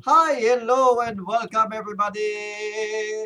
[0.00, 2.32] Hi, hello, and welcome everybody!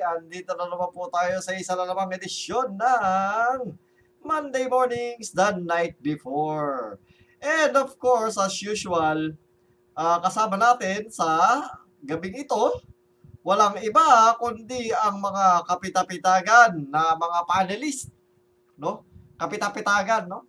[0.02, 3.78] Andito na naman po tayo sa isa na namang edisyon ng
[4.18, 6.98] Monday Mornings the Night Before.
[7.38, 9.38] And of course, as usual,
[9.94, 11.62] ah, kasama natin sa
[12.02, 12.82] gabing ito,
[13.46, 18.10] walang iba kundi ang mga kapitapitagan na mga panelist,
[18.74, 19.06] no?
[19.38, 20.42] Kapitapitagan, no?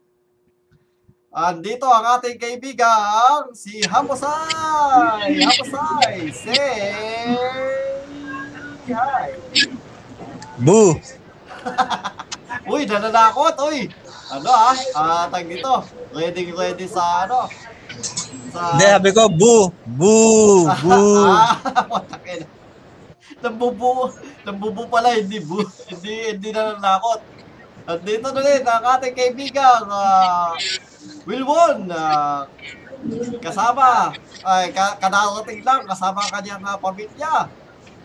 [1.36, 5.36] Andito ang ating kaibigang si Haposay!
[5.44, 6.32] Haposay!
[6.32, 7.36] Say
[8.88, 9.36] hi!
[10.64, 10.96] Boo!
[12.72, 13.52] Uy, nananakot!
[13.68, 13.92] Uy!
[14.32, 14.80] Ano ah?
[14.96, 15.84] Ah, tag dito.
[16.16, 17.52] Ready, ready sa ano?
[18.56, 18.80] Sa...
[18.80, 19.76] Hindi, sabi ko, boo!
[19.92, 20.72] Boo!
[20.88, 21.36] Boo!
[21.36, 21.60] ah,
[21.92, 22.48] watakin.
[23.44, 24.08] Nambubu.
[24.48, 25.68] Nambubu pala, hindi bu.
[25.92, 27.20] Hindi, hindi nananakot.
[27.92, 30.56] At dito na rin ang ating kaibigang uh,
[31.26, 31.90] Wilwon.
[31.90, 32.46] ah,
[33.42, 34.14] kasama.
[34.46, 35.82] Ay, ka, kadarating lang.
[35.90, 37.50] Kasama ang kanyang ah, pamilya.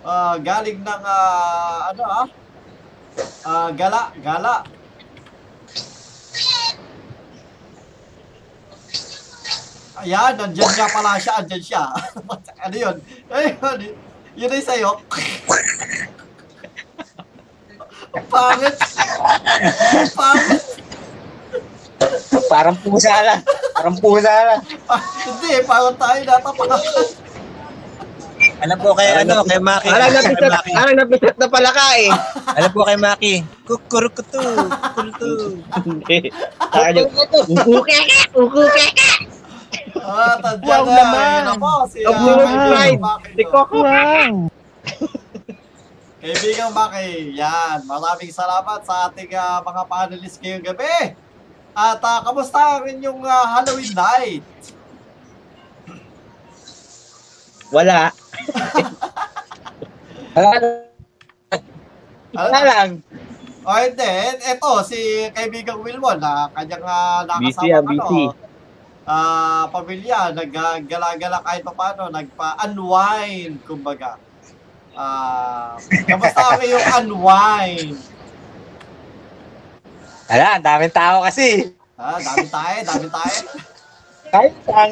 [0.00, 2.26] Ah, galing ng ah, ano ah?
[3.44, 4.64] Ah, gala, gala.
[10.00, 11.84] Ayan, nandyan nga pala siya, andyan siya.
[12.64, 12.96] ano yun?
[13.28, 13.78] Ayun,
[14.32, 14.96] yun ay sa'yo.
[18.16, 18.80] Ang pangit.
[18.80, 20.64] Ang pangit.
[22.46, 23.40] Parang pusa lang.
[23.72, 24.60] Parang pusa lang.
[24.84, 26.80] Ah, hindi, parang tayo natapakan.
[28.60, 29.88] Alam po kay ano, kay Maki.
[29.88, 30.72] Parang Kay napisat, Maki.
[30.72, 32.08] parang napisat na pala ka eh.
[32.54, 33.34] Alam po kay Maki.
[33.64, 34.40] Kukurukutu.
[34.40, 35.60] Kukurukutu.
[35.82, 36.18] Hindi.
[36.90, 37.08] Yung,
[37.46, 39.10] ukukeke, ukukeke.
[39.94, 40.94] Ah, tandyan Wow na.
[40.94, 41.20] naman.
[41.30, 42.98] Yun na po, si Right.
[42.98, 43.28] Maki.
[43.30, 43.78] Si Coco.
[46.20, 47.78] Kaibigang Maki, yan.
[47.84, 51.16] Maraming salamat sa ating ah, mga panelists ngayong gabi.
[51.70, 54.44] At ah, kamusta ang inyong ah, Halloween night?
[57.70, 58.10] Wala.
[60.34, 60.50] Wala?
[62.34, 62.90] Wala lang.
[63.60, 64.14] O hindi,
[64.50, 68.24] eto si kaibigang Wilwon na kanyang uh, nakasama busy.
[68.26, 68.34] ano,
[69.04, 74.18] ah pamilya, naggala-gala kahit pa paano, nagpa-unwind, kumbaga.
[74.96, 77.94] Ah, kamusta ang iyong unwind?
[80.30, 81.74] Wala, ang daming tao kasi.
[81.98, 83.38] Ha, dami tayo, dami tayo.
[84.30, 84.90] Kahit saan.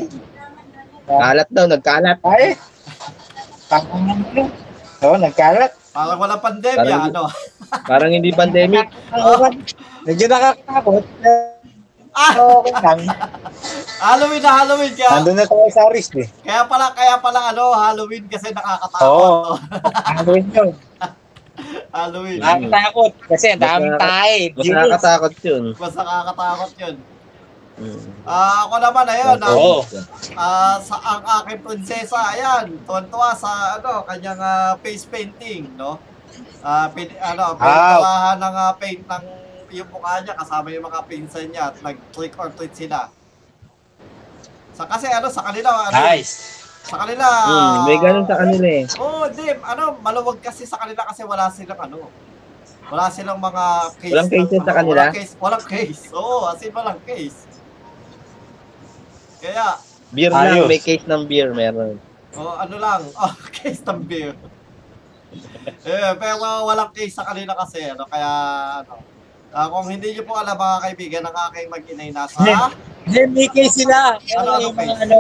[1.07, 2.19] Kalat daw, nagkalat.
[2.21, 2.59] Ay.
[3.71, 4.43] Parang ano.
[4.99, 5.73] Oo, nagkalat.
[5.95, 7.23] Parang walang pandemya, Parang- ano?
[7.87, 8.91] Parang hindi pandemic.
[10.07, 11.05] Medyo nakakatakot.
[12.11, 13.01] Ah, Okay lang.
[13.99, 16.27] Halloween na Halloween, kaya, Nandun na tayo sa risk eh.
[16.43, 19.07] kaya pala, kaya pala, ano, Halloween kasi nakakatakot.
[19.07, 19.55] Oo.
[20.05, 20.71] Halloween yun.
[21.99, 22.39] Halloween.
[22.39, 23.13] Nakakatakot.
[23.27, 24.43] Kasi ang Mas tayo.
[24.55, 25.65] Mas nakakatakot yun.
[25.75, 26.97] Mas nakakatakot yun.
[27.79, 28.03] Mm.
[28.27, 29.87] Ah, ako naman, ayun, Oo.
[30.35, 36.03] Ah, sa ang aking prinsesa, ayan, tuwan-tuwa sa ano, kanyang ah, face painting, no?
[36.59, 39.25] Ah, pin, ano, pinaturahan ng ah, paint ng
[39.69, 43.13] yung mukha niya kasama yung mga pinsan niya at nag-trick or treat sila.
[44.73, 46.58] Sa kasi ano sa kanila ano, Nice.
[46.89, 48.85] Sa kanila Mm, may ganun sa kanila eh.
[48.97, 52.09] Oh, di, ano, maluwag kasi sa kanila kasi wala silang ano.
[52.89, 53.65] Wala silang mga
[54.01, 54.13] case.
[54.17, 54.97] Walang cases ng- sa kanila?
[54.99, 56.03] Walang case, walang case.
[56.11, 57.39] Oo, as in walang case.
[59.39, 59.67] Kaya,
[60.09, 60.67] Beer lang, Ayos.
[60.67, 62.01] may case ng beer meron.
[62.33, 64.33] Oh, ano lang, oh, case ng beer.
[65.85, 68.31] eh, pero walang case sa kanila kasi, ano, kaya,
[68.81, 69.05] ano,
[69.53, 72.41] ah, kung hindi niyo po alam mga kaibigan, ang aking mag-inay nasa,
[73.05, 74.17] Hindi, may case sila.
[74.17, 74.97] Ano, Ano, ano case?
[75.05, 75.19] ano.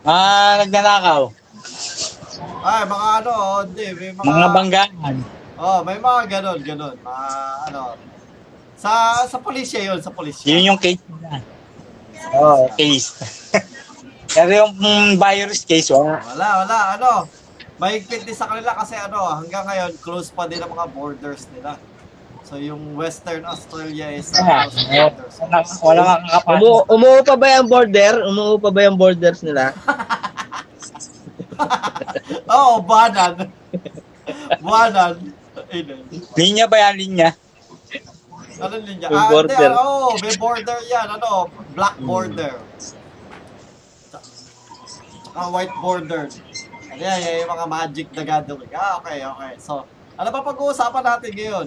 [0.00, 1.28] Ah, nagnanakaw.
[2.60, 5.16] ay, mga ano, oh, hindi, may mga, Mga banggaan.
[5.56, 7.26] oh, may mga ganon, ganon, mga,
[7.68, 7.82] ano,
[8.80, 8.90] sa,
[9.28, 10.48] sa pulisya yun, sa pulisya.
[10.48, 11.44] Yun yung case nila.
[12.32, 13.12] Oh, case.
[14.36, 16.16] Pero yung mm, virus case, wala.
[16.32, 17.10] Wala, wala, ano,
[17.76, 21.76] mahigpit din sa kanila kasi, ano, hanggang ngayon, close pa din ang mga borders nila.
[22.50, 25.06] So, yung Western Australia is uh, Ah, closed eh.
[25.38, 26.58] Wala, wala kang kapatid.
[26.58, 28.14] Umu umuo pa ba yung border?
[28.26, 29.70] Umuo pa ba yung borders nila?
[32.50, 33.54] Oo, oh, banan.
[34.58, 35.14] banan.
[35.70, 36.02] Ayun.
[36.34, 37.30] Linya ba yan, linya?
[38.58, 39.06] Ano linya?
[39.06, 39.54] Yung Ah, border.
[39.54, 41.06] hindi, oo, may border yan.
[41.06, 42.54] Ano, black border.
[45.22, 46.26] Tsaka white border.
[46.90, 48.74] Ano yan, yan, yung mga magic na gathering.
[48.74, 49.52] Ah, okay, okay.
[49.62, 49.86] So,
[50.18, 51.66] ano pa pag-uusapan natin ngayon?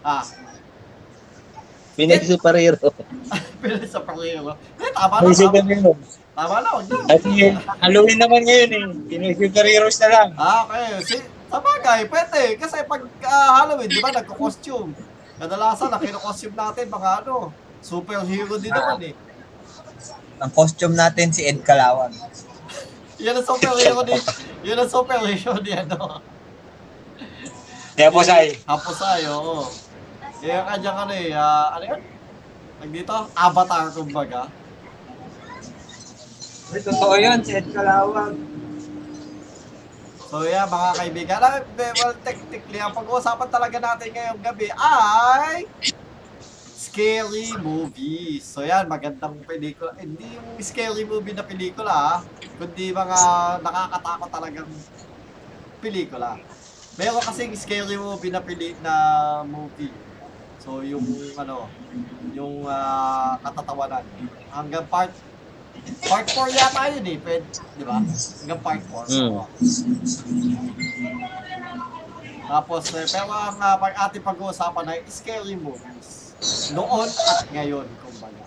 [0.00, 0.24] Ah,
[2.00, 2.80] Phoenix superhero.
[3.92, 4.56] sa pangino.
[4.80, 6.08] Eh, tama na, May tama, superheroes.
[6.32, 6.96] tama na, huwag na.
[7.12, 7.30] Kasi
[7.84, 8.84] Halloween naman ngayon eh.
[9.04, 10.28] Pinoy superheroes na lang.
[10.40, 10.88] Ah, okay.
[11.04, 11.16] Si,
[11.50, 12.42] sa bagay, pwede.
[12.56, 14.96] Kasi pag ah, Halloween, di ba, nagko-costume.
[15.36, 17.52] Kadalasan, na kino-costume natin, mga ano,
[17.84, 19.14] superhero din naman eh.
[20.40, 22.16] Ang costume natin si Ed Kalawan.
[23.20, 24.16] Yan ang superhero ni,
[24.64, 26.24] yun ang superhero ni ano.
[27.92, 28.56] Kaya po say.
[28.64, 29.68] Hapusay, oo.
[30.40, 32.00] Yung kanyang ano eh, ah, ano yun?
[32.80, 34.48] Tag dito, avatar kumbaga.
[36.70, 38.32] Ay, totoo yun, si Ed Kalawag.
[40.30, 45.66] So yeah, mga kaibigan, ah, well, technically, ang pag-uusapan talaga natin ngayong gabi ay
[46.72, 48.46] scary movies.
[48.46, 49.92] So yan, magandang pelikula.
[50.00, 52.18] Hindi yung scary movie na pelikula, ah,
[52.56, 53.18] kundi mga
[53.60, 54.70] nakakatakot talagang
[55.84, 56.40] pelikula.
[56.96, 58.94] Meron kasing scary movie na pili na
[59.44, 59.92] movie.
[60.60, 61.04] So yung
[61.40, 61.66] ano,
[62.36, 64.04] yung ah, katatawanan.
[64.52, 65.12] Hanggang part
[65.80, 67.46] Part 4 yata yun eh, pwede,
[67.78, 68.02] di ba?
[68.02, 69.16] Hanggang part 4.
[69.16, 69.40] Mm.
[72.50, 76.34] Tapos, eh, pero ang uh, pag ating pag-uusapan ay scary movies.
[76.74, 78.44] Noon at ngayon, kumbaga.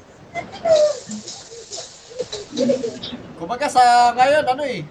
[3.39, 4.81] Kumbaga sa ngayon, ano eh,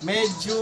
[0.00, 0.56] medyo...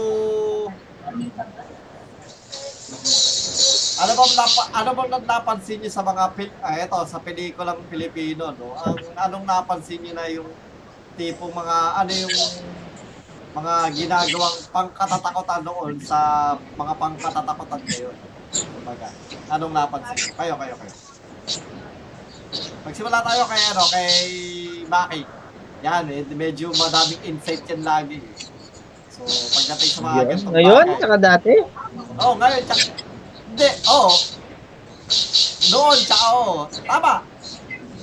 [3.99, 8.55] Ano bang napa, ano bang napansin niyo sa mga pil, ah, eto, sa pelikulang Pilipino,
[8.55, 8.71] no?
[8.77, 10.47] Ang anong napansin niyo na yung
[11.13, 12.35] tipong mga ano yung
[13.51, 16.19] mga ginagawang pangkatatakutan noon sa
[16.73, 18.15] mga pangkatatakutan ngayon.
[18.71, 19.07] Kumbaga,
[19.51, 20.31] anong napansin niyo?
[20.33, 20.93] Kayo, kayo, kayo.
[22.79, 24.11] Magsimula tayo kay ano, kay
[24.87, 25.21] Maki.
[25.79, 28.19] Yan, eh, medyo madaming insight yan lagi.
[28.19, 28.47] eh.
[29.09, 30.27] So, pagdating sa mga Yun.
[30.29, 31.53] ganitong Ngayon, bagay- tsaka dati.
[32.15, 32.83] Oo, oh, ngayon, tsaka,
[33.59, 34.11] hindi, oo.
[35.75, 36.63] Noon, tsaka oo.
[36.87, 37.13] Tama.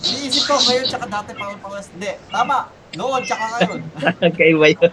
[0.05, 2.69] Iniisip ko ngayon, tsaka dati pa pa Hindi, tama.
[2.93, 3.81] Noon, tsaka ngayon.
[4.37, 4.93] Kaiba yun.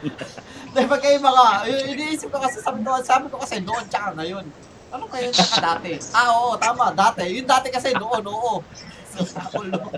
[0.72, 1.48] Hindi, magkaiba ka.
[1.68, 4.48] Iniisip ko kasi, sabi ko, sabi ko kasi noon, tsaka ngayon.
[4.96, 6.00] Ano ngayon, tsaka dati?
[6.16, 7.28] Ah, oo, tama, dati.
[7.28, 8.64] Yung dati kasi noon, oo.
[9.12, 9.20] So,
[9.60, 9.92] ulo.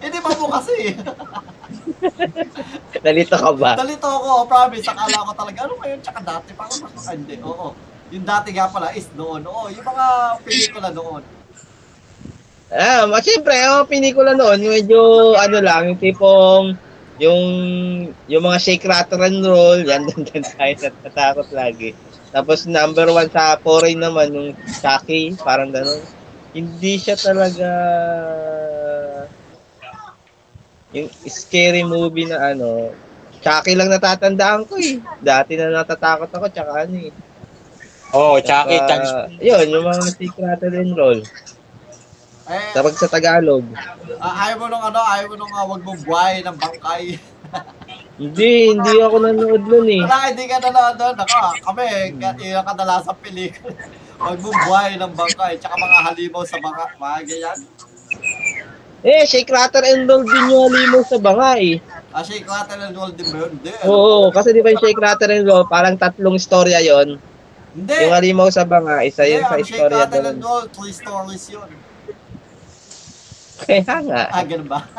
[0.00, 0.96] Hindi pa mo kasi.
[3.04, 3.76] Nalito ka ba?
[3.76, 4.88] Dalito ako, promise.
[4.88, 6.50] Akala ko talaga, ano ngayon, tsaka dati.
[6.56, 7.76] Parang ah, hindi, oo.
[8.08, 9.44] Yung dati nga pala is noon.
[9.44, 10.06] Oo, yung mga
[10.40, 11.22] pelikula noon.
[12.68, 16.76] Ah, mas siyempre, yung pelikula noon, medyo ano lang, yung tipong
[17.18, 17.42] yung
[18.30, 21.92] yung mga shake rattle and roll, yan doon din tayo natatakot lagi.
[22.30, 26.00] Tapos number one sa foreign naman, yung Chucky, parang gano'n.
[26.52, 27.68] Hindi siya talaga
[30.92, 32.92] yung scary movie na ano,
[33.40, 35.00] Chucky lang natatandaan ko eh.
[35.20, 37.12] Dati na natatakot ako, tsaka ano eh.
[38.12, 39.44] Oh, Chucky, Tsaka, Chucky.
[39.44, 40.02] yun, yung mga
[40.40, 41.20] rattle and roll.
[42.48, 43.60] Eh, Tapos sa Tagalog,
[44.16, 47.02] ah, ayaw mo nung ano, ayaw mo nung uh, wag mong buhay ng bangkay.
[48.18, 50.02] Hindi, hindi ako nanood nun eh.
[50.02, 51.16] Wala, hindi ka nanonood doon.
[51.22, 51.38] Ako,
[51.70, 51.86] kami,
[52.18, 53.70] ka- yung kadalasang pelikula.
[54.26, 57.58] Wag mong buhay ng bangkay, tsaka mga halimaw sa bangka, mga ganyan.
[59.06, 61.78] Eh, Shake Rattle and Roll din yung halimaw sa banga eh.
[62.10, 63.50] Ah, Shake Rattle and Roll din ba yun?
[63.54, 63.70] Hindi.
[63.70, 63.86] ano?
[63.86, 67.22] Oo, kasi di ba yung Shake Rattle and Roll, parang tatlong istorya yon.
[67.76, 67.94] Hindi.
[68.04, 70.24] Yung halimaw sa banga, isa Hindi, yun sa ang istorya doon.
[70.24, 71.68] and Roll, three stories yun.
[73.58, 74.22] Kaya nga.
[74.32, 74.80] Ah, ganun ba?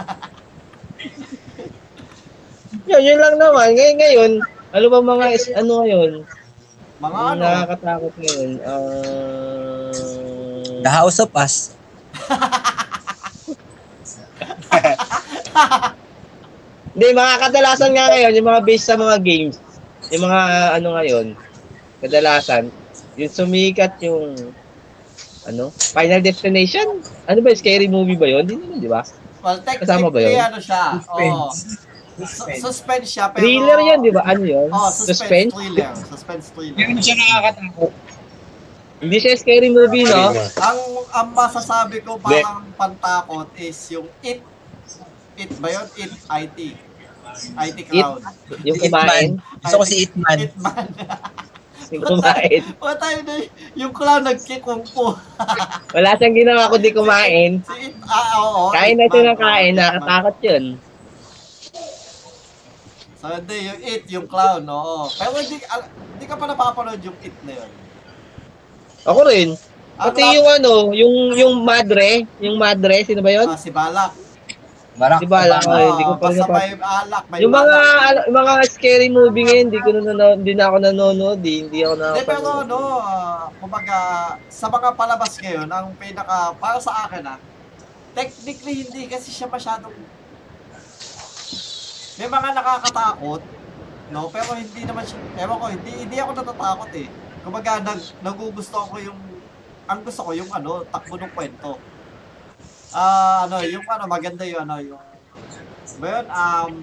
[2.90, 3.74] Yun, yun lang naman.
[3.78, 4.32] Ngayon, ngayon,
[4.74, 6.26] ano ba mga, is, ano ngayon?
[7.02, 7.42] Mga ano?
[7.42, 8.52] nakakatakot ngayon.
[8.66, 9.90] Ah...
[10.80, 11.78] The House of Us.
[16.94, 19.62] Hindi, mga kadalasan nga ngayon, yung mga based sa mga games,
[20.10, 20.42] yung mga
[20.82, 21.38] ano ngayon,
[22.00, 22.72] kadalasan,
[23.16, 24.36] yung sumikat yung,
[25.46, 27.04] ano, Final Destination?
[27.26, 28.44] Ano ba, scary movie ba yun?
[28.46, 29.02] Hindi naman, di ba?
[29.40, 30.36] Well, Kasama ba yun?
[30.36, 30.84] ano siya?
[31.00, 31.60] Suspense.
[32.20, 33.48] Su- suspense siya, pero...
[33.48, 34.28] Thriller yan, di ba?
[34.28, 34.68] Ano yun?
[34.70, 35.92] Oh, suspense, thriller.
[35.96, 36.76] Suspense thriller.
[36.76, 37.92] Hindi siya nakakatakot.
[39.00, 40.36] Hindi siya scary movie, no?
[40.60, 40.80] Ang
[41.16, 44.44] ang masasabi ko parang pantakot is yung it
[45.40, 45.88] it ba yun?
[45.96, 46.60] It IT.
[47.40, 48.20] IT cloud.
[48.68, 49.40] Yung Si kumain.
[49.40, 49.62] Itman.
[49.64, 50.38] Gusto ko si Itman.
[50.44, 50.52] It
[51.92, 51.98] man.
[51.98, 52.62] Yung kumain.
[53.00, 53.34] Tayo na
[53.74, 55.18] yung clown nagkikung po.
[55.96, 57.52] Wala siyang ginawa kundi kumain.
[57.66, 58.62] Si ah, oo.
[58.70, 60.66] Kain na siya ng kain, nakakatakot yun.
[63.20, 65.12] So hindi, yung it, yung clown, oo.
[65.12, 67.72] Pero hindi, al- hindi ka pa napapanood yung it na yun.
[69.04, 69.50] Ako rin.
[70.00, 73.48] Ang Pati yung ano, yung yung madre, yung madre, sino ba yun?
[73.48, 74.16] ah, si Balak.
[74.98, 75.20] Barak.
[75.22, 78.20] Di ba, alam ko, hindi ko pa basta napap- may alak, may Yung mga ano,
[78.26, 81.58] yung mga scary movie ngayon, hindi ko na nanonood, hindi na ako nanonood, eh.
[81.62, 83.98] hindi ako Hindi, pero ano, ah, kumbaga,
[84.50, 87.40] sa mga palabas ngayon, ang pinaka, para sa akin ah,
[88.18, 89.94] technically hindi kasi siya masyadong,
[92.20, 93.42] may mga nakakatakot,
[94.12, 97.08] no, pero hindi naman siya, ewan ko, hindi, hindi ako natatakot eh.
[97.40, 99.20] Kumbaga, nag, nagugusto ko yung,
[99.88, 101.80] ang gusto ko yung ano, takbo ng kwento.
[102.90, 105.02] Ah, ano, yung ano, maganda yung ano, yung,
[106.00, 106.74] ba yun, um,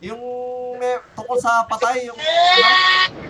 [0.00, 0.20] Yung
[0.80, 2.16] may, tungkol sa patay, yung...
[2.16, 3.20] Ano?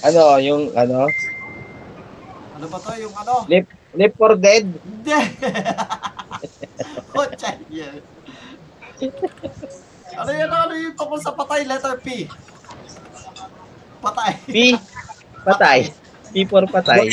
[0.00, 1.04] Ano, yung ano?
[2.56, 2.96] Ano ba to?
[2.96, 3.44] Yung ano?
[3.44, 4.64] Left, left for dead?
[4.64, 5.20] Hindi!
[7.12, 8.00] Kotsa yan.
[10.16, 10.48] Ano yan?
[10.48, 11.68] Ano yung tungkol sa patay?
[11.68, 12.24] Letter P.
[14.00, 14.32] Patay.
[14.48, 14.80] P.
[15.44, 15.92] Patay.
[16.32, 17.04] P for patay.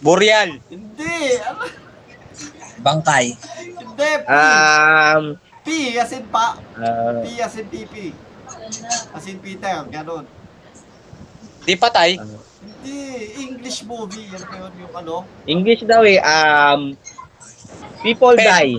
[0.00, 0.60] Boreal.
[0.68, 1.16] Hindi.
[1.40, 1.64] Ano?
[2.80, 3.26] Bangkay.
[3.74, 4.10] Hindi.
[4.22, 4.28] P.
[4.28, 5.22] Um,
[5.64, 6.60] P as in pa.
[6.78, 7.94] ah, P as in PP.
[9.10, 9.82] As in Peter.
[9.88, 10.24] Ganon.
[11.66, 12.14] Di patay.
[12.14, 13.00] ano, Hindi.
[13.42, 14.28] English movie.
[14.28, 14.72] Yan yun?
[14.78, 15.14] Yung ano?
[15.48, 16.20] English daw eh.
[16.20, 16.94] Um,
[18.04, 18.46] people Pen.
[18.46, 18.74] die.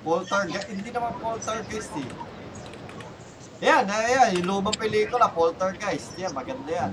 [0.00, 0.68] Poltergeist.
[0.72, 2.08] Hindi naman Poltergeist eh.
[3.60, 6.16] Yan, ayan, yung lumang pelikula, Poltergeist.
[6.16, 6.92] Yan, maganda yan.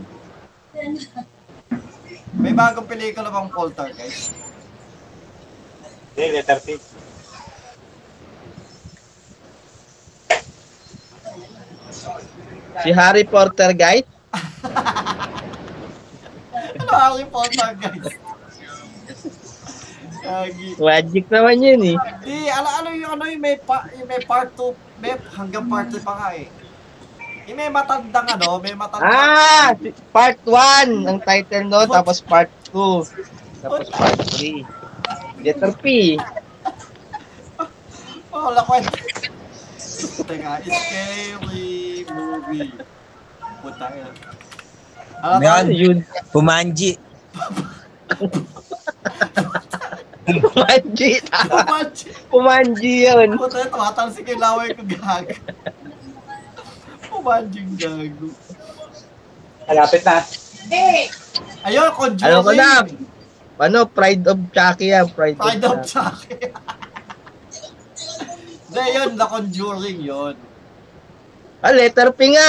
[2.38, 4.38] May bagong pelikula bang Poltergeist?
[6.14, 6.78] Hindi, letter P.
[12.78, 14.06] Si Harry Potter guys.
[16.78, 18.16] Ano ang yung Poltergeist?
[20.28, 20.68] Lagi.
[20.76, 21.98] Magic naman yun eh.
[22.24, 25.88] Di, ala ano yung ano yung may, pa, yung may part 2, may hanggang part
[25.88, 26.48] 2 pa nga eh.
[27.48, 29.08] Yung may matandang ano, may matandang.
[29.08, 29.72] Ah!
[30.12, 33.64] Part 1 ang title no, tapos part 2.
[33.64, 34.68] Tapos part 3.
[35.40, 36.20] Letter P.
[38.36, 38.92] Oh, wala kwenta.
[40.28, 41.40] Teka, scary
[42.12, 42.76] movie.
[43.64, 44.14] Puta yan.
[45.24, 45.66] Alam Yan.
[45.72, 45.98] Yun?
[46.30, 47.00] Pumanji.
[50.28, 51.12] Pumanji.
[51.24, 52.06] Pumanji.
[52.28, 53.40] Pumanji yun.
[53.40, 55.32] Puta ito, matalsik yung laway ko gago.
[57.28, 58.28] Pumanji yung gago.
[59.68, 60.24] Malapit na.
[61.68, 62.24] Ayun, Conjuring.
[62.24, 62.72] Alam ko na.
[63.60, 65.12] Ano, Pride of Chucky yan.
[65.12, 66.40] Pride, Pride of Chucky.
[66.40, 66.56] Chucky.
[68.72, 70.36] Hindi, yun, The Conjuring yun.
[71.60, 72.48] Ah, letter P nga.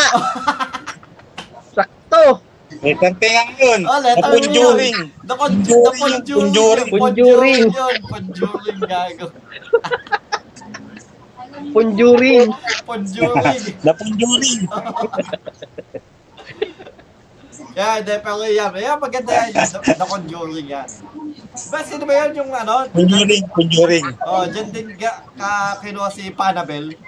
[1.75, 2.39] Sakto.
[2.79, 3.81] Letter P nga yun.
[3.83, 4.97] Oh, letter P Conjuring.
[5.27, 6.23] The, con- the Conjuring.
[6.39, 6.91] Conjuring.
[6.95, 7.67] Conjuring.
[7.75, 7.95] yun.
[8.07, 9.27] Conjuring gago.
[9.27, 9.27] Conjuring.
[9.27, 9.27] Conjuring.
[9.27, 10.18] The Conjuring.
[17.79, 18.75] Yeah, hindi, pero yan.
[18.75, 19.55] Yan, maganda yan.
[19.55, 20.89] The, the Conjuring yan.
[21.71, 22.91] Ba, sino ba yan yung ano?
[22.91, 23.47] Conjuring.
[23.55, 24.07] Conjuring.
[24.27, 26.99] Oh, dyan din ka, ka kinuha si Panabel.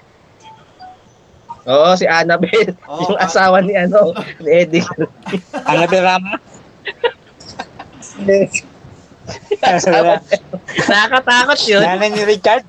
[1.67, 2.79] Oo, si Annabelle.
[2.87, 4.87] Oo, yung asawa ni ano, ni Eddie.
[5.67, 6.39] Ang Rama.
[10.87, 11.83] Nakakatakot yun.
[11.83, 12.63] Nanay ni Richard.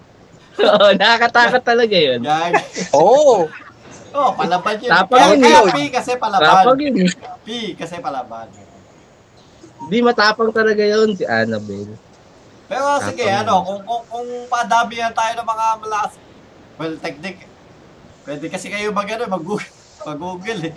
[0.61, 2.21] Oo, nakakatakot talaga yun.
[2.21, 2.51] Yan.
[2.93, 3.47] Oo.
[4.11, 4.91] Oh, palaban yun.
[4.91, 5.71] Tapang yun kaya yun.
[5.71, 6.75] P kasi Tapang palaban.
[6.77, 7.09] yun eh.
[7.41, 8.47] P kasi palaban.
[9.81, 11.95] Hindi matapang talaga yun si Annabelle.
[12.67, 13.63] Pero sige, Tapang ano, yun.
[13.63, 16.11] kung, kung, kung padamihan tayo ng mga malas...
[16.75, 17.43] Well, technique.
[18.21, 19.69] Pwede kasi kayo mag, ano, mag-google,
[20.03, 20.73] mag-google eh.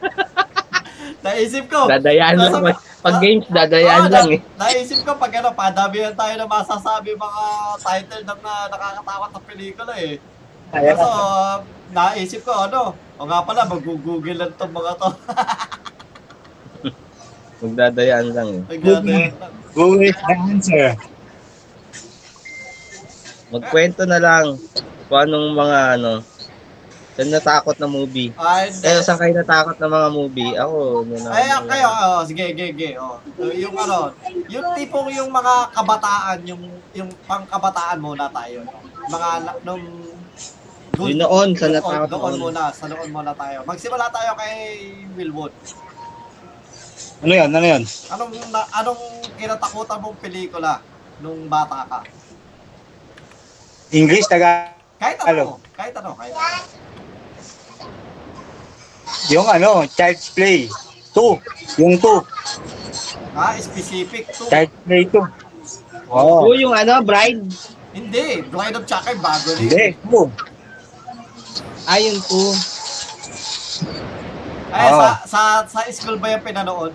[1.24, 1.88] Naisip ko.
[1.88, 2.52] Dadayaan lang.
[2.54, 4.40] nasa- Pag games, dadayaan Oo, lang na- eh.
[4.60, 7.42] Naisip ko pag ano, padamihan tayo na masasabi mga
[7.80, 10.20] title ng na, nakakatakot na pelikula eh.
[10.68, 11.56] Kaso, uh,
[11.90, 15.08] naisip ko ano, o nga pala, mag-google lang itong mga to.
[17.60, 18.62] Magdadayaan lang eh.
[18.68, 19.52] Nagdadayan lang.
[19.72, 20.86] Who is the answer?
[23.50, 24.60] Magkwento na lang
[25.08, 26.12] kung anong mga ano,
[27.20, 28.32] saan natakot na movie.
[28.40, 28.88] Ay, hindi.
[28.88, 30.52] Eh, saan kayo natakot na mga movie?
[30.56, 31.28] Ako, ano na.
[31.36, 32.90] Ay, ah, kayo, oh, sige, sige, sige.
[32.96, 33.20] Oh.
[33.52, 34.16] Yung ano,
[34.48, 36.64] yung tipong yung mga kabataan, yung
[36.96, 38.64] yung pangkabataan muna tayo.
[38.64, 38.72] No?
[39.12, 39.84] Mga na- nung
[40.96, 42.40] Yun noon, sa natakot noon noon.
[42.48, 43.68] muna, sa noon muna tayo.
[43.68, 44.56] Magsimula tayo kay
[45.20, 45.52] Wilwood.
[47.20, 47.52] Ano yun?
[47.52, 47.84] Ano yun?
[48.16, 49.00] Anong na, anong
[49.36, 50.80] kinatakutan mong pelikula
[51.20, 52.00] nung bata ka?
[53.92, 54.72] English, taga...
[55.00, 56.79] Kahit ano, kahit ano, kahit ano.
[59.30, 60.66] Yung ano, Child's Play.
[61.14, 61.80] 2.
[61.82, 62.24] Yung 2.
[63.34, 64.46] Ah, specific to.
[64.46, 65.18] Child's Play 2.
[66.10, 66.54] Oo, Oo.
[66.58, 67.46] yung ano, Bride.
[67.90, 69.66] Hindi, Bride of Chucky, bago rin.
[69.66, 69.86] Hindi.
[70.06, 70.50] 2.
[71.90, 72.50] Ay, yung two.
[74.70, 74.98] Ay, Oo.
[74.98, 76.94] sa, sa, sa school ba yung pinanood?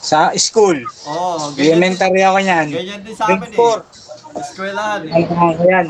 [0.00, 0.80] Sa school.
[1.04, 2.66] Oo, oh, Elementary ako niyan.
[2.72, 4.40] ganyan din sa amin Grade eh.
[4.40, 5.12] Eskwelahan eh.
[5.12, 5.28] 4.
[5.28, 5.86] Ano ko yan?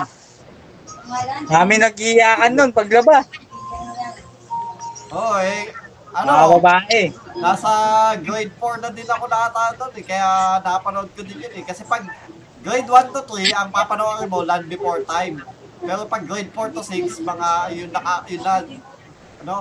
[1.49, 3.23] Kami nag-iyakan nun paglaba.
[5.11, 5.73] Oo eh.
[6.09, 7.13] Mga Ano, babae.
[7.37, 7.71] nasa
[8.19, 10.05] grade 4 na din ako nata doon eh.
[10.05, 11.63] Kaya napanood ko din yun eh.
[11.63, 12.03] Kasi pag
[12.59, 15.45] grade 1 to 3, ang papanoorin mo, Land Before Time.
[15.79, 18.55] Pero pag grade 4 to 6, mga yun naka, yun na,
[19.39, 19.57] ano,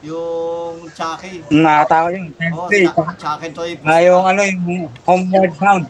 [0.00, 1.42] yung Chucky.
[1.50, 2.28] Nakatawa yun.
[2.50, 2.86] Oh, Play.
[2.86, 3.70] Chuck- Chucky Toy.
[3.82, 4.60] Ah, yung ano, yung
[5.02, 5.88] Homeward Bound.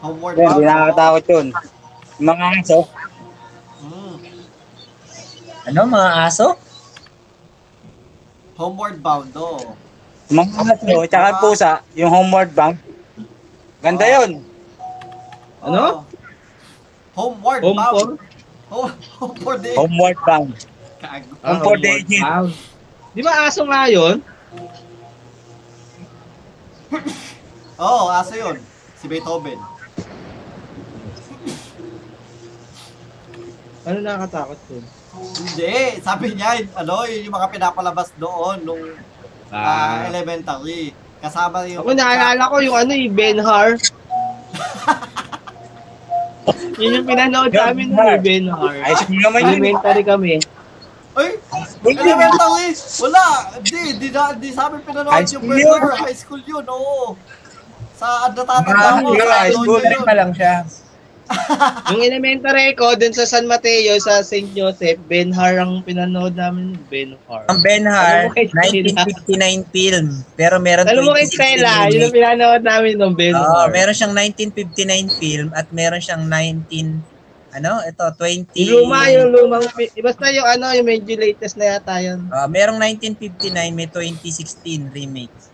[0.00, 0.54] Homeward Yun, Bound.
[0.54, 1.46] hindi nakakatakot yun.
[2.14, 2.78] Yung mga aso.
[3.82, 4.14] Mm.
[5.62, 6.46] Ano, mga aso?
[8.62, 9.74] Homeward Bound, oh.
[10.30, 12.78] Yung mga aso, tsaka pusa, yung homeward bound.
[13.82, 14.38] Ganda yun.
[15.58, 15.82] Ano?
[15.82, 16.06] Oh.
[17.18, 17.90] Homeward Home Bound.
[17.98, 18.06] for?
[18.70, 19.74] Home, home for the...
[19.74, 20.54] Homeward bound.
[21.02, 21.34] Kago.
[21.42, 22.06] Home for the.
[22.06, 22.54] Bound.
[23.12, 24.22] Di ba aso nga yun?
[27.82, 28.62] Oo, oh, aso yun.
[28.94, 29.58] Si Beethoven.
[33.82, 34.86] Ano nakakatakot yun?
[35.12, 38.80] Hindi, sabi niya, ano, yun yung mga pinapalabas doon nung
[39.52, 40.96] ah, elementary.
[41.20, 41.84] Kasama yung...
[41.84, 43.76] Ako naalala ko yung ano yung Ben Har.
[46.80, 48.72] yun yung pinanood namin ng Ben Har.
[48.80, 49.52] High school naman yun.
[49.60, 50.34] Elementary kami.
[51.12, 51.36] Ay,
[51.84, 52.72] elementary!
[53.04, 53.24] Wala!
[53.60, 55.92] Hindi, hindi, na, hindi sa amin pinanood High yung school Beethoven.
[55.92, 56.04] yun.
[56.08, 57.00] High school yun, oo.
[58.00, 60.02] Sa natatanda Ah, yun, sa high school yun.
[60.02, 60.64] pa lang siya.
[61.92, 64.50] Yung elementary ko, dun sa San Mateo, sa St.
[64.52, 66.76] Joseph, Ben Har ang pinanood namin.
[66.90, 67.46] Ben Har.
[67.48, 69.02] Ang Ben Har, Alam mo kay Stella?
[69.66, 70.06] 1959 film.
[70.34, 73.68] Pero meron Alam mo kay 2016 Stella, yun ang pinanood namin ng Ben Har.
[73.70, 77.12] meron siyang 1959 film at meron siyang 19
[77.52, 82.00] ano, ito 20 Yung luma, yung lumang, basta yung ano, yung medyo latest na yata
[82.00, 82.24] yun.
[82.32, 85.51] Ah, merong 1959, may 2016 remake.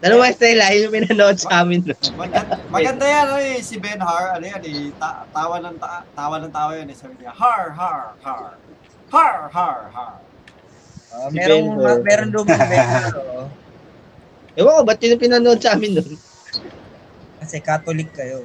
[0.00, 1.84] Stella, yun yung pinanood sa amin.
[2.16, 6.08] Maganda, maganda yan, ano eh, si Ben Har, ano yan eh, ta- tawa ng ta-
[6.10, 8.56] tawa ng tawa yan eh, sabi niya, har, har, har,
[9.10, 10.12] har, har, har.
[11.10, 13.42] Ah, Si merong Ben meron lumang Ben Hur, oo.
[14.56, 16.10] Ewan ko, ba't yun yung pinanood sa amin nun?
[17.38, 18.40] Kasi Catholic kayo.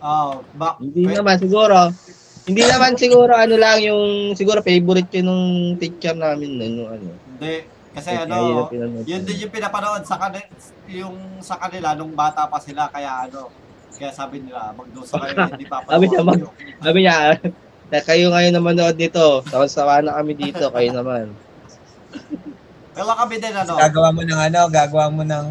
[0.00, 1.92] Oh, ba, Hindi pe- naman, siguro.
[2.42, 5.44] Hindi naman siguro, ano lang, yung, siguro favorite yun nung
[5.76, 7.12] teacher namin nun, ano.
[7.36, 7.52] Hindi,
[7.90, 8.70] kasi ano,
[9.02, 10.46] yun din yung pinapanood sa kanila,
[10.86, 13.50] yung sa kanila nung bata pa sila, kaya ano,
[13.98, 15.92] kaya sabi nila, magdusa kayo, hindi papanood.
[15.98, 16.50] Sabi niya, mag-.
[16.80, 17.16] Sabi niya,
[17.90, 21.34] na kayo ngayon na manood nito, sawa-sawa na kami dito, kayo naman.
[22.96, 25.46] Pero kami din, ano, Gagawa mo ng ano, gagawa mo ng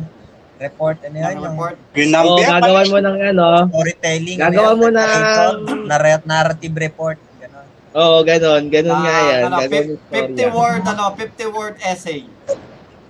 [0.59, 2.47] report, ano yan, yung report, Yung Oo, number.
[2.47, 4.37] gagawan mo ng ano, storytelling.
[4.39, 7.19] Gagawa ano mo yan, ng- narrative report.
[7.89, 8.01] Ganon.
[8.05, 9.41] oo, ganon, ganon nga ah, yan.
[9.49, 10.45] ano, storya.
[10.45, 12.21] 50 word, ano, 50 word essay.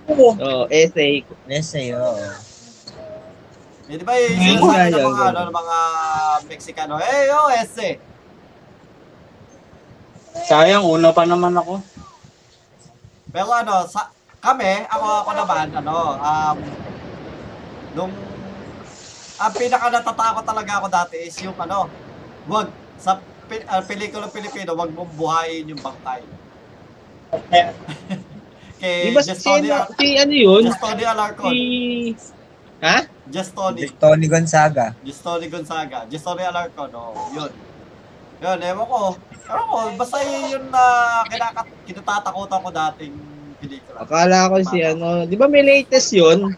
[0.08, 1.20] Oo, essay.
[1.44, 2.16] Essay, oo.
[3.90, 5.78] Eh, di ba yung sinasabi nga ng yan, mga, ano, mga
[6.48, 7.92] Mexicano, eh, yo, essay.
[10.48, 11.82] Sayang, una pa naman ako.
[13.30, 14.08] Pero ano, sa
[14.40, 16.58] kami, ako ako naman, ano, um,
[17.92, 18.12] nung,
[19.40, 21.86] ang pinaka natatakot talaga ako dati is yung ano,
[22.48, 26.22] wag, sa uh, pelikula Pilipino, wag mong buhayin yung bangkay.
[28.80, 30.62] Kay Di ba si, Just Tony, si ano yun?
[30.64, 31.52] Just Tony Alarcon.
[31.52, 31.60] Si...
[32.80, 32.98] Ha?
[33.28, 33.80] Just Tony.
[33.92, 34.96] Tony Gonzaga.
[35.04, 36.08] Just Tony Gonzaga.
[36.08, 37.52] Just Tony Alarcon, oh, yun.
[38.40, 39.00] Yun, ewan ko.
[39.44, 40.84] Ewan ko, basta yun yung na
[41.28, 43.14] kinakat, kinatatakutan ko dating
[43.60, 43.96] pelikula.
[44.00, 46.56] Akala ko si ano, di ba may latest yun?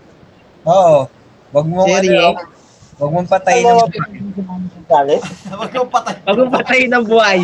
[0.62, 1.11] Oo.
[1.52, 2.16] Wag mo Serye?
[2.16, 2.38] ano,
[3.02, 3.78] wag mong patayin ng
[5.50, 6.14] Wag mong patay.
[6.22, 7.40] Pag mong patayin ng buhay.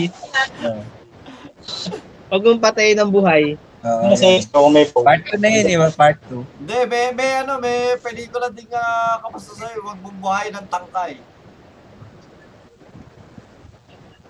[2.30, 3.58] Pag mong patayin ng buhay.
[3.82, 4.10] Oo.
[4.14, 5.06] Kasi kung may phone.
[5.06, 5.90] Part 2 na yun, ba?
[5.90, 6.62] Part 2.
[6.62, 8.82] Hindi, may, may ano, may pelikula din nga
[9.22, 11.12] kamusta sa'yo, wag mong buhay ng tangkay.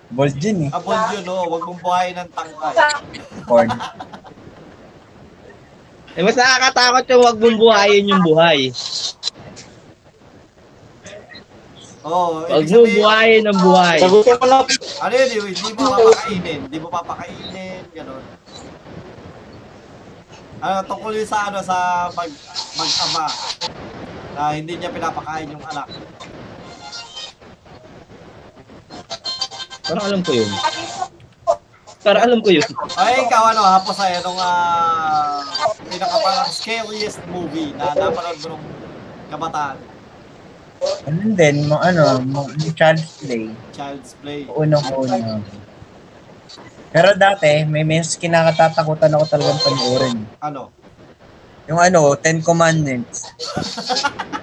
[0.08, 0.70] Bold yun eh.
[0.72, 2.74] Abol yun, no, wag mong buhay ng tangkay.
[3.44, 3.68] Porn.
[6.16, 8.72] Eh, mas nakakatakot yung wag mong buhayin yung buhay.
[12.06, 13.98] Oo, oh, Wag ibig mong sabihin, buhayin ng buhay.
[13.98, 14.58] Sagutin mo na.
[15.02, 18.24] ano yun, hindi mo papakainin, hindi mo papakainin, gano'n.
[20.58, 22.30] Ano, tungkol yun sa ano, sa mag,
[22.78, 23.26] mag-ama,
[24.38, 25.90] na hindi niya pinapakain yung anak.
[29.88, 30.50] Parang alam ko yun.
[32.04, 32.68] Parang alam ko yun.
[32.94, 35.42] Ay, ikaw ano, hapos ay anong uh,
[35.90, 38.64] pinaka parang scariest movie na napanood mo nung
[39.34, 39.76] kabataan,
[41.08, 43.50] Ano din, mo ano, mo, child's play.
[43.74, 44.46] Child's Play.
[44.50, 45.42] Unang-una.
[46.88, 50.18] Pero dati, may mes kinakatatakutan ako talagang panoorin.
[50.40, 50.72] Ano?
[51.68, 53.28] Yung ano, Ten Commandments.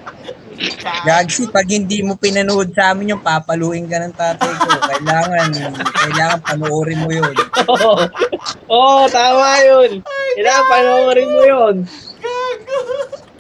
[1.06, 4.70] Gagsi, pag hindi mo pinanood sa amin yung papaluin ka ng tatay ko.
[4.78, 7.36] Kailangan, kailangan panoorin mo yun.
[7.74, 8.06] Oo,
[8.70, 9.92] oh, tama yun.
[10.38, 11.76] Kailangan panoorin mo yun.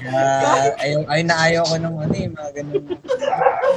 [0.05, 2.83] Kaya, ayaw, ayaw na ayaw ko ng ano eh, mga ganun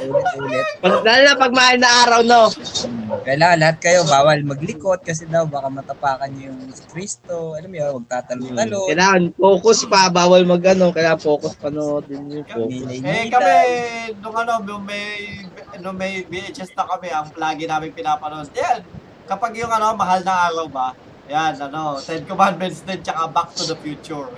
[0.07, 0.65] ulit-ulit.
[0.79, 2.41] Pag, lalo na pag mahal na araw, no?
[2.49, 3.11] Hmm.
[3.25, 7.57] Kailangan lahat kayo bawal maglikot kasi daw baka matapakan niyo yung Kristo.
[7.57, 8.79] Alam mo yun, huwag tatalo-talo.
[8.87, 13.01] Kailangan focus pa, bawal mag ano, kailangan focus pa no din yung focus.
[13.03, 13.55] Eh kami,
[14.21, 15.07] nung ano, nung may,
[15.81, 18.49] nung may VHS na kami, ang lagi namin pinapanood.
[18.55, 18.85] Yan,
[19.27, 20.87] kapag yung ano, mahal na araw ba,
[21.29, 24.29] yan, ano, Ten Commandments din, tsaka Back to the Future.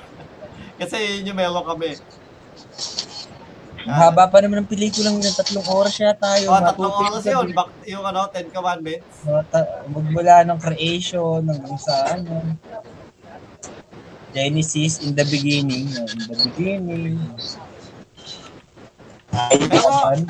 [0.81, 1.93] Kasi yun yung meron kami.
[3.81, 6.49] Ang haba pa naman ng pelikulang yun, tatlong oras yata yun.
[6.49, 9.13] Oh, tatlong Matutuloy oras yun, back, yung ano, Ten Commandments.
[9.21, 12.57] Mga ta- Magmula ng creation, hanggang sa ano.
[14.31, 15.85] Genesis in the beginning.
[15.87, 17.17] no, In the beginning.
[19.31, 20.25] Pero, Ano?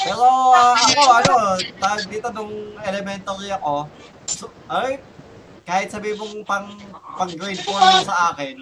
[0.00, 1.34] pero ah, ako, ano,
[1.76, 3.84] tawag dito nung elementary ako,
[4.24, 5.00] so, ay,
[5.62, 6.68] kahit sabi mong pang,
[7.14, 8.54] pang grade 4 mo sa akin,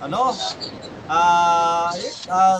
[0.00, 0.32] ano,
[1.06, 2.58] ah, eh, ah,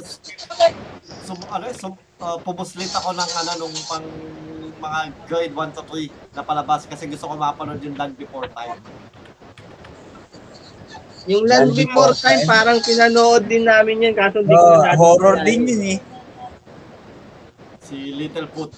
[1.24, 4.06] sum, ano, eh, sum, ah, pumuslit ako ng ano, nung pang
[4.80, 8.80] mga grade 1 to 3 na palabas kasi gusto ko mapanood yung Land Before Time.
[11.28, 12.48] Yung Land Land Before Before Time, Time.
[12.48, 15.98] parang pinanood din namin yan, kaso hindi ko Oh, masyado horror din yun eh.
[17.84, 18.72] Si Littlefoot.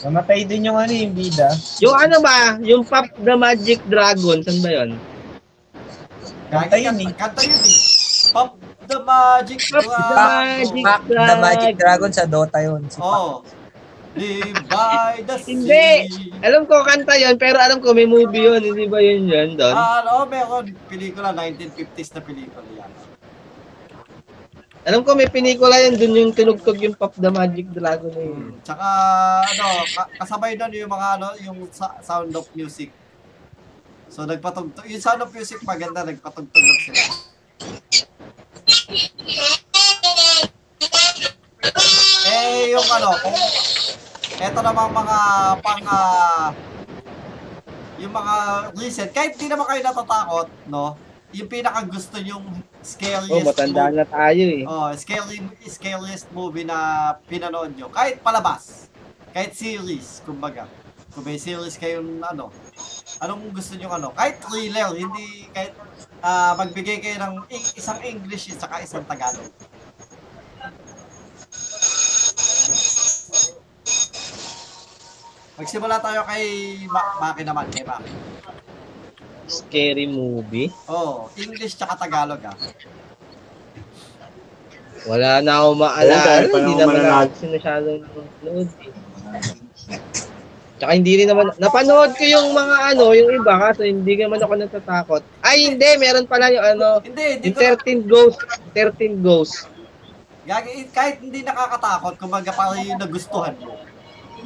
[0.00, 1.52] Namatay din yung ano yung bida.
[1.84, 4.96] Yung ano ba, yung Pop the Magic Dragon, saan ba yun?
[6.50, 7.10] Kanta yun eh.
[7.14, 7.78] Kanta yun eh.
[8.30, 8.50] Pop
[8.86, 10.18] the Magic Pop the Dragon.
[10.18, 12.82] Magic Pac the Magic Dragon sa Dota yun.
[12.90, 13.06] Si Pac.
[13.06, 13.40] Oh.
[14.10, 15.54] Live by the sea.
[15.54, 15.90] Hindi.
[16.42, 19.70] Alam ko kanta yon pero alam ko may movie yun, hindi ba yun yun doon?
[19.70, 22.90] Ah, ano, meron pelikula, 1950s na pelikula yan.
[24.82, 28.42] Alam ko may pinikula yun, dun yung tinugtog yung Pop the Magic Dragon na yun.
[28.66, 28.86] Tsaka,
[29.46, 31.58] ano, ka- kasabay doon yung mga, ano, yung
[32.02, 32.90] sound of music.
[34.10, 37.02] So, nagpatugtog, yung sound of music maganda, nagpatugtog lang sila.
[42.26, 43.38] Eh, yung ano, kung,
[44.36, 45.16] eto namang mga
[45.60, 46.50] pang, ah,
[47.96, 48.34] yung mga
[48.74, 50.96] recent, kahit di naman kayo natatakot, no?
[51.30, 52.42] Yung pinaka gusto yung
[52.82, 54.64] scariest Oh, matanda movie- na tayo eh.
[54.66, 56.78] Oh, scary, scariest movie na
[57.24, 57.86] pinanood nyo.
[57.88, 58.90] Kahit palabas.
[59.30, 60.66] Kahit series, kumbaga.
[61.14, 62.50] Kung may series kayong ano,
[63.20, 64.08] anong gusto nyo ano?
[64.12, 65.76] Kahit thriller, hindi kahit
[66.20, 67.34] ah, magbigay kayo ng
[67.76, 69.48] isang English at saka isang Tagalog.
[75.60, 76.44] Magsimula tayo kay
[76.88, 78.12] Ma- Maki naman, kay Maki.
[79.44, 80.72] Scary movie.
[80.88, 82.56] Oh, English tsaka Tagalog ah.
[85.04, 86.32] Wala na ako Oo, maalala.
[86.44, 87.28] Hindi mananalo.
[87.28, 88.92] ako sinasyadong nanonood eh.
[90.80, 94.52] Tsaka hindi rin naman, napanood ko yung mga ano, yung iba kaso hindi naman ako
[94.56, 95.20] natatakot.
[95.44, 98.40] Ay hindi, meron pala yung ano, Hindi, yung dito 13 Ghosts,
[98.72, 99.68] 13 Ghosts.
[100.48, 103.76] Gagi, kahit hindi nakakatakot, kumbaga parang yung nagustuhan mo.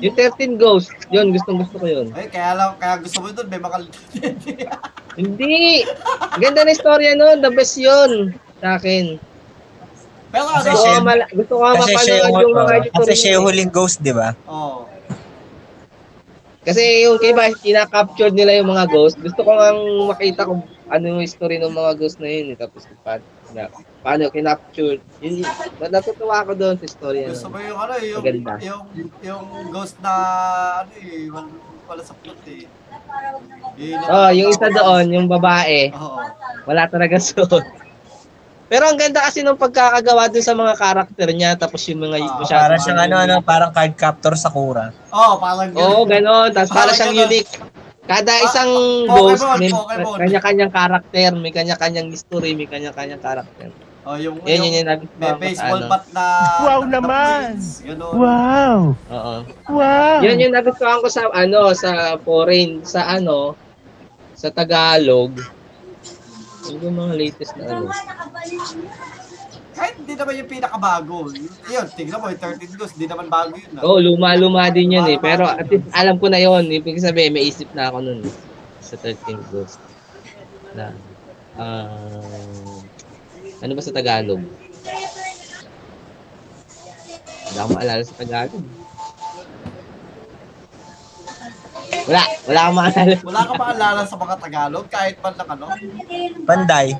[0.02, 2.10] Yung 13 Ghosts, yun, gustong gusto ko yun.
[2.18, 3.76] Ay, kaya lang, kaya gusto mo doon, may mga...
[5.22, 5.86] Hindi!
[6.42, 9.22] Ganda na istorya nun, the best yun sa akin.
[10.34, 13.30] Pero Kasi ano, Gusto ko, mala- gusto ko mapanood yung, yung mga editor kasi siya
[13.38, 13.50] yung niya.
[13.54, 14.34] huling ghost, di ba?
[14.50, 14.90] oh,
[16.64, 19.20] Kasi yung iba, kinakaptured nila yung mga ghost.
[19.20, 19.70] Gusto ko nga
[20.08, 22.52] makita kung ano yung history ng mga ghost na yun.
[22.52, 22.56] Eh.
[22.56, 23.20] Tapos pa,
[23.52, 23.68] na,
[24.00, 25.04] paano kinaptured.
[25.20, 25.44] Yun,
[25.78, 27.28] natutuwa ako doon sa story.
[27.28, 27.68] gusto mo Ano.
[27.68, 28.52] yung ano, yung, Maganda.
[28.64, 28.82] yung,
[29.20, 30.12] yung ghost na,
[30.82, 31.48] ano eh, wala,
[31.84, 32.64] wala sa plot eh.
[33.76, 36.18] Yun Oh, yung isa doon, yung babae, Oo.
[36.64, 37.83] wala talaga suot.
[38.74, 42.42] Pero ang ganda kasi nung pagkakagawa dun sa mga karakter niya, tapos yung mga Ah,
[42.42, 44.90] masyado- Para siyang ano, ano, parang card captor sa Kura.
[45.14, 46.50] Oh, parang Oo, oh, ganon.
[46.50, 47.30] Tapos para Parang siyang ganon.
[47.30, 47.54] unique.
[48.02, 48.70] Kada Ah, isang
[49.06, 50.16] Pokemon, ghost, may Pokemon.
[50.18, 53.70] kanya-kanyang karakter, may kanya-kanyang history, may kanya-kanyang karakter.
[54.04, 55.88] Oh, yung, Yan, yung, yun yung nagustuhan may baseball ano.
[55.88, 56.24] bat na...
[56.60, 57.40] Wow na naman!
[57.54, 58.12] quiz, Ganun.
[58.18, 58.78] Wow!
[59.08, 59.34] Oo.
[59.70, 60.18] Wow!
[60.20, 63.54] Yan yung nagustuhan ko sa ano, sa foreign, sa ano,
[64.34, 65.32] sa Tagalog.
[66.64, 67.84] Ano yung mga latest na ano?
[69.74, 71.16] Kahit hindi naman yung pinakabago.
[71.66, 73.74] Yun, tignan mo, yung 13 Ghosts, hindi naman bago yun.
[73.74, 73.82] Ah.
[73.82, 75.18] Oo, oh, luma-luma din yun eh.
[75.18, 76.62] Pero at least alam ko na yun.
[76.70, 78.20] Ibig sabihin, may isip na ako nun.
[78.22, 78.34] eh,
[78.78, 79.82] Sa 13 Ghost.
[80.78, 80.94] Na,
[81.58, 82.78] ah,
[83.60, 84.42] ano ba sa Tagalog?
[87.44, 88.62] Wala akong maalala sa Tagalog.
[92.04, 93.14] Wala, wala akong maalala.
[93.24, 95.66] Wala ka maalala sa mga Tagalog, kahit man lang ano.
[96.44, 96.88] Panday.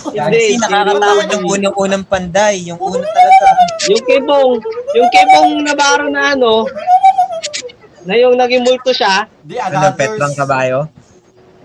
[0.00, 2.56] Hindi, nakakatakot yung unang-unang panday.
[2.72, 3.46] Yung una talaga.
[3.88, 4.52] Yung kibong,
[4.96, 6.64] yung kibong nabaro na ano,
[8.04, 10.88] na yung naging multo siya, The Ano, pet lang kabayo?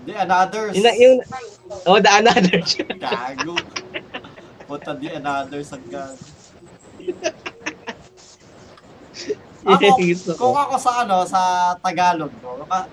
[0.04, 0.72] The Anothers.
[0.76, 1.16] yung, yung
[1.88, 2.60] oh, the another.
[3.00, 3.54] Gago.
[4.68, 6.24] Puta The Anothers ang gago.
[9.74, 11.40] Ako, kung ako sa ano, sa
[11.82, 12.62] Tagalog, no?
[12.66, 12.88] ka-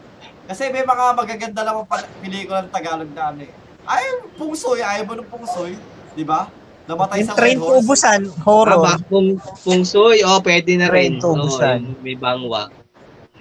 [0.50, 3.52] Kasi may mga magaganda naman pala pelikula ng Tagalog na ano eh.
[3.84, 4.04] Ay,
[4.40, 5.76] pungsoy, ayaw mo ng pungsoy,
[6.16, 6.48] di ba?
[6.84, 8.76] Namatay Yung sa train to ubusan, horror.
[8.84, 11.16] Aba, kung, kung oh, pwede na rin.
[11.16, 11.80] Train to Busan.
[11.80, 12.68] yung may bangwa.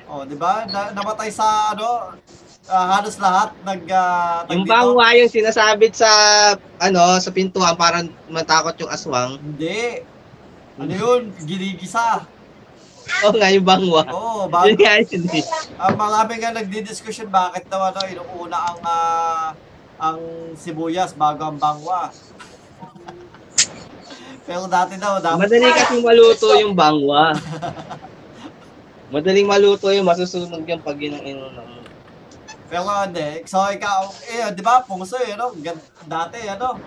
[0.06, 0.62] Oh, di ba?
[0.70, 2.14] Na, namatay sa ano,
[2.70, 4.70] ah, halos lahat nag ah, tag Yung dito.
[4.70, 6.10] bangwa yung sinasabit sa,
[6.78, 9.42] ano, sa pintuan para matakot yung aswang.
[9.42, 10.06] Hindi.
[10.78, 11.34] Ano yun?
[11.42, 12.22] Ginigisa.
[13.22, 14.02] Oo nga, yung bangwa.
[14.08, 14.74] Oo, Yun bago.
[14.78, 15.44] nga yun eh.
[15.76, 19.48] Ang marami nga nagdi-discussion bakit daw ano, inuuna ang ah,
[19.98, 20.18] ang
[20.54, 22.10] sibuyas bago ang bangwa.
[24.42, 27.30] Pero dati daw, dapat Madali kasing maluto yung bangwa.
[29.12, 31.80] Madaling maluto yung masusunog yung pag inuinunan mo.
[32.66, 33.44] Pero hindi.
[33.44, 35.36] So, ikaw, eh, di ba, pungso eh?
[35.36, 36.80] Gan- Dati, ano?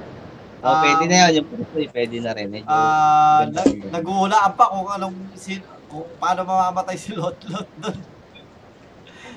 [0.60, 1.32] Oh, Um, pwede na yun.
[1.38, 2.50] Yung pusoy, pwede na rin.
[2.66, 3.62] Ah, ganda.
[3.62, 5.62] nag- naguhulaan pa kung anong, si,
[5.96, 7.98] kung paano mamamatay si Lot Lot doon.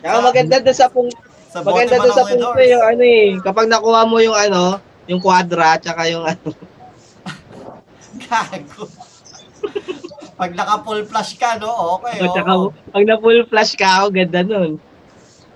[0.02, 1.06] Saka maganda doon sa pung
[1.46, 2.72] Sa maganda doon sa ng Red pusoy Horse.
[2.74, 3.26] yung ano eh.
[3.38, 6.50] Kapag nakuha mo yung ano, yung quadra, tsaka yung ano.
[8.26, 8.84] Gago.
[10.38, 11.98] Pag naka full flash ka, no?
[11.98, 12.30] Okay, oo.
[12.34, 12.52] tsaka
[12.90, 14.82] pag na full flash ka, oh, ganda nun.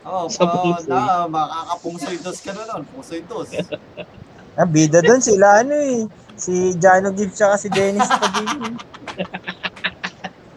[0.03, 0.91] Oo, sa pungsoy.
[0.91, 2.83] na, makakapungsoy dos ka na nun.
[2.87, 3.51] Pungsoy dos.
[4.53, 6.05] Ah, bida doon sila ano eh.
[6.37, 8.69] Si Jano Gibbs tsaka si Dennis Padilla.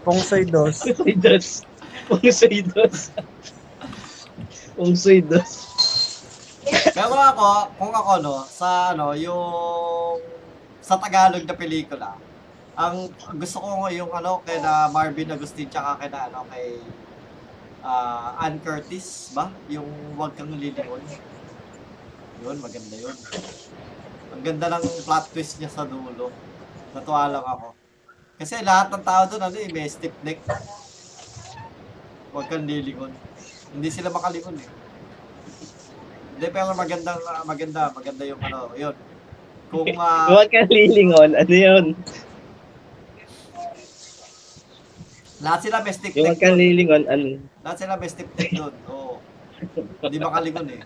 [0.05, 0.85] Pungsoy dos.
[0.85, 1.65] Pusoy dos.
[2.05, 3.09] Pusoy dos.
[4.77, 5.51] Pusoy dos.
[6.93, 10.21] Pero ako, kung ako, no, sa ano, yung
[10.81, 12.13] sa Tagalog na pelikula,
[12.77, 16.77] ang gusto ko yung ano, kay na Marvin Agustin tsaka kay na ano, kay
[17.81, 19.49] ah, Ann Curtis, ba?
[19.69, 21.01] Yung Huwag Kang Lilingon.
[22.45, 23.17] Yun, maganda yun.
[24.33, 26.29] Ang ganda ng plot twist niya sa dulo.
[26.93, 27.84] Natuwa lang ako.
[28.35, 30.43] Kasi lahat ng tao doon, ano eh, may stiff neck.
[32.35, 33.15] Huwag kang lilingon.
[33.71, 34.67] Hindi sila makalingon eh.
[36.35, 38.95] Hindi, pero magandang, ah, maganda, maganda yung ano, yun.
[39.71, 41.31] Kung, ah, Huwag kang lilingon.
[41.31, 41.85] Ano yun?
[45.35, 46.63] lahat sila may stiff neck huwag kang doon.
[46.63, 47.37] lilingon, ano?
[47.61, 48.73] Lahat sila may stiff neck doon.
[48.91, 49.19] Oo.
[50.03, 50.81] Hindi makalingon eh.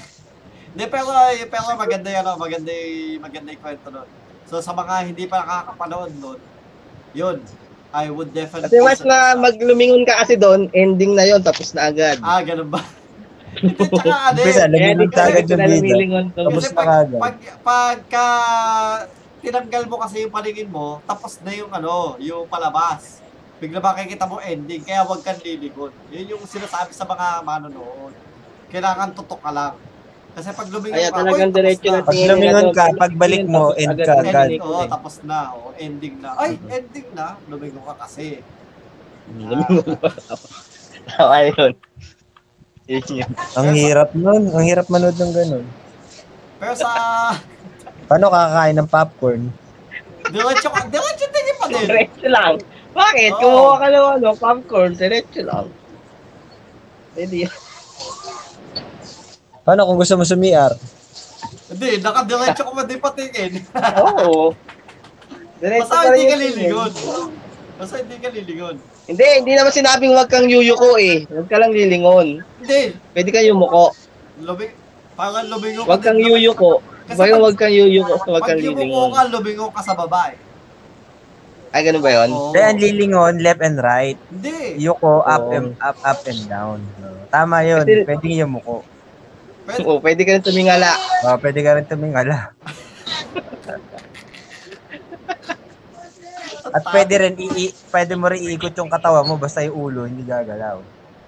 [0.74, 1.08] Hindi, pero,
[1.48, 4.08] pero maganda yan, oh, maganda, yung- maganda yung kwento nun.
[4.44, 6.40] So, sa mga hindi pa nakakapanood nun,
[7.14, 7.38] yun,
[7.94, 8.74] I would definitely...
[8.74, 12.18] Kasi mas na maglumingon ka kasi doon, ending na yon tapos na agad.
[12.20, 12.82] Ah, ganun ba?
[13.62, 14.66] Hindi, tsaka ano eh.
[14.66, 15.94] Lumingon ka agad yung bida.
[16.34, 17.18] Tapos Kasi na pag, kagad.
[17.22, 18.26] pag, pagka
[19.44, 23.22] tinanggal mo kasi yung paningin mo, tapos na yung ano, yung palabas.
[23.62, 25.94] Bigla makikita mo ending, kaya huwag kang lilingon.
[26.10, 28.10] Yun yung sinasabi sa mga manonood.
[28.74, 29.74] Kailangan tutok ka lang.
[30.34, 33.44] Kasi pag lumingon Kaya ka, talagang "Uy, tapos diretso na na." Pag lumingon ka, pagbalik
[33.46, 34.48] mo, end ka agad.
[34.50, 35.38] End, oo, tapos na.
[35.54, 36.30] Oh, ending na.
[36.34, 37.26] Ay, ending na.
[37.46, 38.42] Lumingon ka kasi.
[39.30, 40.10] Lumingon pa.
[41.14, 41.72] Tama yun.
[42.90, 43.30] Yun yun.
[43.54, 44.42] Ang hirap nun.
[44.50, 45.66] Ang hirap manood ng ganun.
[46.58, 46.90] Pero sa...
[48.10, 49.42] Paano kakakain ng popcorn?
[50.34, 51.78] diretso ka, diretso tingin pa din.
[51.86, 52.54] Diretso lang.
[52.90, 53.32] Bakit?
[53.38, 53.40] Oo.
[53.40, 55.66] Kumuha ka ng ano, popcorn, diretso lang.
[57.14, 57.54] Pwede yun.
[59.64, 60.76] Paano kung gusto mo sumiar?
[61.72, 63.52] Hindi, nakadiretso din patingin.
[63.98, 64.52] Oo.
[65.56, 66.92] Diretso Basta pa hindi rin ka lilingon.
[67.74, 68.76] Basta hindi ka lilingon.
[69.04, 71.24] Hindi, hindi naman sinabing huwag kang yuyuko eh.
[71.24, 72.44] Huwag ka lang lilingon.
[72.60, 72.80] Hindi.
[73.12, 73.96] Pwede kang yumuko.
[74.38, 74.72] Luming,
[75.14, 76.84] parang lumingo Huwag kang yuyuko.
[77.04, 78.14] Kasi Huwag pag- huwag kang yuyuko.
[78.20, 79.08] Huwag Pag kang yumuko lilingon.
[79.10, 80.36] ka, lumingo ka sa babae.
[81.74, 82.30] Ay, ganun ba yun?
[82.30, 82.52] Oo.
[82.52, 84.18] Kaya ang lilingon, left and right.
[84.30, 84.78] Hindi.
[84.78, 85.52] Yuko, up Oo.
[85.52, 86.78] and up, up and down.
[87.28, 87.82] Tama yun.
[87.82, 88.84] Kasi- Pwede yung muko.
[89.64, 90.90] Pwede, Oo, pwede ka rin tumingala.
[91.24, 92.52] Oh, pwede ka rin tumingala.
[96.66, 100.20] At pwede rin, i- pwede mo rin iikot yung katawan mo basta yung ulo hindi
[100.22, 100.80] gagalaw.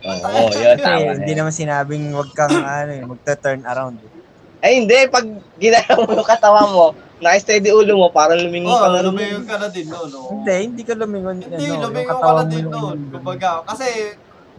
[0.03, 0.75] Oo, yun.
[0.75, 1.39] Kasi Tama hindi na.
[1.39, 3.97] naman sinabing wag kang ano, eh, magta-turn around.
[4.01, 4.11] eh.
[4.59, 4.97] Ay, hindi.
[5.07, 6.87] Pag ginalaw mo yung katawan mo,
[7.19, 9.07] naka-steady ulo mo, parang lumingon ka oh, na rin.
[9.07, 10.11] lumingo ka na din noon.
[10.13, 10.29] Oh.
[10.35, 11.37] Hindi, hindi ka lumingon.
[11.39, 12.97] Hindi, ano, yung lumingo ka na din noon.
[13.13, 13.87] Kumbaga, kasi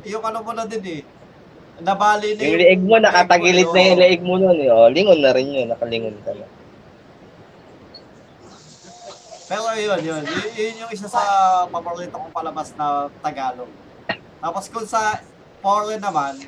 [0.04, 1.02] yung ano mo na din eh.
[1.78, 4.58] Nabali na Yung leeg mo, nakatagilid na yung leeg mo nun.
[4.58, 4.70] Eh.
[4.74, 5.70] Oh, lingon na rin yun.
[5.70, 6.46] Nakalingon ka na.
[9.48, 10.24] Pero yun, yun.
[10.26, 11.22] Y- yun yung isa sa
[11.70, 13.70] paborito kong palabas na Tagalog.
[14.42, 15.22] Tapos kung sa
[15.62, 16.42] foreign naman,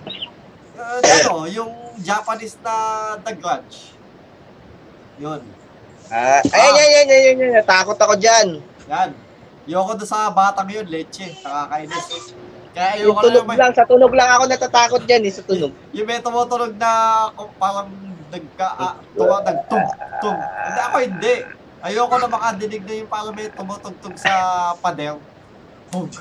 [0.76, 2.76] uh, ano, yung Japanese na
[3.22, 3.94] The Grudge.
[5.22, 5.42] Yun.
[6.10, 7.54] Ah, ayan, ayan, ayan, ayan, ayan.
[7.62, 8.66] Natakot ako dyan.
[8.90, 9.14] Yan.
[9.70, 11.38] Yoko doon sa batang yun, leche.
[11.46, 12.34] Nakakainis.
[12.70, 15.34] Kaya Yung ayoko na tunog yung, may, lang, sa tunog lang ako natatakot dyan eh,
[15.34, 15.72] sa tunog.
[15.94, 16.92] yung may tumutunog na
[17.34, 17.90] kung parang
[18.30, 19.86] nagka, ah, tuwa, nagtug,
[20.22, 20.38] tug.
[20.38, 21.36] Hindi ako hindi.
[21.80, 24.34] Ayoko na makadinig na yung parang may tumutugtog sa
[24.78, 25.18] pader.
[25.90, 26.12] Tug.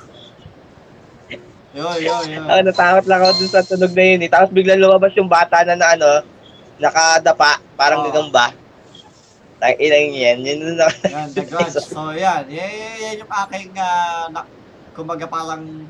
[1.76, 2.44] Yun, yun, yun.
[2.48, 4.30] Ako natakot lang ako dun sa tunog na yun eh.
[4.32, 6.24] Tapos biglang lumabas yung bata na na ano,
[6.80, 8.06] nakadapa, parang Oo.
[8.08, 8.56] gagamba.
[9.58, 10.38] Tang inang yan.
[10.46, 11.76] Yun na Yan, The Grudge.
[11.82, 12.46] So, yan.
[12.48, 14.46] Yan, yan, yan yung aking, ah, na,
[14.96, 15.84] kumbaga parang,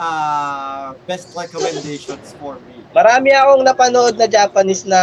[0.00, 2.80] ah, best recommendations for me.
[2.90, 4.98] Marami akong napanood na Japanese na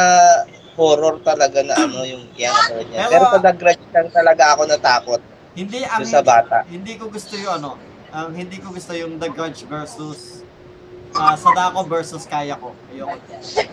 [0.74, 3.06] horror talaga na ano yung yung ano niya.
[3.08, 5.22] Pero- Pero sa The Grudge lang talaga ako natakot
[5.54, 6.62] Hindi ang sa bata.
[6.70, 7.82] Hindi, ko gusto yung ano,
[8.14, 10.46] ang hindi ko gusto yung The Grudge versus
[11.14, 12.78] ah Sadako versus Kayako.
[12.94, 13.18] Ayoko.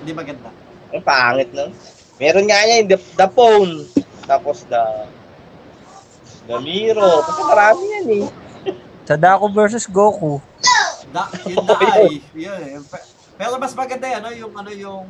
[0.01, 0.49] Hindi maganda.
[0.95, 1.69] Ang pangit no.
[2.17, 3.73] Meron nga niya yung The, the Phone.
[4.25, 4.81] Tapos The
[6.45, 7.21] The Miro.
[7.21, 8.25] Kasi marami yan eh.
[9.05, 10.41] Sadako versus Goku.
[11.15, 12.83] Da, yung Dai, yun eh.
[12.83, 13.07] Pe-
[13.39, 15.05] Pero mas maganda yung ano, yung ano yung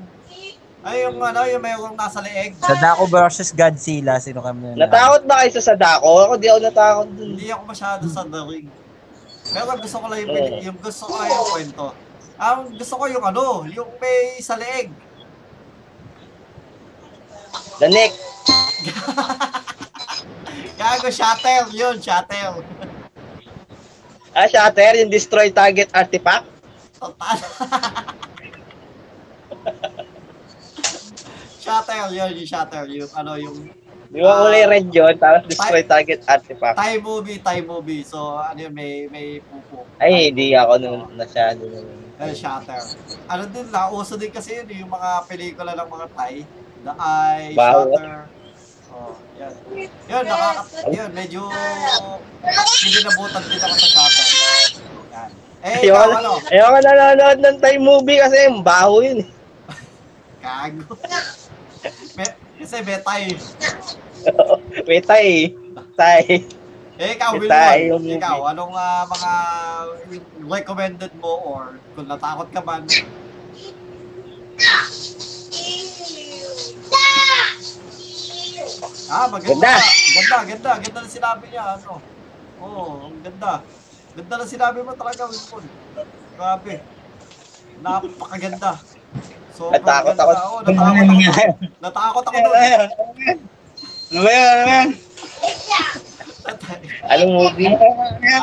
[0.84, 2.52] ay yung ano, yung mayroong nasa leeg.
[2.60, 4.20] Sadako versus Godzilla.
[4.20, 4.84] Sino kami na?
[4.84, 6.28] Natakot ba kayo sa Sadako?
[6.28, 7.40] Ako di ako natakot dun.
[7.40, 8.68] Hindi ako masyado sa The Ring.
[9.48, 11.86] Pero gusto ko lang yung, pin- yung gusto ko yung kwento.
[12.36, 14.92] Ang gusto ko yung ano, yung may sa leeg.
[17.80, 18.12] The Neck.
[20.76, 22.60] Gago, shatter, yun, shatter.
[24.34, 26.50] Ah, Shatter, yung Destroy Target Artifact.
[26.98, 27.38] Total.
[31.64, 33.70] shatter, yun, yung shatter, yung ano, yung
[34.14, 35.14] Di ba kulay red yun?
[35.18, 36.78] Tapos Destroy Target Artifact.
[36.78, 38.02] Thai movie, Thai movie.
[38.06, 39.86] So, ano yun, may, may pupo.
[39.98, 41.86] Ay, hindi ako nun nasyado nun.
[42.18, 42.78] Ano, shatter.
[43.26, 46.34] Ano din, nauso din kasi yun, yung mga pelikula ng mga Thai.
[46.84, 47.90] The Eye, Bawo.
[47.90, 48.43] Shatter.
[48.94, 49.52] Oh, yan.
[50.06, 50.62] Yun, nakaka...
[50.86, 51.50] Yun, medyo...
[51.50, 54.26] Hindi nabutan din ako sa shatter.
[55.10, 55.30] Yan.
[55.64, 56.32] Eh, ikaw, na, ano?
[56.52, 59.28] ayoko nanonood ng Thai movie kasi yung baho yun eh.
[60.44, 60.94] Kago.
[62.14, 62.28] may,
[63.00, 63.34] kasi.
[64.88, 65.56] May Thai.
[65.98, 66.44] Thai.
[66.94, 68.14] Eh, ikaw, yung movie.
[68.14, 69.32] Ikaw, anong ah, mga
[70.46, 72.86] recommended mo or kung natakot ka man,
[79.10, 79.72] Ah, maganda.
[80.14, 80.70] Ganda, ganda.
[80.80, 81.64] Ganda na sinabi niya.
[81.78, 82.00] Ano?
[82.60, 83.52] Oo, oh, ang ganda.
[84.14, 85.64] Ganda na sinabi mo talaga, Wilpon.
[86.34, 86.74] Grabe.
[87.82, 88.72] Napakaganda.
[89.54, 90.32] So, Natakot ako.
[90.34, 91.44] Oo, natakot ako.
[91.78, 92.44] Natakot ako doon.
[92.44, 92.88] Ano ba yan?
[94.10, 94.88] Ano ba yan?
[97.04, 97.68] Anong movie?
[97.68, 97.88] Ano?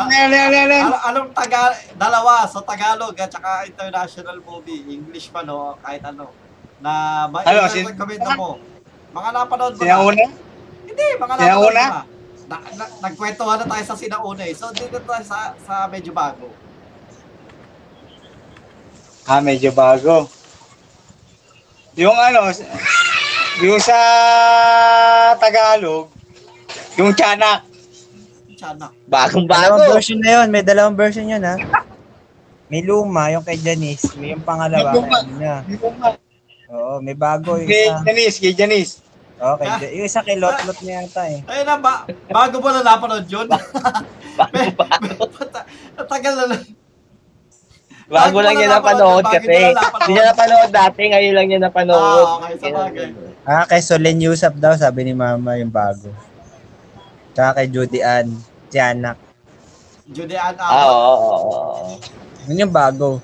[0.09, 0.35] Ano?
[0.37, 0.75] Ano?
[0.77, 6.29] Ano, anong taga dalawa sa Tagalog at saka international movie, English pa no, kahit ano,
[6.81, 8.57] na Ano, ma-recommend mo.
[9.11, 9.85] Mga napanood mo na.
[9.85, 10.25] Sinauna?
[10.85, 11.83] Hindi, mga napanood Sinauna?
[11.85, 12.03] mo na.
[12.47, 14.53] na, na nagkwentuhan na tayo sa sinauna eh.
[14.53, 16.51] So, dito tayo sa, sa medyo bago.
[19.23, 20.27] Ah, medyo bago.
[21.93, 22.51] Yung ano,
[23.59, 23.97] yung sa
[25.37, 26.07] Tagalog,
[26.95, 27.67] yung tiyanak.
[28.49, 28.91] Tiyanak.
[29.07, 29.91] Bagong Dalawang bago.
[29.95, 30.47] version na yun.
[30.49, 31.55] May dalawang version yun, ha?
[32.67, 34.15] May luma, yung kay Janice.
[34.15, 34.91] May yung pangalawa.
[34.91, 35.15] May luma.
[35.19, 35.55] ano niya.
[36.71, 37.91] Oo, may bago yung Kay.
[38.01, 39.00] Janice, kay Janice.
[39.41, 41.41] Oo, kay Ja- yung isa kay Lotlot niya yata eh.
[41.43, 41.93] Ayun na, ba,
[42.29, 43.47] bago mo na napanood yun?
[44.31, 45.09] Bago bago.
[45.99, 46.63] Tagal na lang.
[48.05, 49.47] Bago lang niya napanood Bago kasi.
[49.47, 49.99] niya lang napanood.
[49.99, 51.97] Hindi niya napanood dati, ngayon lang niya napanood.
[52.21, 53.07] Ah, okay, sa bagay.
[53.41, 56.13] Ah, kay Solen Yusuf daw, sabi ni Mama yung bago.
[57.31, 58.29] Tsaka kay Judy Ann,
[58.67, 59.17] Tianak.
[60.05, 60.91] Judean Ah, Abot.
[60.91, 61.95] oo, oo, oo.
[62.45, 63.17] Yun yung bago.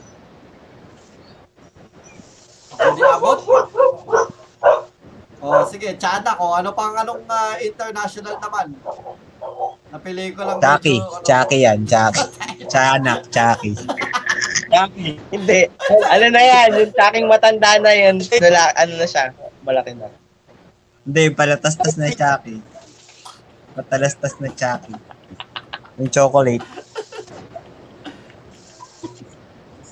[2.73, 3.38] Judy Abot.
[5.38, 6.38] Oh, sige, Tiyanak.
[6.41, 8.73] Oh, ano pang anong ah, international naman?
[9.93, 12.23] Na pelikulang Chucky, medyo, ano, Chucky yan, Chucky.
[12.71, 13.71] Tianak, Chucky.
[14.67, 15.10] Chucky.
[15.30, 15.60] Hindi.
[16.10, 16.69] Ano na yan?
[16.82, 18.17] Yung taking matanda na yan.
[18.17, 19.32] Nala, ano na siya?
[19.62, 20.10] Malaki na.
[21.06, 22.58] Hindi, palatastas na Chucky.
[23.78, 24.97] Patalastas na Chucky.
[26.02, 26.65] Yung chocolate.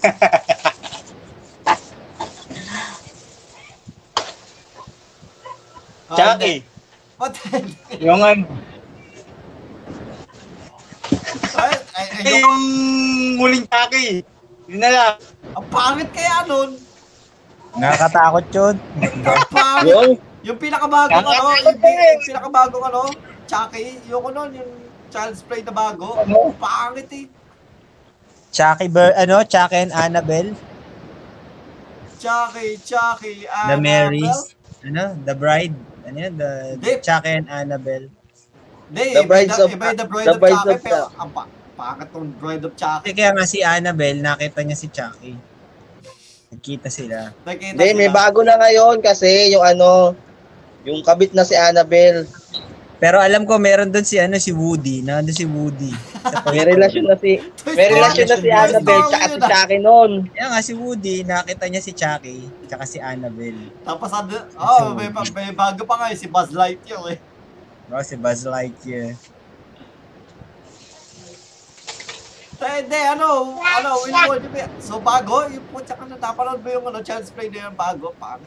[6.10, 6.30] Chucky.
[6.30, 6.54] hindi.
[7.16, 7.74] Ba't hindi?
[8.00, 8.46] Yung ano,
[11.56, 12.58] Ay, ay, ay, eh, yung- yung
[13.40, 14.08] huling Chucky.
[14.68, 15.16] Yun na lang.
[15.56, 16.70] ang pangit kaya nun.
[17.76, 18.76] Nakakatakot yun.
[19.00, 19.90] Ang pangit.
[19.90, 20.12] Yung,
[20.46, 23.02] Yung pinakabagong ano, yung, yung pinakabagong ano,
[23.46, 24.70] Chucky, yung ano, yung
[25.10, 26.22] Child's Play na bago.
[26.22, 27.26] Ang pangit eh.
[28.54, 30.54] Chucky, Ber- ano, Chucky and Annabelle.
[32.22, 34.14] Chucky, Chucky, The Annabelle.
[34.14, 34.54] Marys.
[34.86, 35.76] Ano, The Bride.
[36.06, 36.34] Ano yun?
[36.36, 36.92] The, Hindi.
[37.02, 38.08] Chucky and Annabelle.
[38.86, 41.44] Hindi, The Brides yung- of- iba The Bride The of Chucky, of pero ang pa,
[41.76, 43.10] pangit tong Bride of Chucky.
[43.12, 45.34] Kaya nga si Annabelle, nakita niya si Chucky.
[46.48, 47.34] Nagkita sila.
[47.44, 50.14] Hindi, may bago na ngayon kasi yung ano,
[50.86, 52.30] yung kabit na si Annabelle.
[52.96, 55.92] Pero alam ko meron doon si ano si Woody, nandun si Woody.
[56.54, 57.38] May relasyon na si
[57.78, 59.50] may relasyon na si Annabelle tsaka yun, si.
[59.50, 60.12] Chucky noon.
[60.34, 63.70] Kaya nga si Woody, nakita niya si Chucky, tsaka si Annabelle.
[63.86, 67.20] Tapos ano, oh, may, may bago pa nga eh, si Buzz Lightyear eh.
[67.86, 69.14] No, si Buzz Lightyear.
[72.56, 73.90] Eh, Hindi, ano, ano,
[74.40, 77.70] di ba- so bago, yung po, tsaka na napanood mo yung ano, Child's Play na
[77.70, 78.42] yung bago, paano?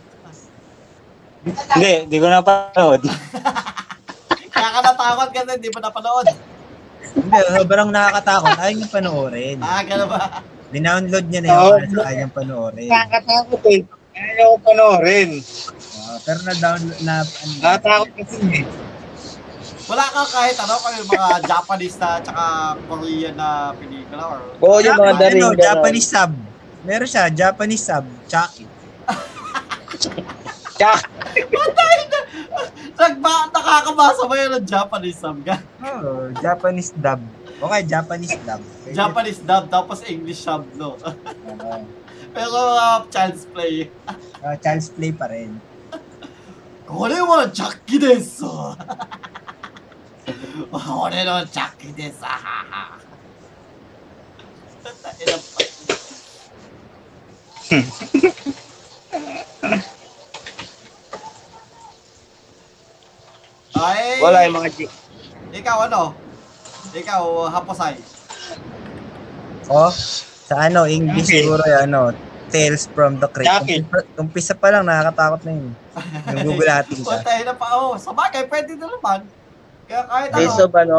[1.46, 3.06] Hindi, di ko napanood.
[4.52, 6.57] Kaya ka natakot kasi hindi mo napanood.
[7.08, 8.54] Hindi, sobrang nakakatakot.
[8.56, 9.56] Ayaw niya panoorin.
[9.58, 10.42] Ah, gano'n ba?
[10.68, 11.72] Dinownload niya na yung Oo.
[11.72, 12.88] para sa kanyang panoorin.
[12.88, 13.80] Nakakatakot eh.
[14.12, 15.30] Ayaw ko panoorin.
[15.98, 17.14] Ah, pero na-download na...
[17.22, 18.64] Ano, Nakatakot kasi eh.
[19.88, 22.44] Wala ka kahit ano, kung yung mga Japanese na tsaka
[22.84, 24.38] Korean na pelikula or...
[24.60, 25.64] Oo, yung mga Ano, daring gano'n.
[25.64, 26.32] Japanese sub.
[26.84, 28.04] Meron siya, Japanese sub.
[28.26, 28.64] Chucky.
[30.78, 31.10] Jack!
[31.34, 32.20] Patay na!
[32.98, 35.38] Nagba, nakakabasa ba yun ng Japanese sub?
[35.42, 37.18] Oo, oh, Japanese dub.
[37.58, 38.62] O nga, Japanese dub.
[38.94, 40.94] Japanese dub, tapos English sub, no?
[42.30, 43.90] Pero uh, child's play.
[44.42, 45.58] uh, child's play pa rin.
[46.86, 48.48] Kore wa Jackie desu!
[50.72, 52.24] Ore no Jackie desu!
[63.78, 64.78] Ay, Wala yung mga G.
[65.52, 66.12] ikaw ano?
[66.90, 67.94] Ikaw, Haposay.
[69.68, 69.92] Oh,
[70.48, 71.44] sa ano, English Okay.
[71.44, 72.00] siguro yung ano,
[72.48, 73.44] Tales from the Crypt.
[73.46, 73.84] Chucky.
[73.84, 75.68] Umpisa, umpisa pa lang, nakakatakot na yun.
[76.32, 77.20] Yung gugulatin ka.
[77.20, 77.76] Patay na pa.
[77.76, 79.28] Oh, sa bagay, pwede na naman.
[79.84, 80.64] Kaya kahit Days ano.
[80.64, 80.98] of ano?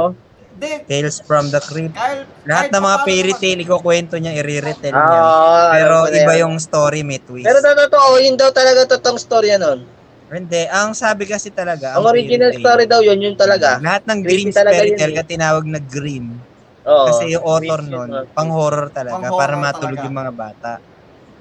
[0.51, 1.97] Hindi, Tales from the Crypt.
[1.97, 5.17] kahit, Lahat kahit ng mga fairy tale, ikukwento niya, i-retell Oo, niya.
[5.17, 7.49] alam Pero iba yung story, may twist.
[7.49, 9.81] Pero to- totoo, yun daw talaga totoong storya nun.
[10.29, 13.81] Hindi, ang sabi kasi talaga, Ang original tale, story daw yun, yun talaga.
[13.81, 15.17] Lahat ng Grimm's talaga fairy tale eh.
[15.17, 16.37] ka tinawag na Grimm.
[16.85, 17.05] Oo.
[17.09, 20.05] Kasi yung author nun, pang-horror talaga, Pang-horror para matulog talaga.
[20.05, 20.71] yung mga bata.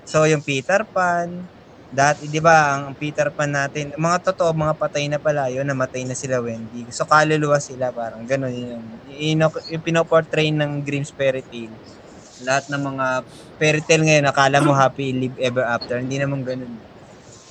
[0.09, 1.29] So, yung Peter Pan,
[1.93, 6.09] dati, di ba, ang Peter Pan natin, mga totoo, mga patay na pala yun, namatay
[6.09, 6.89] na sila Wendy.
[6.89, 8.81] So, kaluluwa sila, parang ganun yun.
[9.13, 11.77] Yung, yung pinoportray ng Grimm's fairy tale.
[12.41, 13.07] Lahat ng mga
[13.61, 16.01] fairy tale ngayon, akala mo happy live ever after.
[16.01, 16.88] Hindi naman ganun.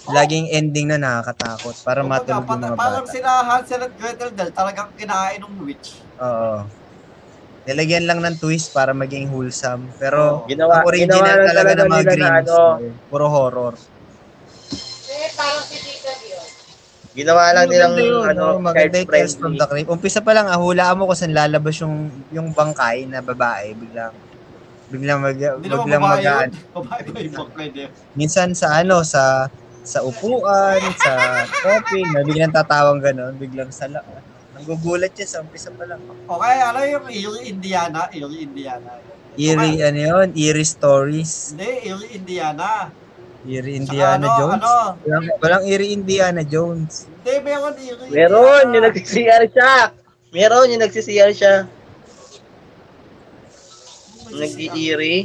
[0.08, 3.12] Laging ending na nakakatakot para Kumbaga, matulog yung mga Parang bata.
[3.12, 6.00] sila Hansel at Gretel dahil talagang kinain ng witch.
[6.18, 6.64] Oo.
[7.68, 9.92] Nilagyan lang ng twist para maging wholesome.
[10.00, 13.26] Pero Ginawa, ang original ginawa talaga talaga ng mga nila na Grimm's, ano, eh, puro
[13.28, 13.74] horror.
[17.18, 18.62] ginawa lang nilang Maganda yun, ano, no?
[18.62, 19.90] maganda yung Tales from the Crypt.
[19.90, 23.74] Umpisa pa lang, ah, hulaan mo kung saan lalabas yung yung bangkay na babae.
[23.74, 24.14] Biglang,
[24.88, 25.82] biglang mag, biglang
[27.58, 27.90] pwede?
[28.14, 29.50] Minsan sa ano, sa
[29.88, 31.12] sa upuan, sa
[31.64, 34.04] topping, na biglang tatawang gano'n, biglang sa la-
[34.52, 36.02] Nanggugulat yan sa umpisa pa lang.
[36.04, 38.10] Okay, ano yung Erie, Indiana?
[38.10, 39.00] Erie, Indiana.
[39.38, 40.28] Eerie, ano yun?
[40.34, 41.54] Eerie Stories.
[41.54, 42.90] Hindi, Erie, Indiana.
[43.46, 44.64] Eerie Tsaka Indiana ano, Jones.
[44.66, 44.74] Ano,
[45.06, 47.06] Walang, walang Eerie Indiana Jones.
[47.06, 48.74] hindi, meron Erie, Meron, Indiana.
[48.74, 49.74] yung nagsisiyar siya.
[50.34, 51.56] Meron, yung nagsisiyar siya.
[54.28, 55.16] Nag-iiri.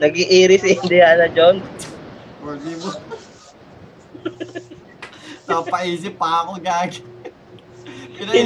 [0.00, 1.66] Nag-iiri si Indiana Jones.
[2.40, 2.88] Or di mo.
[5.50, 6.90] Napaisip pa ako, gag.
[7.02, 8.40] Pa.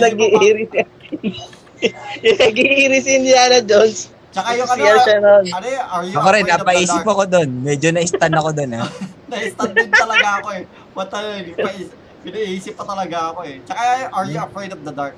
[2.25, 4.09] nag-iiri si Indiana Jones.
[4.35, 7.49] Tsaka yung ano, ano yun, are you Ako rin, the napaisip ako doon.
[7.63, 8.83] Medyo na-stun ako doon, ha.
[9.31, 10.63] Na-stand din talaga ako eh.
[10.91, 11.95] What ano, paisip,
[12.27, 13.63] pinaisip pa talaga ako eh.
[13.63, 15.15] Tsaka, are you afraid of the dark?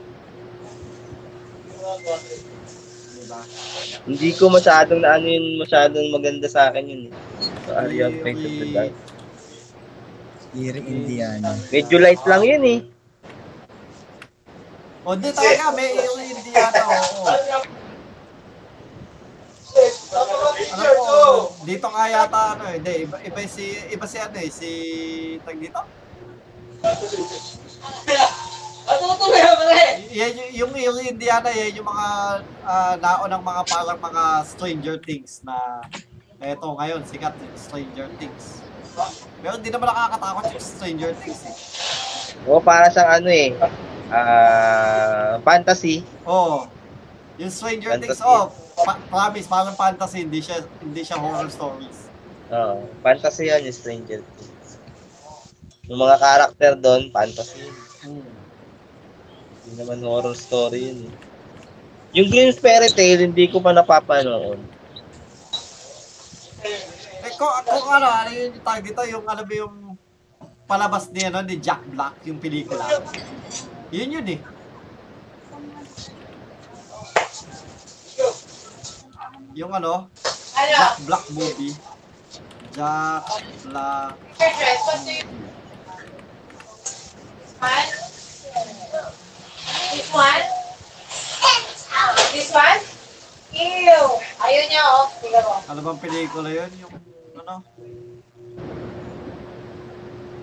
[3.16, 3.40] Diba?
[4.04, 7.12] Hindi ko masyadong na ano yun, masyadong maganda sa akin yun eh.
[7.64, 8.92] So, are you afraid of the dark?
[10.56, 11.52] Eerie Indiana.
[11.68, 12.80] Medyo light lang yun eh.
[15.06, 17.30] O, di talaga, may Erie, Indiana, oo.
[20.66, 21.14] Ano po,
[21.62, 24.70] dito nga yata, ano eh, hindi, iba, iba si, iba si ano eh, si,
[25.44, 25.80] tag dito?
[30.00, 32.06] Y- yan y- yung Erie, Indiana, yan yung mga
[32.64, 35.54] uh, naunang mga parang mga Stranger Things na
[36.38, 38.65] eto ngayon, sikat yung Stranger Things.
[39.42, 41.54] Pero hindi naman nakakatakot yung Stranger Things eh.
[42.48, 43.52] O, para siyang ano eh.
[44.08, 46.00] Ah, fantasy.
[46.24, 46.64] Oo.
[47.36, 48.24] Yung Stranger Things, Fantasy.
[48.24, 48.48] oh,
[48.80, 52.08] pa- promise, parang fantasy, hindi siya, hindi siya horror stories.
[52.48, 54.68] Oo, fantasy yan yung Stranger Things.
[55.86, 57.68] Yung mga karakter doon, fantasy.
[58.02, 58.24] Hmm.
[59.66, 61.14] Hindi naman horror story yun eh.
[62.16, 64.56] Yung Grimm's Fairy Tale, hindi ko pa napapanood.
[67.36, 69.74] Kung, kung ano, ano yun yung tag dito, yung alam mo yung
[70.64, 72.88] palabas ni, ano, ni Jack Black, yung pelikula.
[73.92, 74.40] Yun yun eh.
[79.56, 80.08] yung ano,
[80.56, 80.76] Ano?
[80.76, 81.72] Jack Black movie.
[82.72, 83.24] Jack
[83.64, 84.12] Black?
[89.92, 90.44] This one?
[92.32, 92.80] This one?
[93.56, 94.04] Ew!
[94.44, 95.08] Ayaw niya, oh.
[95.72, 96.68] Ano bang pelikula yun?
[96.84, 96.92] Yung
[97.46, 97.62] ano?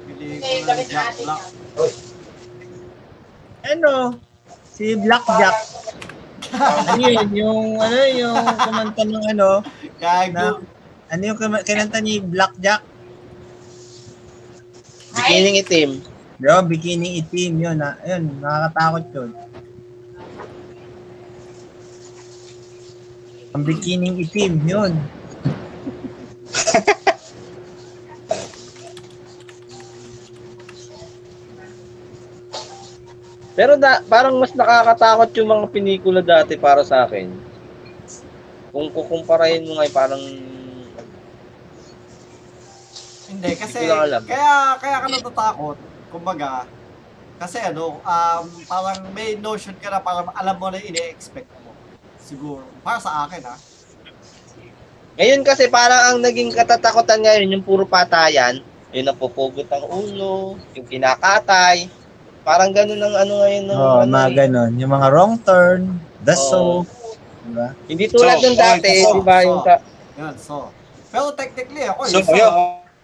[0.07, 1.19] Pelikula ni Jack.
[1.19, 1.43] Black.
[3.67, 3.93] Ano?
[4.71, 5.57] Si Blackjack.
[6.53, 7.27] ano yun?
[7.35, 9.49] Yung, ano, yung kumanta ng ano,
[9.99, 10.31] Gago.
[10.31, 10.43] na,
[11.11, 11.37] ano yung
[11.67, 12.81] kinanta ni Blackjack?
[15.13, 15.91] Beginning itim.
[16.39, 17.77] Bro, bikini itim yun.
[17.83, 19.31] Na, yun, nakakatakot yun.
[23.53, 24.97] Ang bikining itim, yun.
[33.53, 37.29] Pero da, parang mas nakakatakot yung mga pinikula dati para sa akin.
[38.73, 40.23] Kung kukumparahin mo ngayon, parang
[43.33, 44.21] Hindi, kasi, Hindi ko lang alam.
[44.29, 45.77] kaya, kaya ka natatakot.
[46.13, 46.69] Kumbaga,
[47.41, 51.73] kasi ano, um, parang may notion ka na parang alam mo na ini-expect mo.
[52.21, 52.61] Siguro.
[52.85, 53.57] Para sa akin, ha?
[55.13, 60.87] Ngayon kasi parang ang naging katatakutan ngayon yung puro patayan, yung napupugot ang ulo, yung
[60.89, 61.85] kinakatay.
[62.43, 64.35] Parang ganun ang ano ngayon ng Oo, oh, ano mga eh.
[64.35, 64.71] ganon.
[64.75, 65.81] Yung mga wrong turn,
[66.21, 66.83] the Oo.
[66.83, 66.85] soap.
[67.43, 67.67] Diba?
[67.87, 69.45] Hindi tulad So, ng dati, so, di ba so.
[69.45, 69.73] yung sa,
[70.13, 70.55] Yan, so.
[71.09, 72.53] Pero technically, ako, So, yung yun.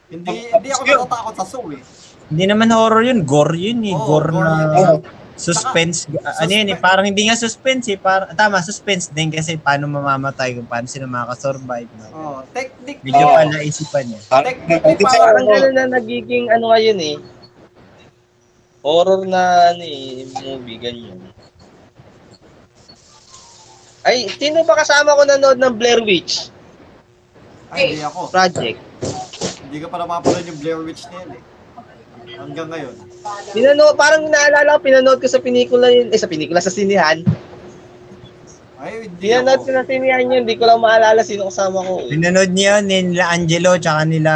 [0.09, 1.81] Hindi, hindi ako natatakot sa Saw, eh.
[2.29, 3.93] Hindi naman horror yun, gore yun eh.
[3.93, 4.99] Oo, gore, gore na yun.
[5.33, 6.03] suspense.
[6.19, 6.83] Ah, ano yun eh, suspense.
[6.83, 7.97] parang hindi nga suspense eh.
[7.97, 11.87] Parang, tama, suspense din kasi paano mamamatay kung paano sila makakasurvive.
[11.95, 12.05] No?
[12.11, 13.33] Oh, technically, Medyo Oo.
[13.33, 14.19] pala isipan niya.
[14.43, 17.15] technically, parang parang, ganun na nagiging ano ngayon eh.
[18.79, 21.19] Horror na ano eh, movie, ganyan.
[24.07, 26.55] Ay, sino ba kasama ko nanood ng Blair Witch
[27.69, 28.33] ay, hindi ako.
[28.33, 28.79] Project?
[29.69, 31.41] Hindi ka pa napapanood yung Blair Witch na yun, eh.
[32.39, 32.95] Hanggang ngayon.
[33.53, 37.21] Pinanood, parang naalala ko, pinanood ko sa pinikula yun, eh sa pinikula, sa sinihan.
[38.79, 42.09] Ay, hindi Pinanood ko sa sinihan yun, hindi ko lang maalala sino kasama ko.
[42.09, 42.17] Eh.
[42.17, 44.33] Pinanood niya yun, nila Angelo, tsaka nila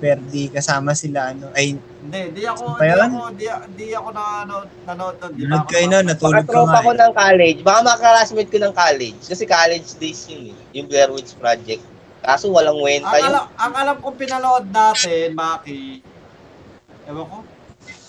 [0.00, 2.98] Perdi, kasama sila, ano, ay, Hindi, hindi ako, Ba hindi yun?
[3.06, 5.30] ako, hindi, hindi ako nanonood, nanonood doon.
[5.32, 6.10] Di ba nanood ako kayo nun, napapanood?
[6.10, 6.52] natulog ka nga.
[6.52, 6.98] tropa ko eh.
[6.98, 9.20] ng college, baka mga classmate ko ng college.
[9.22, 11.82] Kasi college days yun eh, yung Blair Witch Project.
[12.18, 13.30] Kaso walang wenta Ang yun.
[13.30, 16.02] alam, ang alam kong pinanood natin, Maki,
[17.06, 17.38] ewan ko,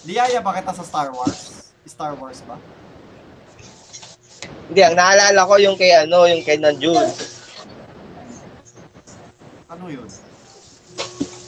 [0.03, 1.69] Diyaya ba kita sa Star Wars?
[1.85, 2.57] Star Wars ba?
[4.63, 6.97] Hindi, ang naalala ko yung kay ano, yung kay Nanjul.
[9.69, 10.05] Ano yun?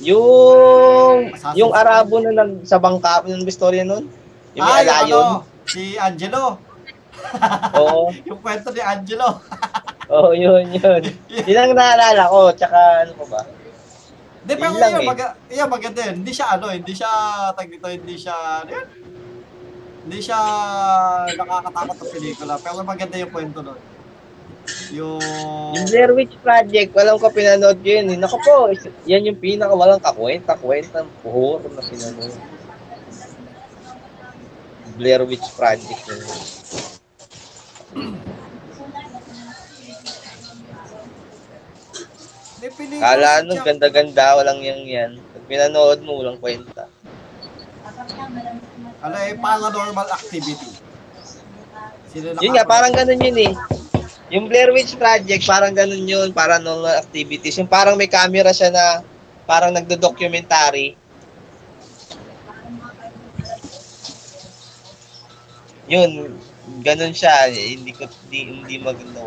[0.04, 1.72] Yung, Assassin's yung.
[1.72, 4.12] Arabo na nag, sa bangka, yung istorya nun.
[4.52, 5.40] Yung may alayon.
[5.40, 6.60] ano, si Angelo.
[7.80, 9.40] Oo, Yung kwento ni Angelo.
[10.14, 11.02] oo, yun, yun.
[11.32, 12.78] Yun ang naalala ko, tsaka
[13.08, 13.42] ano pa ba?
[14.46, 15.08] Hindi, pero Yun yun, eh.
[15.10, 16.16] maga, yun, maganda yun.
[16.22, 17.10] Hindi siya ano, hindi siya,
[17.58, 18.88] tag dito, hindi siya, ano yun?
[20.06, 20.40] Hindi siya
[21.34, 23.80] nakakatakot na pelikula, pero maganda yung kwento nun.
[24.94, 25.22] Yung...
[25.76, 28.10] Yung Blair Witch Project, walang ko pinanood ko yun.
[28.10, 28.18] eh.
[28.18, 28.70] Naku po,
[29.06, 32.34] yan yung pinaka walang kakwenta-kwenta horror na pinanood.
[34.96, 36.02] Blair Witch Project.
[36.08, 36.24] Yun.
[42.98, 45.12] Kala Jack- ganda-ganda, walang yang yan.
[45.22, 46.90] Pag pinanood mo, walang kwenta.
[49.06, 50.70] Ano eh, paranormal activity.
[52.10, 53.54] Sino Yun nga, parang ganun yun eh.
[54.34, 57.62] Yung Blair Witch Project, parang ganun yun, paranormal activities.
[57.62, 58.86] Yung parang may camera siya na
[59.46, 60.98] parang nagdo-documentary.
[65.86, 66.34] Yun,
[66.82, 67.54] ganun siya.
[67.54, 69.22] Hindi ko, hindi, hindi maganda.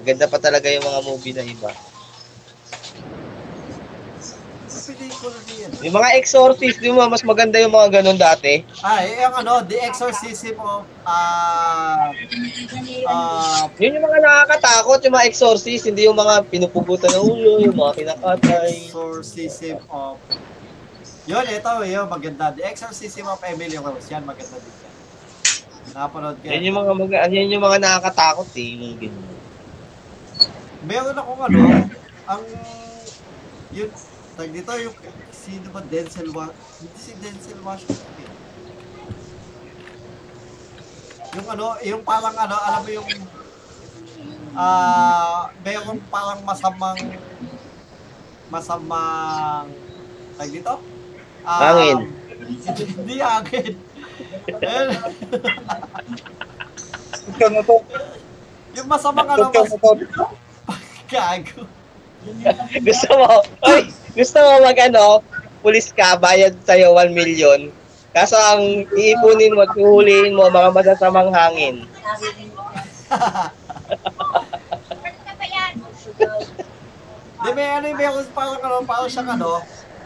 [0.00, 1.72] Maganda pa talaga yung mga movie na iba.
[4.72, 5.13] May pelikula din yan.
[5.84, 8.64] Yung mga exorcist, di mo, mas maganda yung mga ganun dati.
[8.80, 12.08] Ah, eh, yung ano, The Exorcism of, ah,
[13.08, 17.76] ah, Yun yung mga nakakatakot, yung mga exorcist, hindi yung mga pinupugutan ng ulo, yung
[17.76, 18.68] mga kinakatay.
[18.88, 20.16] Exorcism of,
[21.24, 22.52] yun, ito, yun, maganda.
[22.52, 24.92] The Exorcism of Emily Rose, yan, maganda din yan.
[25.94, 29.36] Napanood ko Yan yung mga, mga yan yung mga nakakatakot eh, yung ganun.
[30.84, 31.60] Meron akong ano,
[32.24, 32.42] ang,
[33.72, 33.88] yun,
[34.34, 34.94] tag dito, yung,
[35.30, 36.58] sino ba, Denzel Washington?
[36.80, 38.02] Hindi si Denzel Washington.
[38.18, 38.30] eh.
[41.34, 43.10] Yung ano, yung parang ano, alam mo yung,
[44.54, 46.98] ah, meron parang masamang,
[48.50, 49.66] masamang,
[50.34, 50.74] tag dito?
[51.42, 51.98] Ah, Hangin.
[52.98, 53.14] Hindi.
[53.20, 54.88] Ayun.
[57.24, 57.76] Ito na to.
[58.74, 59.72] Yung masamang ano, mas
[61.10, 61.62] gago.
[62.80, 63.28] gusto mo,
[63.64, 63.82] oy,
[64.14, 65.20] gusto mo mag ano,
[65.58, 67.66] pulis ka, bayad sa'yo 1 million.
[68.14, 71.82] Kaso ang iipunin mo at huhulihin mo mga masasamang hangin.
[77.44, 79.58] Di may ano yung meron parang ano, parang siyang ano,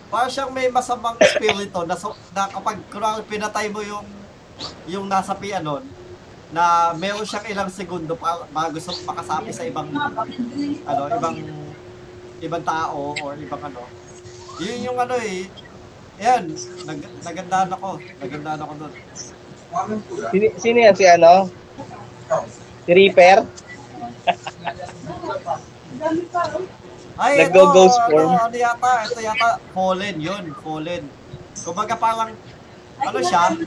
[0.09, 1.95] parang siyang may masamang espiritu na,
[2.33, 4.09] na kapag kunwari pinatay mo yung
[4.89, 5.85] yung nasa pianon,
[6.49, 11.37] na meron siyang ilang segundo para bago gusto makasapi sa ibang ano, ibang
[12.43, 13.83] ibang tao or ibang ano.
[14.59, 15.47] Yun yung ano eh.
[16.19, 16.51] Yan,
[16.87, 18.03] nag, nagandaan ako.
[18.19, 18.93] Nagandaan ako doon.
[20.33, 21.47] Sino, sino yan si ano?
[22.83, 23.47] Si Reaper?
[27.19, 28.31] Ay, ito, Naggo-ghost ano, form.
[28.31, 31.03] ano yata, ito yata, Fallen yun, Fallen.
[31.67, 32.31] Kumbaga parang,
[33.03, 33.59] ano siya,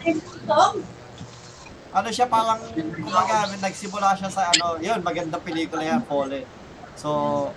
[1.92, 6.48] ano siya parang, kumbaga nagsimula siya sa ano, yun, magandang pelikula yan, Fallen.
[6.96, 7.52] So,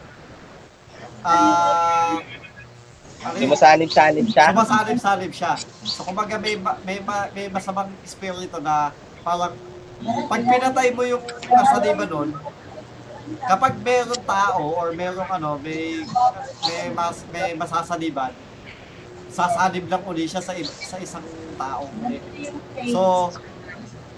[1.24, 2.20] ah,
[3.34, 3.48] Di yun?
[3.48, 4.52] mo sanib-sanib siya?
[4.52, 5.56] Sumasalib-salib siya.
[5.82, 8.92] So, kumbaga may, ma- may, ma- may masamang espiritu na
[9.24, 9.56] parang
[10.28, 12.30] pag pinatay mo yung kasaliban nun,
[13.40, 16.04] kapag meron tao or merong ano, may
[16.60, 18.36] may mas may masasaliban,
[19.32, 21.24] sasalib lang uli siya sa sa isang
[21.56, 21.88] tao.
[22.84, 23.32] So,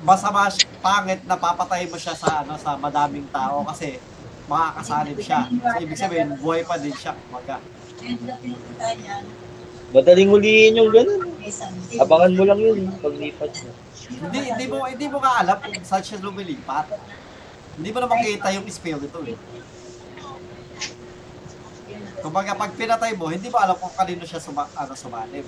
[0.03, 0.51] masama
[0.81, 4.03] pangit na papatay mo siya sa ano sa madaming tao kasi
[4.47, 5.41] makakasalib siya.
[5.51, 7.13] So, ibig sabihin, buhay pa din siya.
[7.15, 7.59] Kumbaga.
[9.91, 11.23] Madaling hulihin yung ganun.
[11.99, 13.71] Abangan mo lang yun paglipat mo.
[14.07, 16.87] Hindi, hindi mo hindi mo nga alam kung saan siya lumilipat.
[17.77, 19.39] Hindi mo na makita yung espiritu eh.
[22.23, 25.47] Kumbaga pag pinatay mo, hindi mo alam kung kanino siya suma, ano, sumanib.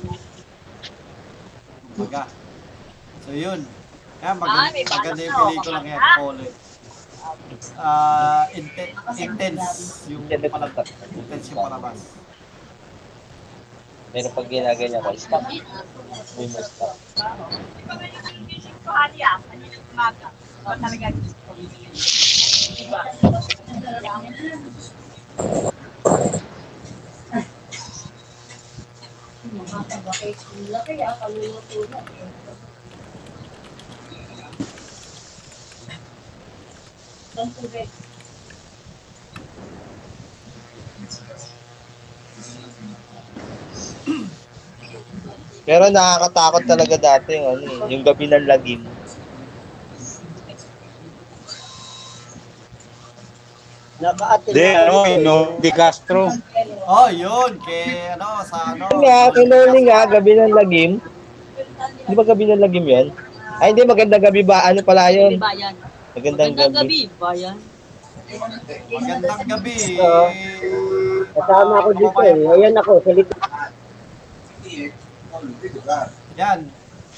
[1.94, 2.30] Kumbaga.
[3.26, 3.62] So yun.
[4.18, 6.67] Kaya mag Ah, maganda yung balas na, pelikula oh,
[7.78, 10.88] Ah, inten- intense yung palabas.
[10.88, 10.88] stop.
[11.14, 11.98] Intense yung palabas.
[14.08, 15.44] Pero pag ginaganyan ko, stop.
[16.40, 16.96] Uy, mo stop.
[45.68, 48.82] Pero nakakatakot talaga dati yung ano eh, yung gabi ng lagim.
[53.99, 56.30] Hindi, ano, no, Di Castro.
[56.86, 57.59] Oh, yun.
[57.62, 58.86] Kay, ano, sa ano.
[58.95, 60.91] Yun nga, kinuli nga, gabi ng lagim.
[62.07, 63.07] Di ba gabi ng lagim yan?
[63.59, 64.70] Ay, hindi, magandang gabi ba?
[64.70, 65.39] Ano pala yun?
[65.39, 65.88] Bayan.
[66.18, 67.00] Magandang Magandang gabi.
[67.06, 67.56] gabi, bayan.
[68.90, 69.76] Magandang gabi.
[70.02, 70.26] Oo.
[71.30, 72.34] Kasama ako dito eh.
[72.58, 73.38] Ayan ako, sa likod.
[76.34, 76.58] Yan.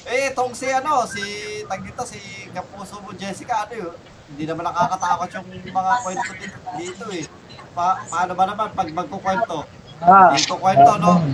[0.05, 1.23] Eh, itong si ano, si,
[1.65, 2.21] tag dito, si
[2.53, 3.93] Kapuso mo Jessica, ano yun,
[4.29, 7.25] hindi naman nakakatakot yung mga kwento dito, dito eh.
[7.73, 9.65] Pa, paano ba naman pag magkukwento?
[9.97, 11.25] Ah, Dito kwento, no?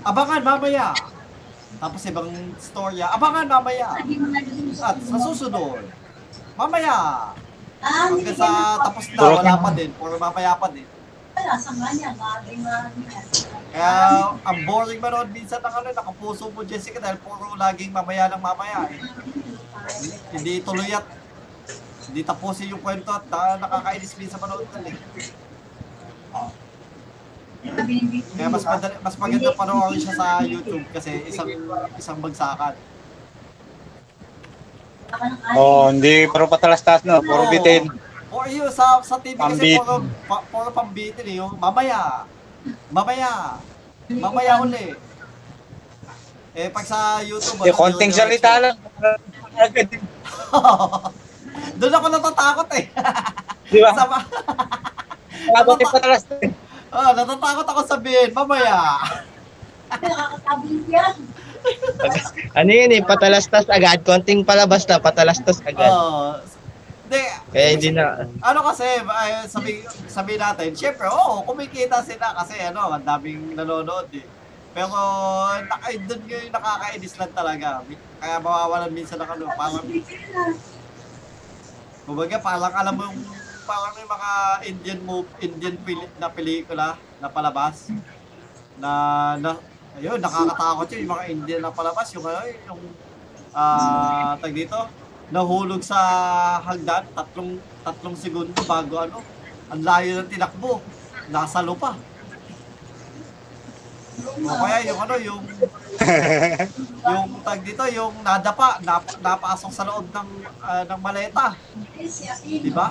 [0.00, 0.96] Abangan mamaya.
[1.76, 3.96] Tapos ibang storya, abangan mamaya.
[4.80, 5.80] At sa susunod,
[6.60, 6.96] mamaya.
[7.80, 9.90] Hanggang sa tapos na, wala pa din.
[9.96, 10.84] Puro mamaya pa din.
[13.70, 13.92] Kaya
[14.44, 18.84] ang boring manood minsan ng ano, nakapuso mo Jessica dahil puro laging mamaya ng mamaya
[18.92, 19.00] eh.
[20.36, 21.06] Hindi tuloy at
[22.10, 24.96] hindi tapusin yung kwento at uh, nakakainis minsan manood nun eh.
[28.36, 31.48] Kaya mas madali, mas maganda panoorin siya sa YouTube kasi isang
[31.96, 32.74] isang bagsakan.
[35.56, 37.50] Oh, hindi, pero patalastas no, puro Oo.
[37.50, 37.90] bitin.
[38.30, 39.76] Or yun, sa, sa TV kasi Pambit.
[39.82, 39.94] puro,
[40.24, 42.24] pa, puro pambitin eh, yung mamaya,
[42.88, 43.58] mamaya,
[44.06, 44.94] mamaya uli.
[46.54, 48.76] Eh, pag sa YouTube, Yung konting salita lang.
[51.80, 52.84] Doon ako natatakot eh.
[53.70, 53.90] Di ba?
[53.94, 54.18] Sama,
[55.56, 56.38] Abot yung patalastas.
[56.90, 58.98] oh, natatakot ako sabihin, mamaya.
[62.56, 64.02] Ano yun eh, patalastas agad.
[64.02, 65.90] Konting palabas na, patalastas agad.
[65.92, 66.34] Oh,
[67.10, 72.54] Hindi, Kaya hindi na, ano kasi, ay, sabi, sabi natin, syempre, oo, kumikita sila kasi
[72.62, 74.22] ano, ang daming nanonood eh.
[74.70, 74.94] Pero,
[75.66, 77.82] naka, doon yung nakakainis lang talaga.
[78.22, 79.82] Kaya mawawalan minsan ng ano, parang,
[82.06, 83.18] kumbaga, parang alam mo yung,
[83.66, 84.30] parang yung mga
[84.70, 87.90] Indian move, Indian pili, na pelikula, na palabas,
[88.78, 88.90] na,
[89.42, 89.58] na,
[89.98, 92.80] ayun, nakakatakot yun, yung mga Indian na palabas, yung ano, yung,
[93.54, 94.78] ah, tag dito,
[95.30, 95.98] nahulog sa
[96.66, 99.18] hagdan, tatlong tatlong segundo bago ano,
[99.70, 100.82] ang layo ng tinakbo.
[101.30, 101.94] Nasa lupa.
[104.20, 105.42] O kaya yung ano, yung
[107.14, 110.28] yung tag dito, yung nadapa, nap, napasok sa loob ng
[110.60, 111.54] ah, ng maleta.
[112.66, 112.90] Di ba?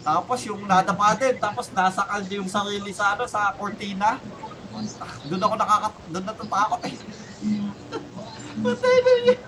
[0.00, 4.16] Tapos yung nadapa din, tapos nasakal din yung sarili sa ano, sa cortina.
[5.30, 6.94] Doon ako nakaka doon natatakot eh.
[8.64, 9.38] Patay na yun.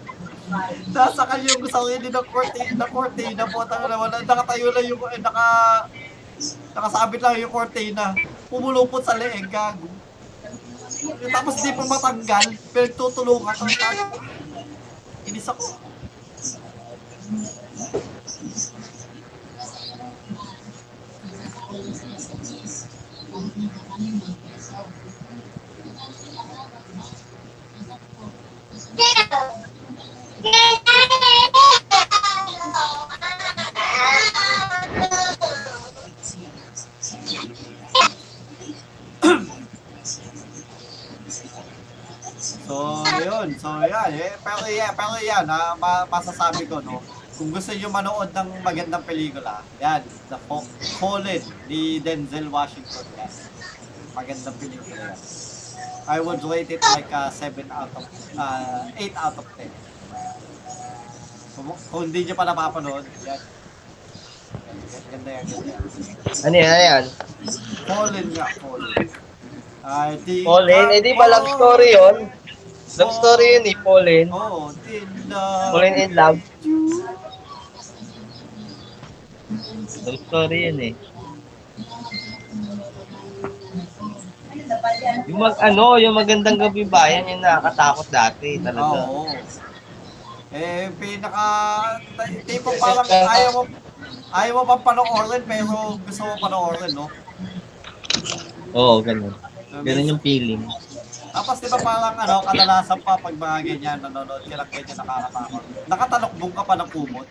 [0.94, 5.46] Nasakal yung sarili ng cortina, ng cortina po, tanga naman, nakatayo lang yung, eh, naka,
[6.70, 8.14] nakasabit lang yung cortina.
[8.46, 9.90] Pumulupot sa leeg, gago.
[11.34, 13.54] Tapos di pa matanggal, pinagtutulungan.
[15.26, 15.64] Inis ako.
[42.66, 42.76] So,
[43.22, 43.48] yun.
[43.58, 44.10] So, yan.
[44.12, 44.32] Eh.
[44.44, 47.00] Pero yan, pero yan, ha, ma- masasabi ko, no,
[47.36, 50.68] kung gusto niyo manood ng magandang pelikula, yan, The Fa-
[50.98, 53.04] Fallen ni Denzel Washington.
[53.16, 53.32] Yan.
[54.12, 55.18] Magandang pelikula yan.
[56.06, 58.04] I would rate it like a 7 out of,
[58.38, 59.66] uh, 8 out of 10.
[61.56, 63.40] Kung, kung hindi niyo pa napapanood, yan.
[65.08, 65.82] Ganda yan, ganda yan.
[66.44, 67.04] Ano yan, ano yan?
[67.88, 69.08] Fallen nga, Fallen.
[69.86, 72.16] I think Pauline, eh di ba love story yun?
[72.98, 74.28] Love story yun eh, Pauline.
[74.34, 75.70] Oh, in love.
[75.72, 76.38] Pauline in love.
[80.04, 80.94] Love story yun eh.
[85.30, 89.06] Yung mag, ano, yung magandang gabi bayan, yung nakakatakot dati talaga.
[89.06, 89.30] Oo.
[90.54, 91.46] Eh, pinaka,
[91.98, 93.62] t- tipo parang ayaw mo,
[94.30, 97.06] ayaw mo pang panoorin pero gusto mo panoorin, no?
[98.70, 99.34] Oo, ganun.
[99.82, 100.62] Ganun yung feeling.
[101.34, 105.62] Tapos di ba parang ano, kadalasan pa pag mga ganyan, nanonood ka lang ganyan nakakatakot.
[105.90, 107.26] Nakatalokbong ka pa ng kumot.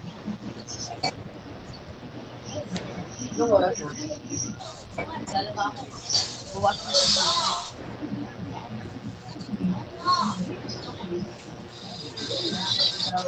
[13.16, 13.24] Ano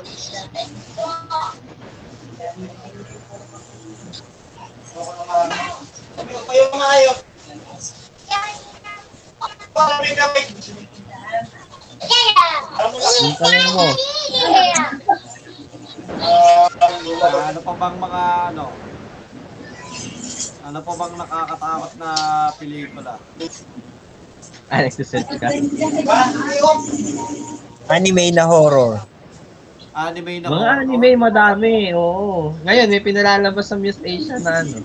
[17.63, 18.65] pa bang mga ano?
[20.67, 22.09] Ano pa bang nakakatakot na
[22.59, 23.15] pelikula?
[24.67, 25.47] ah, nagsisearch ka.
[27.87, 28.99] Anime na horror.
[29.97, 30.77] Anime na Mga horror?
[30.77, 32.53] anime, madami, oo.
[32.61, 34.77] Ngayon, may pinalalabas sa Muse Asia na ano.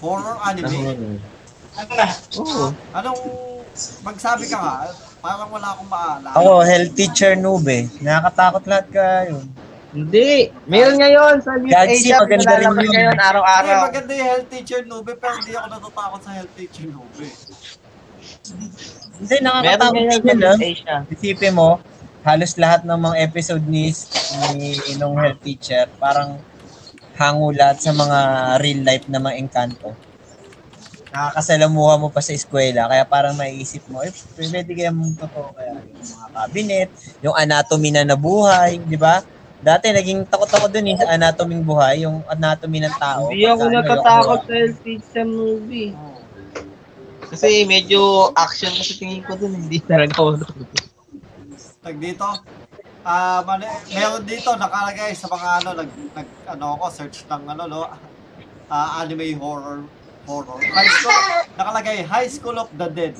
[0.00, 0.72] Horror anime?
[0.72, 2.08] horror.
[2.40, 2.66] Oo.
[2.90, 3.20] Anong
[4.00, 4.74] magsabi ka nga?
[5.20, 6.28] Parang wala akong maalala.
[6.32, 7.84] Ako, health teacher noob eh.
[8.00, 9.44] Nakakatakot lahat kayo.
[9.92, 10.48] Hindi.
[10.64, 12.90] Meron ngayon sa Muse Galaxy, Asia, maganda rin yun.
[12.90, 13.78] ngayon Ay, araw-araw.
[13.84, 17.32] maganda yung health teacher noob eh, pero hindi ako natatakot sa health teacher noob eh.
[19.14, 21.00] Hindi, Meron nakakatakot ngayon din sa yun ah.
[21.06, 21.68] Isipin mo,
[22.24, 23.92] halos lahat ng mga episode ni,
[24.56, 26.40] ni nung health teacher, parang
[27.20, 28.18] hango lahat sa mga
[28.64, 29.92] real life na mga engkanto.
[31.14, 35.78] Nakakasalamuha mo pa sa eskwela, kaya parang maiisip mo, eh, pwede kaya mong totoo kaya
[35.78, 36.88] yung mga cabinet,
[37.22, 39.22] yung anatomy na nabuhay, di ba?
[39.64, 43.30] Dati naging takot ako dun eh, sa anatoming buhay, yung anatomy ng tao.
[43.30, 45.92] Hindi ako ano, natatakot sa health teacher movie.
[47.30, 50.40] Kasi medyo action kasi tingin ko dun, hindi talaga ako.
[51.84, 52.24] Tag dito.
[53.04, 53.60] Ah, man,
[53.92, 57.80] meron dito nakalagay sa mga ano nag, nag ano ako search ng ano no.
[58.72, 59.84] Ah, anime horror
[60.24, 60.56] horror.
[60.64, 61.20] High school
[61.60, 63.12] nakalagay High School of the Dead.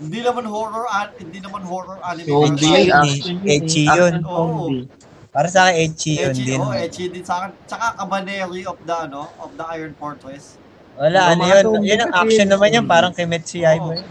[0.00, 2.32] Hindi naman horror an, hindi naman horror anime.
[2.32, 2.88] Zombie, eh.
[2.88, 3.56] action yun eh.
[3.60, 4.14] Ecchi yun.
[4.24, 4.88] Zombie.
[5.28, 6.56] Para sa akin, Echi yun din.
[6.56, 7.52] oh, Echi din sa akin.
[7.68, 10.56] Tsaka Cabaneri of the ano, of the Iron Fortress.
[10.96, 11.84] Wala, ano yun?
[11.84, 12.56] Yun ang action yun.
[12.56, 14.00] naman yan, parang Kimetsu Yaiba Oo.
[14.00, 14.08] yun.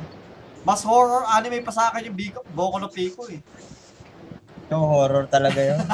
[0.61, 3.41] Mas horror anime pa sa akin yung Biko, Boku no Pico eh.
[4.69, 5.81] Yung horror talaga yun.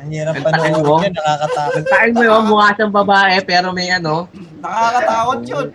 [0.00, 1.72] Ang hirap panoorin yun, nakakatakot.
[1.82, 4.30] Kantain mo yun, mukha siyang babae, pero may ano.
[4.62, 5.66] Nakakatakot yun.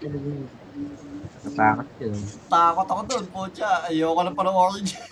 [1.46, 2.18] Nakatakot yun.
[2.50, 3.72] Takot ako doon, pocha.
[3.92, 5.04] Ayoko na panoorin yun.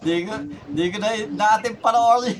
[0.00, 0.32] Di ko,
[0.70, 2.38] di ko na natin panoorin.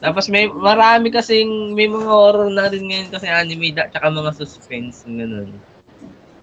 [0.00, 4.32] Tapos may marami kasing may mga horror na rin ngayon kasi anime da, tsaka mga
[4.32, 5.52] suspense ganun.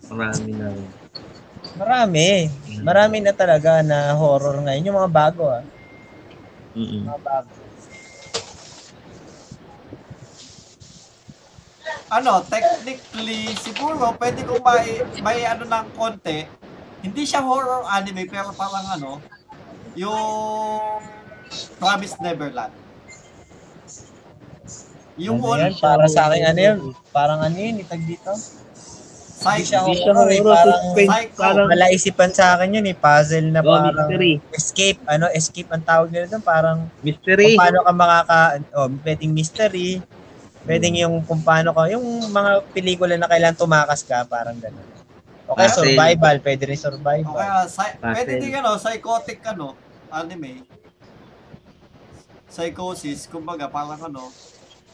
[0.10, 0.70] Marami na.
[0.74, 0.90] rin.
[1.78, 2.50] Marami.
[2.82, 4.88] Marami na talaga na horror ngayon.
[4.90, 5.64] Yung mga bago ah.
[6.74, 7.06] Mm-mm.
[7.06, 7.52] Mga bago.
[12.08, 14.88] ano, technically, siguro, pwede kong may,
[15.20, 16.48] may ano ng konti.
[17.04, 19.20] Hindi siya horror anime, pero parang ano,
[19.94, 21.04] yung
[21.80, 22.74] Promise Neverland.
[25.18, 25.74] Yung Ano yan?
[25.74, 26.78] one, Para sa akin, ano yun?
[27.12, 28.32] Parang ano yun, itag dito?
[29.38, 29.86] Psycho.
[29.86, 31.38] Hindi siya horror eh, parang suspense, Psycho.
[31.38, 34.34] parang wala isipan sa akin yun eh, puzzle na oh, parang mystery.
[34.50, 37.54] escape, ano, escape ang tawag nila doon, parang Mystery.
[37.54, 38.42] kung paano ka makaka,
[38.74, 40.02] oh, pwedeng mystery,
[40.66, 42.02] pwedeng yung kung paano ka, yung
[42.34, 44.88] mga pelikula na kailangan tumakas ka, parang gano'n.
[45.48, 45.86] Okay, Puzzle.
[45.86, 47.36] survival, pwede rin survival.
[47.38, 49.78] Okay, ah, psy- pwede din ano, psychotic ano,
[50.10, 50.66] anime.
[52.50, 54.34] Psychosis, kumbaga parang ano,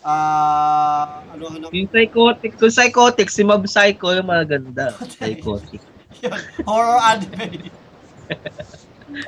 [0.03, 4.91] ah, ano, ano, Yung psychotic, kung psychotic, si Mob Psycho yung maganda.
[5.13, 5.81] Psychotic.
[6.19, 6.31] yun,
[6.63, 7.71] horror anime.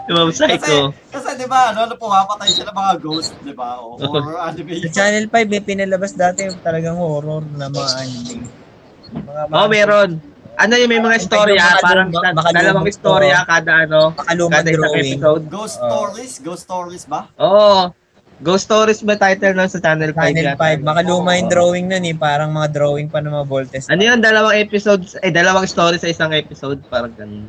[0.08, 0.92] Yung Mob Psycho.
[1.10, 3.78] Kasi di ba, ano, ano pumapatay sila mga ghost, di ba?
[3.78, 4.82] O horror anime.
[4.82, 8.46] Sa Channel 5, may pinalabas dati yung talagang horror na mga anime.
[9.16, 10.12] Mga, mga Oh, meron.
[10.56, 15.12] Ano yung may mga istorya, Makalumang- parang makalumang dalawang istorya kada ano, kada isang drawing.
[15.14, 15.44] episode.
[15.50, 15.86] Ghost Oh.
[15.86, 16.34] stories?
[16.40, 17.28] Ghost stories ba?
[17.36, 17.92] Oo.
[18.36, 20.36] Ghost Stories ba title nun sa Channel 5?
[20.36, 22.12] Channel 5, makaluma yung drawing nun eh.
[22.12, 23.88] Parang mga drawing pa ng mga voltes.
[23.88, 27.48] Ano yun, dalawang episodes, eh, dalawang story sa isang episode, parang ganun.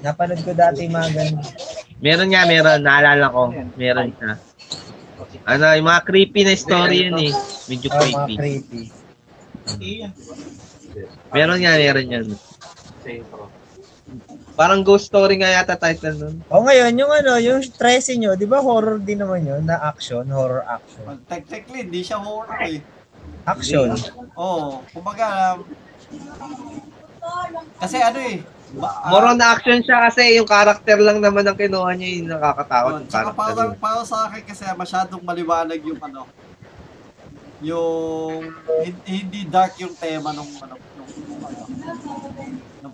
[0.00, 1.44] Napanood ko dati yung mga ganun.
[2.00, 3.42] Meron nga, meron, naalala ko,
[3.76, 4.32] meron siya.
[5.44, 7.32] Ano, yung mga creepy na story yun eh.
[7.68, 8.36] Medyo Oh, mga creepy.
[8.38, 8.82] creepy.
[11.28, 12.26] Meron nga, meron yan.
[14.58, 16.36] Parang ghost story nga yata title nun.
[16.50, 19.62] O ngayon, yung ano, yung 13 nyo, di ba horror din naman yun?
[19.62, 21.06] Na action, horror action.
[21.06, 22.82] Well, technically, hindi siya horror eh.
[23.46, 23.94] Action.
[24.34, 25.62] Oo, kumbaga, um,
[27.78, 28.42] kasi ano eh,
[28.74, 32.28] ba, ah, More on action siya kasi yung character lang naman ang kinuha niya yung
[32.34, 32.92] nakakatakot.
[32.92, 36.26] Oh, yung tsaka parang, parang sa akin kasi masyadong maliwanag yung ano,
[37.62, 38.52] yung
[38.82, 40.76] hin- hindi dark yung tema nung ano,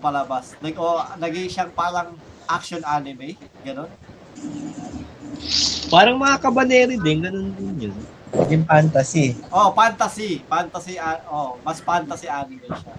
[0.05, 0.53] palabas.
[0.61, 2.13] Nag oh, naging siyang parang
[2.45, 3.33] action anime,
[3.65, 3.89] gano'n.
[5.89, 7.95] Parang mga kabaneri din, ganun din yun.
[8.53, 9.33] Yung fantasy.
[9.49, 12.93] Oh, fantasy, fantasy a- oh, mas fantasy anime siya.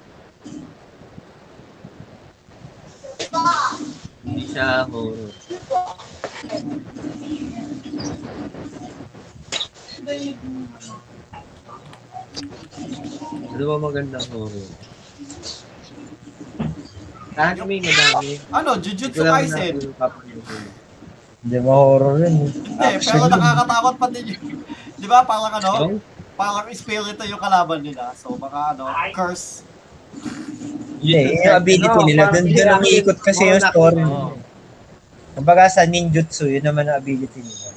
[4.26, 5.30] Hindi siya horror.
[13.54, 14.95] Ano ba magandang horror?
[17.36, 18.40] Anime madami.
[18.48, 19.74] Ano, Jujutsu Kaisen.
[21.46, 22.34] Hindi ba horror yun?
[22.42, 22.50] eh.
[22.50, 24.42] Hindi, pero nakakatakot pa din yun.
[25.00, 26.00] Di ba, parang ano,
[26.34, 28.16] parang espiritu yung kalaban nila.
[28.16, 29.62] So, baka ano, curse.
[30.98, 34.02] Hindi, yung ability nila, doon doon umiikot kasi yung story.
[35.36, 37.68] Kumbaga sa ninjutsu, yun naman ang ability nila.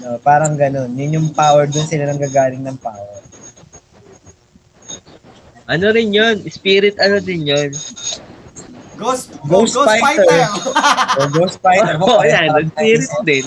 [0.00, 0.90] No, parang ganun.
[0.96, 3.20] Yun yung power, doon sila nang gagaling ng power.
[5.66, 6.40] Ano rin yun?
[6.46, 7.70] Spirit ano din yun?
[8.96, 10.24] Ghost, Ghost Ghost, Fighter.
[10.24, 10.44] Fighter.
[11.20, 11.96] O Ghost Fighter.
[12.00, 12.48] Oo, oh, yan.
[12.72, 13.44] Spirit din.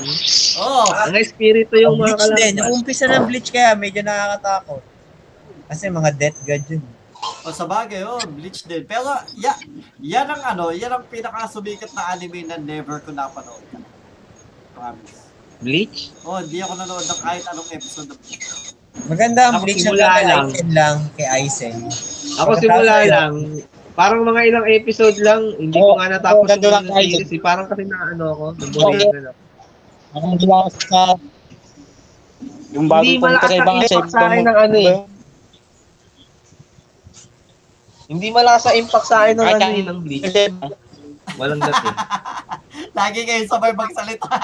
[0.62, 0.86] Oo.
[0.93, 2.54] Ang espiritu yung mga Bleach din.
[2.62, 4.82] Yung umpisa ng Bleach kaya medyo nakakatakot.
[5.70, 6.84] Kasi mga death god yun.
[7.45, 8.86] O sa bagay, oh, Bleach din.
[8.86, 9.54] Pero, ya,
[10.02, 13.62] yan ang ano, yan ang pinakasumikat na anime na never ko napanood.
[14.74, 15.30] Promise.
[15.60, 16.16] Bleach?
[16.24, 18.47] Oh, hindi ako nanood ng kahit anong episode ng Bleach.
[19.06, 20.45] Maganda ang Ako Bleach simula lang kay lang.
[20.47, 20.95] Aizen lang.
[21.16, 21.78] Kay Aizen.
[22.39, 23.32] Ako simula lang.
[24.00, 27.04] Parang mga ilang episode lang, hindi ko Oo, nga natapos lang yung tayo.
[27.04, 27.32] series.
[27.36, 27.41] eh.
[27.43, 29.38] Parang kasi na ano ako, nabuhay na lang.
[30.16, 31.00] Ako naglaw sa
[32.72, 34.97] yung Hindi bagong malakas kontra ang ibang impact sa akin ng ano eh.
[38.08, 40.36] Hindi malakas sa impact sa akin ng ano ang- eh, ng Bleach.
[41.36, 41.97] Walang dating.
[42.97, 44.32] Lagi kayo sabay magsalita.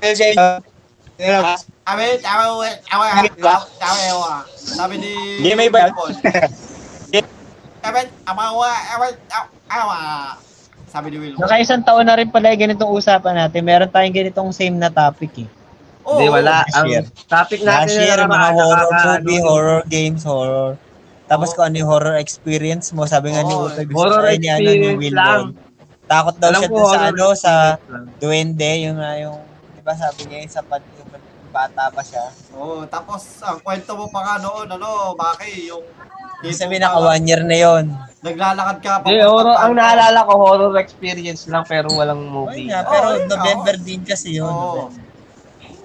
[0.00, 0.69] Awe,
[1.20, 3.06] awe, awe, awe,
[3.80, 4.32] awe, awe.
[4.56, 5.12] Sabi ni...
[5.40, 5.92] Hindi, may ba-.
[7.80, 9.08] Awe, awe, awe, awe,
[9.68, 10.00] awe.
[10.90, 11.36] Sabi ni Will.
[11.38, 13.62] Nakaisang taon na rin pala yung ganitong usapan natin.
[13.62, 15.48] Meron tayong ganitong same na topic eh.
[16.02, 16.66] Oo, Hindi, wala.
[16.74, 18.90] Ang topic natin Last year, na mga horror
[19.22, 20.74] movie, horror games, horror.
[21.30, 24.66] Tapos kung ano yung horror experience mo, sabi nga ni Uta, gusto horror ni, ano,
[24.66, 25.18] ni experience Will.
[26.10, 27.52] Takot daw Alam siya sa ano, sa
[28.18, 29.38] duwende, yung, ah, yung,
[29.80, 31.08] di ba sabi niya, yung sa pad, yung
[31.48, 32.28] bata pa siya.
[32.52, 35.80] Oo, tapos ang kwento mo pa nga noon, ano, Maki, yung...
[36.44, 37.84] Ibig sabihin, naka one year na yon.
[38.20, 39.08] Naglalakad ka pa.
[39.08, 42.68] Hindi, horror, ang naalala ko, horror experience lang pero walang movie.
[42.68, 44.52] nga, pero nga, November din kasi yun.
[44.52, 45.00] November.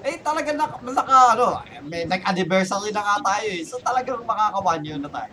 [0.06, 1.46] Eh, talaga na, naka, ano,
[1.88, 3.64] may nag-anniversary na nga tayo eh.
[3.64, 5.32] So talagang makaka-one year na tayo.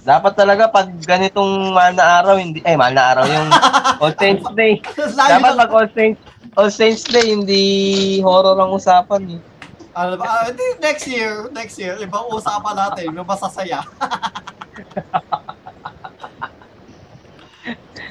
[0.00, 3.48] Dapat talaga pag ganitong mahal na araw, hindi, eh, mahal na araw yung
[4.02, 4.80] All Saints Day.
[4.96, 6.20] Dapat pag All Saints,
[6.56, 9.40] All Saints Day, hindi horror ang usapan eh.
[9.94, 10.48] Ano ba?
[10.48, 13.82] Hindi, next year, next year, ibang usapan natin, yung masasaya.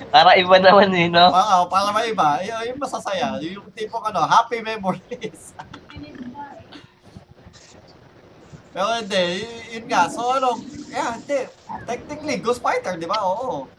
[0.10, 1.30] Para iba naman eh, no?
[1.30, 5.54] Oo, para may iba, y- yung masasaya, yung tipong ano, happy memories.
[8.74, 9.26] Pero hindi,
[9.70, 10.58] yun nga, so ano,
[10.90, 11.46] yeah, hindi,
[11.86, 13.22] technically, Ghost Fighter, di ba?
[13.22, 13.70] Oo.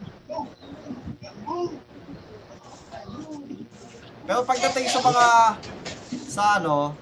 [4.31, 5.27] Pero pagdating sa mga,
[6.31, 6.95] sa ano,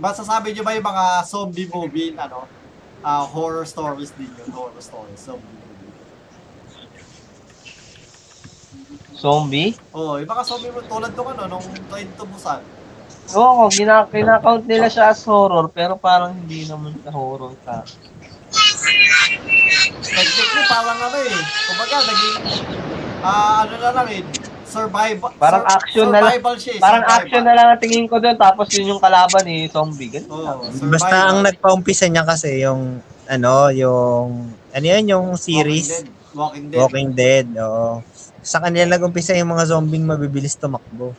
[0.00, 2.48] masasabi nyo ba yung mga zombie movie, ano,
[3.04, 5.92] ah horror stories din yun, horror stories, zombie movie.
[9.20, 9.76] Zombie?
[9.92, 12.64] Oo, yung mga zombie movie, tulad nung ano, nung Train to Busan.
[13.36, 17.84] Oo, gina kinakount nila siya as horror, pero parang hindi naman sa horror ka.
[20.00, 21.36] Technically, parang ano eh.
[21.68, 22.36] Kumbaga, naging,
[23.20, 24.24] ah, ano na lang eh,
[24.76, 25.30] survival.
[25.40, 26.32] Parang action na lang.
[26.56, 27.18] siya eh, Parang survival.
[27.24, 30.10] action na lang ang tingin ko doon, tapos yun yung kalaban ni zombie.
[30.12, 30.58] Ganun lang.
[30.60, 30.90] Survival.
[30.92, 34.28] Basta ang nagpaumpisa niya kasi yung ano, yung
[34.70, 36.04] ano yan, yung series
[36.36, 36.78] Walking Dead.
[36.78, 38.04] Walking Dead, oo.
[38.44, 41.16] Sa kanila nag-umpisa yung mga zombing mabibilis tumakbo.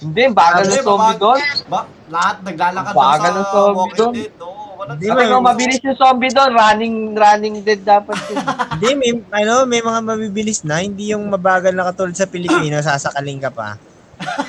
[0.00, 1.40] Hindi, bagal ng zombie doon.
[1.68, 4.14] Ba, lahat naglalakad Bagal doon ng sa zombie Walking doon.
[4.14, 4.32] Dead.
[4.36, 4.59] Wala.
[4.80, 8.40] Hindi, ko, mabilis yung zombie doon, running, running dead dapat yun.
[8.80, 9.10] Hindi, may,
[9.44, 13.76] ano, may mga mabibilis na, hindi yung mabagal na katulad sa Pilipino, sasakaling ka pa.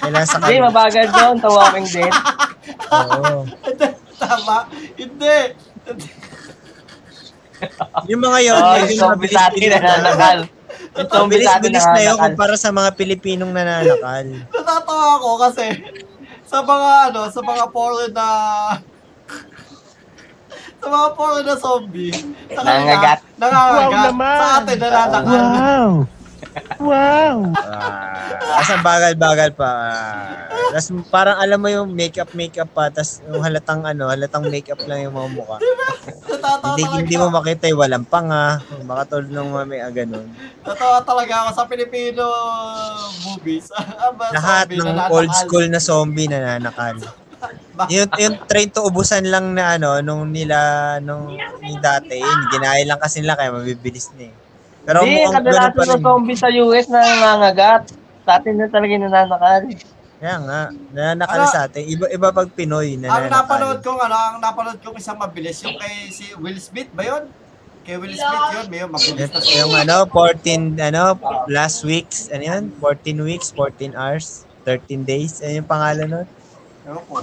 [0.04, 2.14] Hindi, mabagal doon sa Walking Dead.
[2.96, 3.44] Oo.
[4.16, 4.58] Tama.
[4.96, 5.38] Hindi.
[8.08, 9.80] Yung mga yun, Oh, yung yung zombie sa atin mabilis-bilis na.
[9.80, 10.40] nananakal.
[10.92, 14.28] Yung zombie sa atin Mabilis-bilis na yun kumpara sa mga Pilipinong nananakal.
[14.50, 15.66] Natatawa ako kasi
[16.44, 18.28] sa mga ano, sa mga foreign na
[20.82, 22.10] sa mga foreign na zombie.
[22.50, 23.20] Sa kanila, Nangangagat.
[23.38, 24.12] Nangangagat.
[24.18, 25.42] Sa atin, nananakal.
[27.62, 29.72] Ah, as bagal-bagal pa.
[30.72, 35.06] Tapos parang alam mo yung makeup makeup pa, tapos yung halatang ano, halatang makeup lang
[35.06, 35.58] yung mga mukha.
[35.62, 36.98] Natatawa Hindi talaga.
[36.98, 40.28] hindi mo makita yung walang panga, baka tulad ng mga may ah, ganun.
[40.66, 42.24] Natawa talaga ako sa Filipino
[43.22, 43.68] movies.
[44.08, 45.14] Aba, Lahat zombie, ng nananakal.
[45.14, 46.96] old school na zombie nananakal.
[47.90, 50.58] Yung yung train to ubusan lang na ano nung nila
[51.00, 54.34] nung ni dati, yun, ginaya lang kasi nila kaya mabibilis na eh.
[54.82, 56.04] Pero Hindi, mukhang ganun kadalasan pa ng rin.
[56.04, 57.84] zombie sa US na nangangagat.
[58.22, 59.62] Sa atin na talaga yung nananakal.
[60.18, 60.60] Kaya nga,
[60.92, 61.50] nananakal Ano?
[61.50, 61.82] sa atin.
[61.84, 63.30] Iba iba pag Pinoy Ang nananakal.
[63.32, 67.24] napanood ko ano, ang napanood ko isang mabilis yung kay si Will Smith ba yun?
[67.82, 71.04] Kay Will Smith yun, may mabilis na Yung, yung ano, 14, ano,
[71.48, 72.64] last weeks, ano yan?
[72.78, 75.42] 14 weeks, 14 hours, 13 days.
[75.42, 76.28] Ano yung pangalan nun?
[76.88, 77.14] Ewan ko.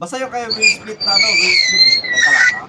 [0.00, 2.00] Basta yung kay Will Smith na ano, Will Smith.
[2.02, 2.64] Teka lang ha.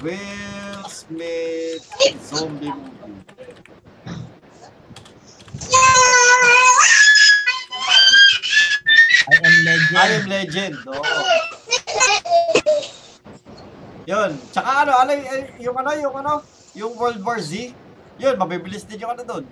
[0.00, 1.84] Will Smith
[2.24, 3.22] zombie movie.
[9.28, 9.96] I am legend.
[9.98, 10.74] I am Legend.
[10.88, 11.02] Oo.
[14.08, 14.30] Yun.
[14.48, 16.32] Tsaka ano, ano, y- yung ano, yung ano,
[16.72, 17.76] yung World War Z.
[18.16, 19.44] Yun, mabibilis din yung ano doon.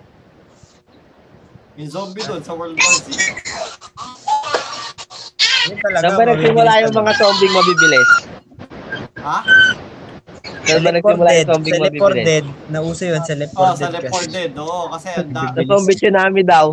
[1.76, 3.12] Yung zombie doon sa World War Z.
[5.66, 8.10] Yun talaga, Saan ba nagsimula yung mga zombie mabibilis?
[9.18, 9.38] Ha?
[10.62, 12.24] Saan ba Sa Left 4 nagsimula yung zombie sa Left 4 mabibilis?
[12.24, 14.30] Dead, nauso yun sa Left 4 Oh, sa Dead Left 4 kasi.
[14.30, 14.52] Dead.
[14.56, 15.66] Oo, kasi ang Sa dami.
[15.66, 16.66] zombie tsunami daw.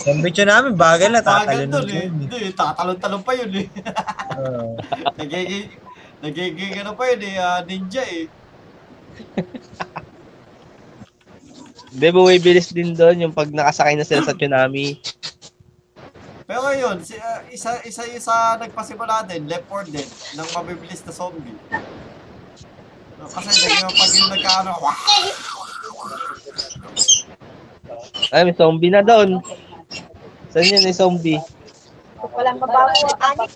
[0.00, 2.00] Sa bityo namin, bagal na, Bagal tatalon doon na eh.
[2.00, 2.12] yun.
[2.16, 3.66] Hindi, tatalon-talon pa yun eh.
[5.20, 5.66] Nagiging,
[6.20, 8.24] nagiging ano pa yun eh, ah, ninja eh.
[11.92, 14.96] Hindi, bumibilis din doon yung pag nakasakay na sila sa tsunami.
[16.52, 20.04] Pero yun, si, ah, isa, isa yung sa nagpasimula din, Left 4 Dead,
[20.36, 21.56] ng mabibilis na zombie.
[23.16, 24.72] No, Kasi naging pag yung nagkaano,
[28.36, 29.40] Ay, may zombie na doon.
[30.52, 31.40] Saan yun yung zombie?
[32.20, 33.52] Walang mabaho ang anik.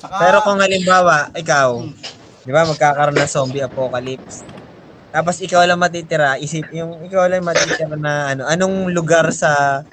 [0.00, 1.92] Pero kung halimbawa, ikaw, Hmm.
[2.40, 4.48] di ba, magkakaroon ng zombie apocalypse.
[5.12, 9.84] Tapos ikaw lang matitira, isip yung ikaw lang matitira na ano, anong lugar sa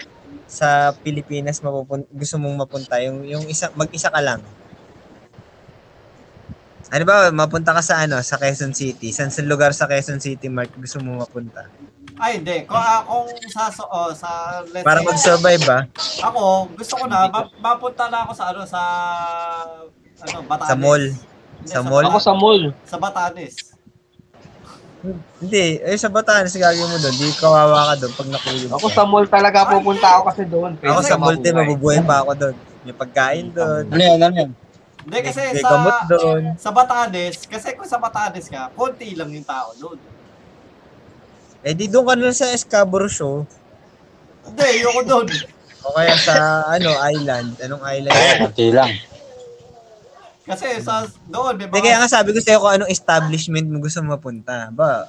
[0.49, 4.39] sa Pilipinas mapupun gusto mong mapunta yung yung isa mag-isa ka lang.
[6.89, 9.13] Ano ba, mapunta ka sa ano, sa Quezon City.
[9.13, 11.69] Saan sa lugar sa Quezon City, Mark, gusto mo mapunta?
[12.19, 15.87] ay hindi, kung, ah, kung sa, so, oh, sa, let's Para mag-survive ba?
[16.19, 18.81] ako, gusto ko na, ma- mapunta na ako sa, ano, sa,
[20.27, 20.67] ano, Batanes.
[20.67, 21.03] Sa mall.
[21.07, 22.05] Hindi, Sa mall?
[22.11, 22.63] Ako sa mall.
[22.83, 23.68] Sa Batanes.
[25.39, 27.15] Hindi, eh sa Batanes gagawin mo doon.
[27.15, 30.71] Di kawawa ka doon pag nakulong Ako sa mall talaga pupunta ako kasi doon.
[30.75, 31.59] Ako sa multi, mabuhay.
[31.63, 32.55] mabubuhay pa ako doon.
[32.83, 33.83] May pagkain doon.
[33.87, 34.51] Ano yan, ano yan?
[34.99, 36.41] Hindi kasi may sa gamot doon.
[36.59, 39.97] sa Batanes, kasi kung sa Batanes ka, konti lang yung tao doon.
[41.63, 43.47] Eh di doon ka na sa Escabro Show.
[44.43, 45.27] Hindi, yung doon.
[45.79, 47.55] O kaya sa ano island.
[47.63, 48.15] Anong island?
[48.43, 48.91] Konti lang.
[50.49, 52.01] Kasi sa doon, may Hindi, kaya mga...
[52.01, 54.73] nga sabi ko sa'yo kung anong establishment mo gusto mapunta.
[54.73, 55.05] Ba,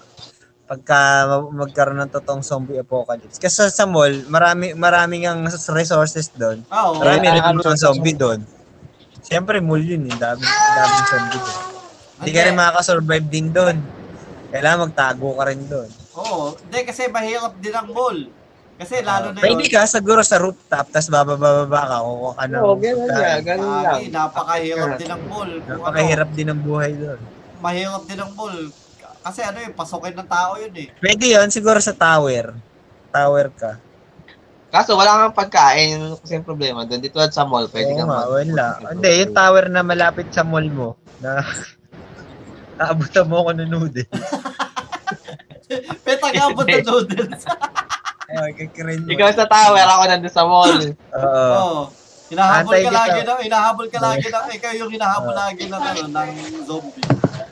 [0.65, 3.41] pagka ma- magkaroon ng totoong zombie apocalypse.
[3.41, 6.61] Kasi sa, sa mall, marami, maraming ang resources doon.
[6.69, 7.01] Oo.
[7.01, 8.45] Marami Eh, rin yung sa- zombie doon.
[9.21, 10.15] Siyempre, mall yun eh.
[10.15, 11.59] Dami, daming zombie doon.
[12.21, 13.77] Hindi ka rin makakasurvive din doon.
[14.51, 15.89] Kailangan magtago ka rin doon.
[16.15, 16.53] Oo.
[16.61, 18.19] Hindi, kasi mahirap din ang mall.
[18.81, 22.57] Kasi lalo na Pwede ka siguro sa rooftop, tapos bababa-baba ka kung ano.
[22.65, 24.01] Oo, ganun nga, ganun lang.
[24.01, 25.53] Ay, napakahirap din ang mall.
[25.53, 27.21] Kung ano, Napakahirap din ang buhay doon.
[27.61, 28.57] mahirap din ang mall.
[29.21, 30.89] Kasi ano yun, pasukin ng tao yun eh.
[30.97, 32.57] Pwede yun, siguro sa tower.
[33.13, 33.77] Tower ka.
[34.73, 37.05] Kaso wala kang pagkain kasi yung problema doon.
[37.05, 38.67] Dito sa mall, pwede Oo kang nga, mag- wala.
[38.97, 41.45] Hindi, yung tower na malapit sa mall mo, na
[42.81, 44.09] naabutan mo ako ng noodle.
[46.01, 47.45] May tagabot na noodles.
[48.31, 49.11] Ay, kikirain mo.
[49.11, 50.71] Ikaw sa tower, ako nandun sa mall.
[50.71, 51.51] Oo.
[51.59, 51.83] Oo.
[52.31, 52.95] Hinahabol Antay ka kita.
[52.95, 57.07] lagi ng, hinahabol ka lagi ng, ikaw yung hinahabol lagi ng, ano, ng zombie.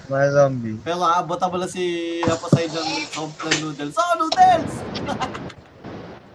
[0.07, 0.79] Mga zombie.
[0.87, 1.83] Pero aabot mo lang si
[2.23, 3.95] Hapasay ng, ng noodles.
[3.99, 4.71] Oh, noodles!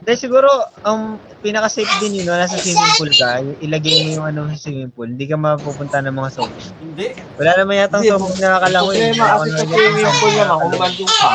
[0.04, 0.52] Hindi, siguro,
[0.84, 4.60] ang pinaka-safe din yun, no, nasa swimming pool ka, yung ilagay mo yung ano sa
[4.60, 6.68] swimming pool, hindi ka mapupunta ng mga zombie.
[6.84, 7.08] Hindi.
[7.40, 8.96] Wala naman yata Hindi, zombie na nakalangoy.
[9.00, 11.32] Problema kasi sa swimming pool naman, kung nandun ka,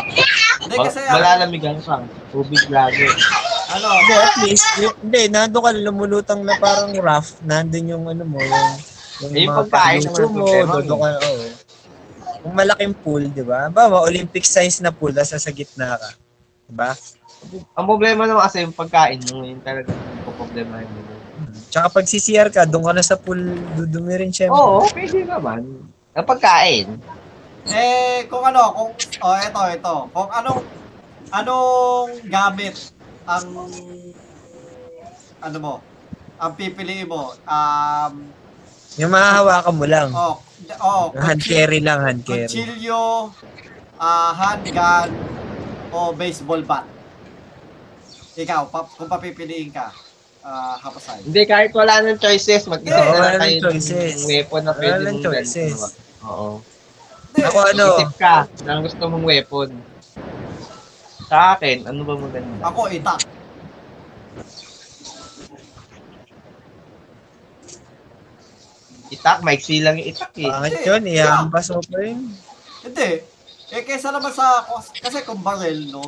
[0.58, 1.96] Hindi kasi, ma- malalamigan ka.
[2.34, 3.06] Tubig lagi.
[3.68, 4.66] ano, Hindi, at least,
[4.98, 8.70] hindi, nandun ka lumulutang na parang raft, nandun yung ano mo, yung,
[9.34, 11.46] Eh, yung pagkain paluto naman, mo, problema dodo ka, oo.
[12.38, 13.66] Kung malaking pool, di ba?
[13.66, 16.10] Ba, Olympic size na pool, nasa sa gitna ka.
[16.70, 16.90] Di ba?
[17.78, 21.18] Ang problema naman kasi yung pagkain mo, yun talaga yung problema mo.
[21.70, 23.38] Tsaka pag CCR ka, doon ka na sa pool,
[23.76, 24.56] dudumi rin syempre.
[24.58, 25.62] Oo, pwede naman.
[26.16, 26.86] Ang pagkain.
[27.70, 28.90] Eh, kung ano, kung,
[29.20, 30.60] oh, eto, eto, kung anong,
[31.30, 32.74] anong gamit
[33.24, 33.44] ang,
[35.38, 35.74] ano mo,
[36.36, 38.12] ang pipiliin mo, um,
[38.96, 40.08] Yung mahahawakan mo lang.
[40.10, 40.42] oh,
[40.80, 42.46] oh, hand carry lang, hand carry.
[42.46, 43.30] kutsilyo,
[43.96, 45.08] ah, handgun,
[45.88, 46.84] o baseball bat.
[48.34, 49.90] Ikaw, pa, kung papipiliin ka,
[50.42, 51.22] ah, hapasay.
[51.22, 54.14] Hindi, kahit wala nang choices, mag-isa Oo, na wala lang nang kayo choices.
[54.14, 55.78] ng weapon na Wala pwede mong choices.
[56.24, 56.58] Oo.
[57.38, 58.36] Ako ano, Isip ka
[58.66, 59.68] ng gusto mong weapon.
[61.28, 62.62] Sa akin, ano ba maganda?
[62.66, 63.20] Ako, itak.
[69.08, 70.48] Itak, maiksi lang yung itak eh.
[70.48, 72.28] pangit yun, ihampas mo pa rin.
[72.84, 73.10] Hindi.
[73.68, 76.00] Eh, kesa naman sa, kasi kung barrel, no?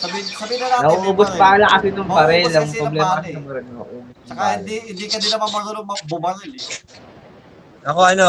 [0.00, 1.40] Sabi, sabi na natin, may Nauubos barrel.
[1.40, 2.40] pala kasi nung baril.
[2.40, 3.66] Ang kasi ng problema kasi ng baril.
[3.68, 6.64] nauubos Tsaka hindi, hindi ka din naman marunong mag- bumaril eh.
[7.84, 8.26] Ako ano,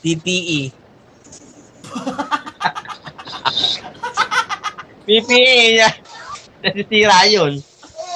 [0.00, 0.60] PPE.
[5.06, 5.90] PPA niya.
[6.66, 7.62] Nasisira yun.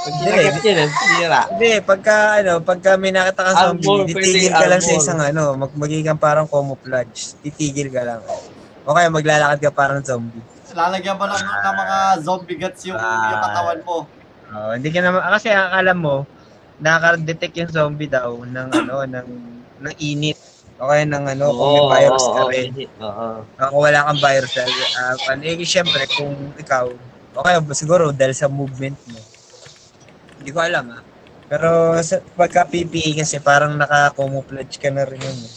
[0.00, 0.32] Pag Hindi.
[0.32, 1.40] ginagat yun, nasisira.
[1.54, 5.54] Hindi, pagka ano, pagka may nakita ka zombie, titigil pwede ka lang sa isang ano,
[5.54, 7.36] mag magiging kang parang camouflage.
[7.44, 8.20] Titigil ka lang.
[8.88, 10.42] O kaya maglalakad ka parang zombie.
[10.74, 13.30] Lalagyan mo ng, ng mga zombie guts yung, Ah.
[13.30, 13.96] yung katawan mo.
[14.50, 16.26] Oh, hindi ka naman kasi akala mo
[16.80, 19.28] nakaka-detect yung zombie daw ng ano ng
[19.84, 20.40] ng init.
[20.80, 22.68] O kaya ng ano, kung may virus ka rin.
[23.04, 23.28] Oo.
[23.60, 26.88] Ah, kung wala kang virus, uh, ano, eh, syempre, kung ikaw,
[27.36, 29.20] o kaya siguro dahil sa movement mo.
[30.40, 31.02] Hindi ko alam ah.
[31.52, 35.38] Pero sa, pagka PPE kasi parang naka-camouflage ka na rin yun.
[35.44, 35.52] eh.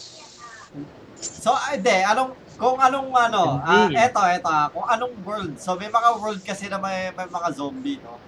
[1.16, 3.96] So, hindi, anong, kung anong ano, ah, Hindi.
[3.96, 5.52] eto, eto, kung anong world.
[5.56, 8.20] So, may mga world kasi na may, may mga zombie, no?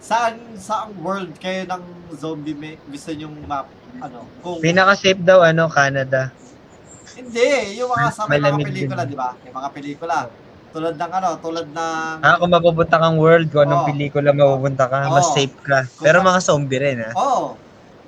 [0.00, 1.84] Saan, saang world kayo ng
[2.16, 3.68] zombie may gusto nyong map,
[3.98, 6.30] ano, kung, Pinaka-safe daw, ano, Canada.
[7.18, 9.34] hindi, yung mga sa mga pelikula, di ba?
[9.42, 10.16] Yung mga pelikula.
[10.70, 13.88] Tulad ng ano, tulad ng, Ah, kung mapupunta kang world, kung anong Oo.
[13.90, 15.34] pelikula mapupunta ka, mas Oo.
[15.34, 15.78] safe ka.
[15.98, 17.14] Pero mga zombie rin, ah.
[17.18, 17.58] oh,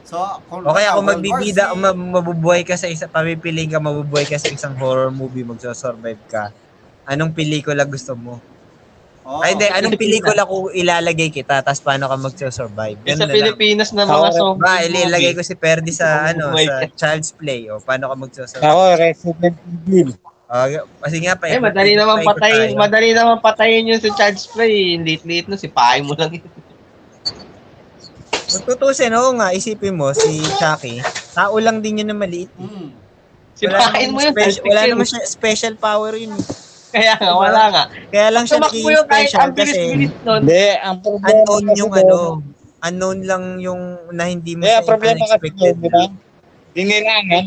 [0.06, 4.22] so, kung, O kaya kung magbibida, kung ma- mabubuhay ka sa isa, pamipiliin ka, mabubuhay
[4.30, 6.54] ka sa isang horror movie, magsasurvive ka.
[7.02, 8.38] Anong pelikula gusto mo?
[9.22, 9.66] Oh, Ay, hindi.
[9.70, 12.98] Anong pelikula kung ilalagay kita, tapos paano ka magsasurvive?
[13.02, 13.36] Eh, Ganun sa na lang.
[13.38, 16.86] Pilipinas na mga Ako, zombie Ba, ilalagay ko si Perdi sa, ano, sa.
[16.94, 17.70] Child's Play.
[17.70, 18.66] O, paano ka magsasurvive?
[18.66, 20.10] Ako, Resident Evil.
[20.52, 20.56] O,
[21.00, 21.48] kasi nga pa.
[21.48, 25.00] Eh, madali naman patayin, madali naman patayin yun sa charge play.
[25.00, 26.44] Liit-liit no, sipahin mo lang yun.
[28.68, 31.00] Tutusin, oo nga, isipin mo, si Chucky,
[31.32, 32.52] tao lang din yun na maliit.
[32.52, 33.00] mm,
[33.56, 34.36] Sipahin mo yun.
[34.36, 36.36] special, wala naman siya special power yun.
[36.92, 37.82] Kaya nga, wala nga.
[38.12, 40.40] Kaya lang siya Tumakbo naging yun kahit ang kasi bilis-bilis nun.
[40.44, 42.18] Hindi, ang problema unknown kasi yung ano,
[42.82, 43.82] unknown lang yung
[44.12, 45.74] na hindi mo ang problema kasi unexpected.
[45.74, 46.04] doon, di ba?
[46.72, 47.44] Dinilangan.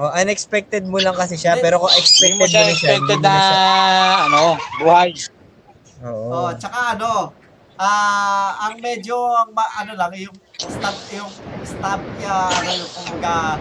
[0.00, 2.72] Oh, unexpected mo lang kasi siya, pero kung mo expected siya mo na siya, hindi
[2.72, 3.36] expected na,
[4.28, 4.42] ano,
[4.80, 5.10] buhay.
[6.00, 6.28] Oo.
[6.32, 7.34] Oh, tsaka ano,
[7.80, 11.32] ah, ang medyo ang ano lang yung stab yung
[11.64, 13.56] stab ya ano yung kumbaga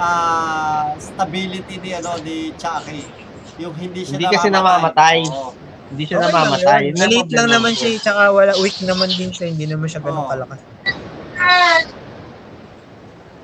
[0.00, 3.27] ah, stability ni ano ni Chucky.
[3.58, 5.18] Yung hindi siya Hindi kasi namamatay.
[5.26, 5.50] Oo.
[5.88, 6.82] Hindi siya Okay lang namamatay.
[7.24, 7.78] lang problema naman ko.
[7.80, 10.30] siya, eh, tsaka wala, weak naman din siya, hindi naman siya ganun Oo.
[10.30, 10.60] kalakas.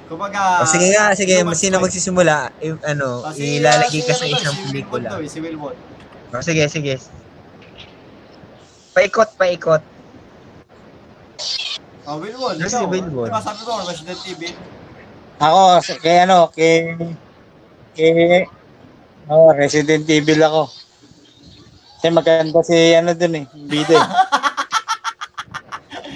[0.05, 2.53] Kumbaga O, sige nga, sige, human sino magsisimula?
[2.61, 5.09] I- ano, Ah, si, ilalagay ah, ka si sa ano to, isang si pelikula.
[5.09, 5.77] to, eh, si Wilwood.
[6.31, 6.95] O, sige, sige.
[8.93, 9.83] Paikot, paikot.
[12.05, 12.61] Oh, Wilwood.
[12.61, 13.29] Yes, ikaw, si Wilwood.
[13.33, 14.55] Diba sabi mo, Resident Evil?
[15.41, 16.95] Ako, sa- kay ano, kay,
[17.97, 18.45] kay,
[19.27, 20.63] oh, Resident Evil ako.
[21.97, 24.07] Kasi maganda si, ano dun eh, bida eh.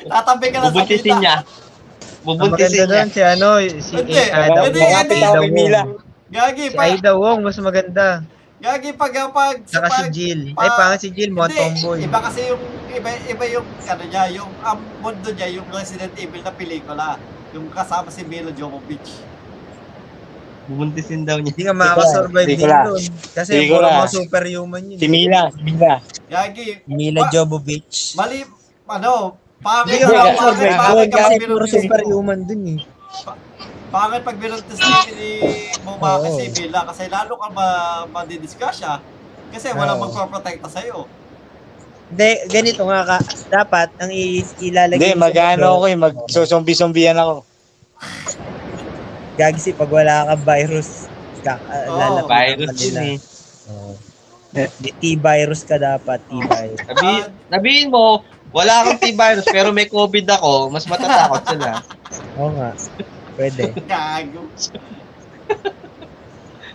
[0.09, 1.19] Tatabi ka na sa Bubuntisin kita.
[1.19, 1.37] niya.
[1.39, 2.87] Ang Bubuntisin maganda niya.
[2.87, 3.49] doon si ano,
[3.79, 4.93] si Hindi, Ada hindi, Wong.
[4.95, 5.17] hindi.
[5.19, 5.83] Ada Kay Mila.
[5.83, 5.93] Wong.
[6.29, 8.09] Gagi, Si pa, Aida Wong, mas maganda.
[8.59, 10.41] gagi pag, pag, sa Saka si pag, Jill.
[10.51, 11.99] pa- Ay, pangat si Jill, mga Hindi, tomboy.
[12.03, 16.43] Iba kasi yung iba iba yung ano niya, yung ang mundo niya, yung Resident Evil
[16.43, 17.17] na pelikula,
[17.51, 19.25] yung kasama si Mila Jovovich.
[20.69, 21.49] Bubuntisin daw niya.
[21.49, 23.03] Hindi ka makakasurvive din doon.
[23.33, 24.99] Kasi puro mga superhuman yun.
[25.01, 25.93] Si Mila, si Mila.
[26.29, 28.13] Gagi, Mila Ma- Jovovich.
[28.15, 28.45] mali
[28.85, 29.13] ano,
[29.59, 32.81] pangit Hindi ka pangit, makakasurvive pangit doon kasi puro superhuman dun eh.
[33.89, 34.77] Pangit pag binuntis
[35.11, 35.31] ni
[35.81, 36.37] Mumaki Oo.
[36.37, 37.67] si Mila kasi lalo ka ma
[38.07, 39.01] madidiscuss siya
[39.49, 40.05] kasi walang Oo.
[40.05, 41.09] magpoprotekta sa'yo.
[42.09, 43.19] Hindi, ganito nga ka.
[43.49, 47.45] Dapat, ang i- ilalagay Hindi, mag-ano ako eh, mag-zombie-zombian ako.
[49.39, 51.07] Gagisi, pag wala ka virus,
[51.39, 51.95] ka, uh, Oo.
[51.95, 53.01] lalapit Virus ka yun nila.
[53.07, 53.17] eh.
[54.83, 56.81] Di T-virus ka dapat, T-virus.
[56.91, 57.09] Sabi,
[57.47, 61.79] sabihin mo, wala akong T-virus pero may COVID ako, mas matatakot sila.
[62.41, 62.75] Oo nga.
[63.39, 63.71] Pwede.
[63.87, 64.43] Gago.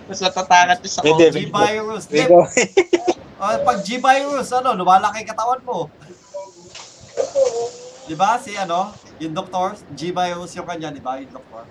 [0.03, 1.31] Mas matatakot sa COVID.
[1.47, 2.03] G-virus.
[3.39, 5.87] Oh, pag G-virus, ano, lumalaki katawan mo.
[8.03, 8.35] Di ba?
[8.35, 11.19] Si ano, yung doktor, G-virus yung kanya, di ba?
[11.19, 11.63] Yung doktor.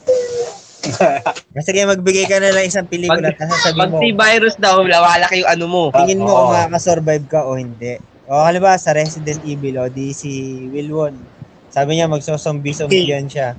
[1.56, 4.76] Kasi kaya magbigay ka na lang isang pelikula, Pag- tapos sasabihin Pag mo, T-virus daw,
[4.80, 5.82] lalaki yung ano mo.
[5.92, 7.98] tingin mo kung makakasurvive ka o hindi.
[8.24, 10.30] O halimbawa sa Resident Evil, o di si
[10.70, 11.18] Wilwon,
[11.68, 13.58] sabi niya magsozombie-zombie siya.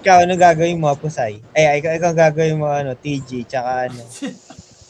[0.00, 1.42] Ikaw, ano gagawin mo, Pusay?
[1.52, 4.00] Ay, ikaw, ikaw gagawin mo, ano, TG, tsaka ano.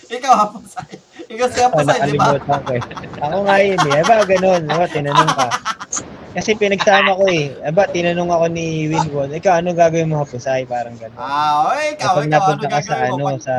[0.07, 0.95] Ikaw, Hapasay.
[1.27, 2.39] Ikaw si Oh, Hapasay, di ba?
[2.71, 2.83] eh.
[3.19, 4.03] Ako nga yun eh.
[4.07, 4.63] Aba, ganun.
[4.71, 5.47] Aba, tinanong ka.
[6.37, 7.57] Kasi pinagsama ko eh.
[7.63, 10.65] Aba, tinanong ako ni Wilwon, ikaw, ano gagawin mo, Hapusay?
[10.65, 11.17] Parang ganun.
[11.17, 13.17] Ah, oy, ikaw, Kapag ikaw, ano napunta ka sa gagawin mo?
[13.17, 13.57] ano, Pag, sa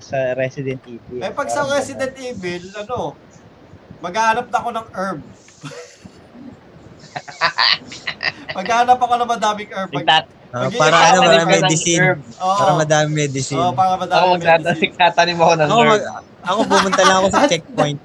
[0.00, 1.20] sa Resident Evil.
[1.20, 3.12] eh, pag sa Resident Evil, ano,
[4.00, 5.20] maghanap na ako ng herb.
[8.56, 9.90] maghanap ako ng madaming herb.
[9.90, 10.24] Mag, ganun.
[10.48, 12.04] Ah, Mag- para ano, Magtatanim para medicine.
[12.38, 13.58] oh, Para madami medicine.
[13.60, 14.94] Oh, para Ako madaming magtatanim, medicine.
[14.96, 15.90] tatanim ako ng Ako, herb.
[15.90, 16.02] mag,
[16.42, 18.00] ako pumunta lang ako sa checkpoint.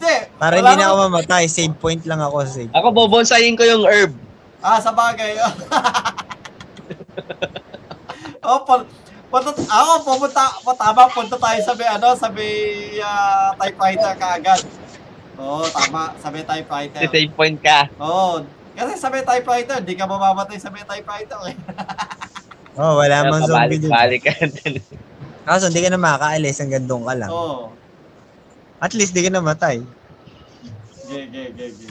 [0.00, 0.16] Hindi.
[0.40, 1.44] Para hindi na ako mamatay.
[1.44, 2.72] Save point lang ako sa save.
[2.72, 4.16] Ako, bobonsayin ko yung herb.
[4.64, 5.36] Ah, sa bagay.
[8.48, 8.88] oh, pun
[9.28, 12.52] punta, ako, pumunta, po, tama, punta tayo sa may, ano, sa may
[13.04, 14.64] ah, typewriter kaagad.
[15.36, 17.04] Oo, oh, tama, sa may typewriter.
[17.04, 17.92] Save point ka.
[18.00, 18.40] Oo,
[18.72, 21.56] kasi sa may typewriter, di ka mamamatay sa may typewriter eh.
[22.80, 23.92] Oh, wala mang zombie dun.
[23.92, 24.32] Balik ka.
[25.48, 27.28] Kaso hindi ka na makakaalis hanggang doon ka lang.
[27.28, 27.79] Oo.
[28.80, 29.84] At least di ka namatay.
[31.04, 31.88] Ge, ge, ge, ge.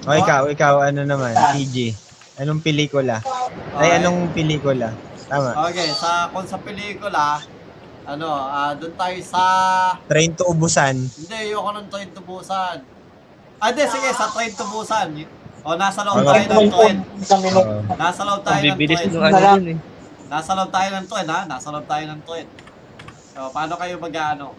[0.00, 1.92] O ikaw, ikaw, ano naman, TG.
[2.36, 3.20] Anong pelikula?
[3.72, 3.96] Ay, Okay.
[4.00, 4.88] anong pelikula?
[5.26, 5.50] Tama.
[5.68, 7.40] Okay, sa, kung sa pelikula,
[8.04, 9.42] ano, ah, doon tayo sa,
[10.08, 10.96] Train to Ubusan.
[10.96, 12.76] hindi, ayoko ng train to Busan.
[13.60, 15.08] Ah, hindi, sige, sa train to Busan.
[15.60, 16.96] O, nasa loob tayo ng train.
[17.28, 17.74] Oo.
[17.94, 19.12] Nasa loob tayo ng bibilis train.
[19.12, 19.78] nung ano yun eh.
[20.26, 21.40] Nasa loob tayo ng train, ha?
[21.46, 22.46] Nasa loob tayo ng train.
[23.30, 24.52] So, paano kayo mag-ano?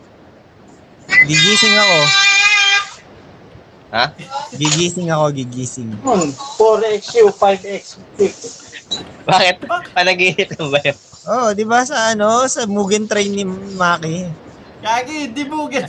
[1.27, 1.97] Gigising ako.
[3.91, 4.05] Ha?
[4.55, 5.89] Gigising ako, gigising.
[5.99, 7.99] 4XU, 5XU.
[9.29, 9.55] Bakit?
[9.91, 10.97] Panaginip mo ba yun?
[11.21, 14.25] Oh, di ba sa ano, sa Mugen Train ni Maki?
[14.81, 15.85] Kagi, hindi mo get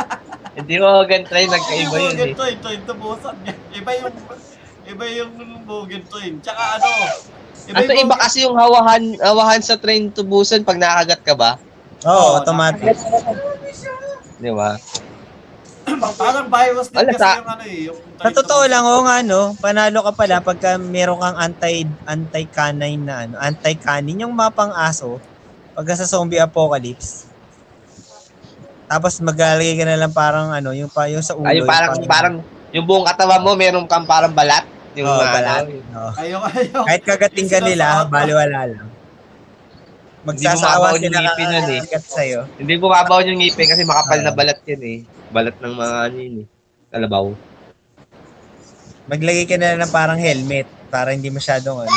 [0.58, 2.34] Hindi mo gan try nagkaiba yun eh.
[2.34, 3.36] train, train to Busan.
[3.70, 4.14] Iba yung,
[4.88, 5.32] iba yung
[5.62, 6.40] Mugen train.
[6.40, 6.86] Tsaka ano,
[7.70, 11.36] Ang yung iba Mugen- kasi yung hawahan, hawahan sa train to Busan pag nakagat ka
[11.36, 11.60] ba?
[12.06, 12.96] Oo, Oo, automatic.
[14.40, 14.76] Di ba?
[16.16, 17.80] Parang virus din Wala kasi sa- yung ano eh.
[17.90, 19.52] Yung Sa to totoo lang, oo nga, no?
[19.60, 25.20] Panalo ka pala pagka meron kang anti, anti-canine na, ano, anti-canine, yung mapang aso,
[25.76, 27.28] pagka sa zombie apocalypse.
[28.90, 31.46] Tapos maglalagay ka na lang parang ano, yung pa yung sa ulo.
[31.46, 32.34] Ay, yung parang, parang,
[32.72, 34.64] yung buong katawan mo, meron kang parang balat.
[34.98, 35.62] Yung oh, ano, balat.
[35.68, 36.10] Oo.
[36.18, 36.84] Ayoko, ayoko.
[36.88, 38.88] Kahit kagating ka Yung nila, baliwala lang.
[40.20, 41.80] Magsasawa bumabaon yung sila ngipin nun eh.
[41.98, 42.40] sa'yo.
[42.60, 44.36] Hindi bumabaw yung ngipin kasi makapal na Ah.
[44.36, 44.98] balat yan eh.
[45.32, 46.46] Balat ng mga ano yun eh.
[46.90, 47.24] Kalabaw.
[49.08, 51.96] Maglagay ka na lang ng parang helmet para hindi masyadong ano.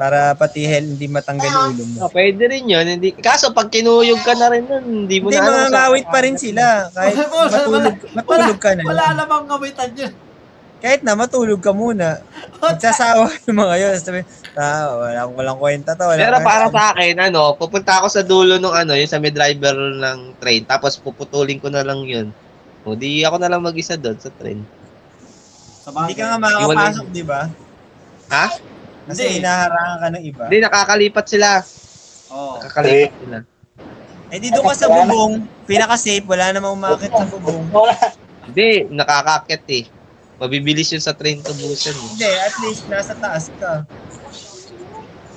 [0.00, 1.96] Para pati hel hindi matanggal yung ulo mo.
[2.06, 2.86] Oh, pwede rin yun.
[2.88, 5.74] Hindi, kaso pag kinuyog ka na rin nun, hindi mo Hindi, na alam mga kung
[5.76, 6.64] ngawit pa rin sila.
[6.88, 10.12] Kahit Wala, wala, matulog, matulog ka na Wala namang ngawitan yun.
[10.80, 12.24] Kahit na matulog ka muna.
[12.64, 13.96] Magsasawa yung mga yun.
[14.00, 14.20] Sabi,
[14.56, 16.08] ah, walang, walang kwenta to.
[16.08, 16.48] Walang Pero kwenta.
[16.48, 20.40] para sa akin, ano, pupunta ako sa dulo ng ano, yung sa may driver ng
[20.40, 22.32] train, tapos puputulin ko na lang yun.
[22.88, 24.64] O di ako na lang mag-isa doon sa train.
[25.84, 27.44] Sa Hindi ka nga makakapasok, di ba?
[28.32, 28.46] Ha?
[29.04, 29.40] Kasi Hindi.
[29.44, 30.44] inaharangan ka ng iba.
[30.48, 31.48] Hindi, nakakalipat sila.
[32.32, 32.56] Oo.
[32.56, 33.38] Nakakalipat sila.
[34.30, 35.32] Eh, di doon ka sa bubong.
[35.66, 36.22] Pinaka-safe.
[36.24, 37.66] Wala namang umakit sa bubong.
[38.48, 39.84] Hindi, nakakakit eh.
[40.40, 42.08] Mabibilis yun sa train to Busan eh.
[42.16, 43.84] Hindi, at least nasa taas ka.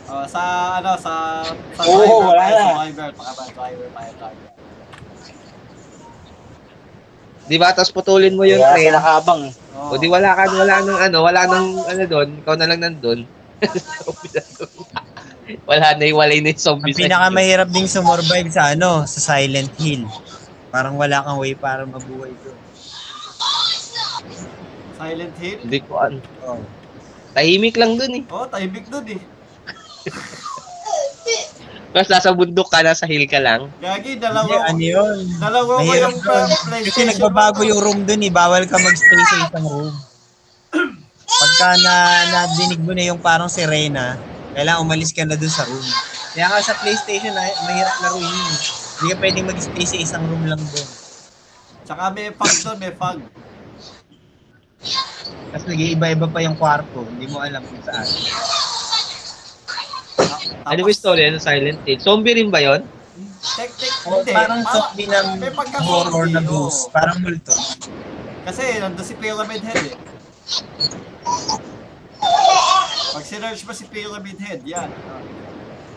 [0.08, 0.42] Oh, sa
[0.80, 1.44] ano sa
[1.76, 2.56] sa Oo, driver, wala na.
[2.56, 3.88] sa driver, baka ba driver.
[7.44, 7.76] Di ba?
[7.76, 8.96] Tapos putulin mo yung train.
[8.96, 9.52] sila kabang.
[9.76, 9.92] Oh.
[9.92, 12.28] O di wala ka, wala nang ano, wala nang ano doon.
[12.40, 13.28] Ikaw na lang nandun.
[15.68, 20.08] Wala na, iwalay na yung zombie Ang pinakamahirap ding sumurvive sa ano, sa Silent Hill.
[20.72, 22.63] Parang wala kang way para mabuhay doon.
[25.04, 25.60] Silent Hill.
[25.68, 26.18] Hindi ko ano.
[26.42, 26.64] Oh.
[27.36, 28.24] Tahimik lang dun eh.
[28.32, 29.20] Oh, tahimik dun eh.
[31.94, 33.70] Tapos nasa bundok ka, nasa hill ka lang.
[33.78, 35.18] Gagi, Hindi, dalawa ano yun?
[35.38, 36.18] Dalawa ko yung.
[36.18, 36.90] PlayStation.
[36.90, 38.34] Kasi nagbabago yung room doon eh.
[38.34, 39.94] Bawal ka magstay sa isang room.
[41.44, 44.18] Pagka na nadinig mo na yung parang sirena,
[44.58, 45.86] kailangan umalis ka na doon sa room.
[46.34, 48.42] Kaya nga sa PlayStation, ah, mahirap laruin yun.
[48.50, 48.58] eh.
[48.98, 50.88] Hindi ka pwedeng mag-stay sa isang room lang doon.
[51.86, 53.22] Tsaka may fog dun, may fog.
[55.50, 57.06] Tapos nag-iiba-iba pa yung kwarto.
[57.06, 58.04] Hindi mo alam kung saan.
[60.16, 62.00] Ta- Ano yung story ng Silent Hill?
[62.00, 62.82] Zombie rin ba yon?
[63.44, 64.32] Tek, tek, O, hindi.
[64.32, 65.52] parang Para- zombie ng may
[65.82, 66.82] horror na zombie, ghost.
[66.82, 66.92] oo.
[66.92, 67.54] Parang multo.
[68.44, 69.98] Kasi nandun si Pyramid Head eh.
[73.14, 74.90] Pag sinerge mo si Pyramid Head, yan.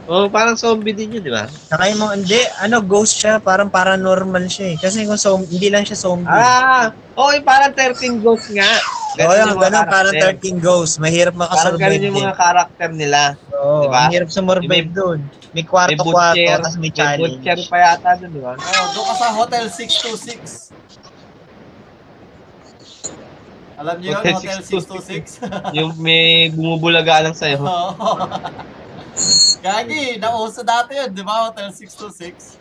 [0.06, 1.50] Oh, parang zombie din yun, di ba?
[1.50, 3.42] Saka yung mga, hindi, ano, ghost siya.
[3.42, 4.76] Parang paranormal siya eh.
[4.78, 6.30] Kasi kung zom- hindi lang siya zombie.
[6.30, 8.70] Ah, okay, parang 13 ghosts nga.
[9.18, 10.38] Oo, yan, yung mga ganun, parang karakter.
[10.38, 10.96] 13 ghosts.
[11.02, 13.20] Mahirap Parang makasurvive ganun yung mga karakter nila.
[13.50, 13.98] Oo, diba?
[13.98, 15.18] ang hirap sumurvive May- doon.
[15.50, 17.40] May May kwarto-kwarto, tapos may may challenge.
[17.40, 18.52] butcher pa yata dun, di ba?
[18.54, 20.70] Oh, doon ka sa Hotel 626.
[23.76, 25.74] Alam niyo yun, Hotel Hotel 626?
[25.74, 27.58] yung may bumubulaga lang sa'yo.
[27.66, 28.10] Oo.
[29.58, 31.48] Gagi, nauso dati yun, di ba?
[31.48, 32.60] Hotel 626.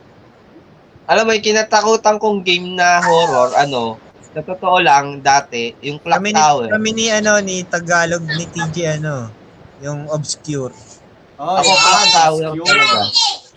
[1.05, 3.99] Alam mo, yung kinatakutan kong game na horror, ano,
[4.31, 6.67] sa totoo lang, dati, yung Clock Kami ni, Tower.
[6.71, 9.29] kami ni, ano, ni Tagalog, ni TJ, ano,
[9.79, 10.73] yung Obscure.
[11.35, 12.65] Oh, Ako, Clock Tower yun.
[12.65, 13.01] talaga.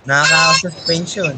[0.04, 1.34] Nakaka-suspension.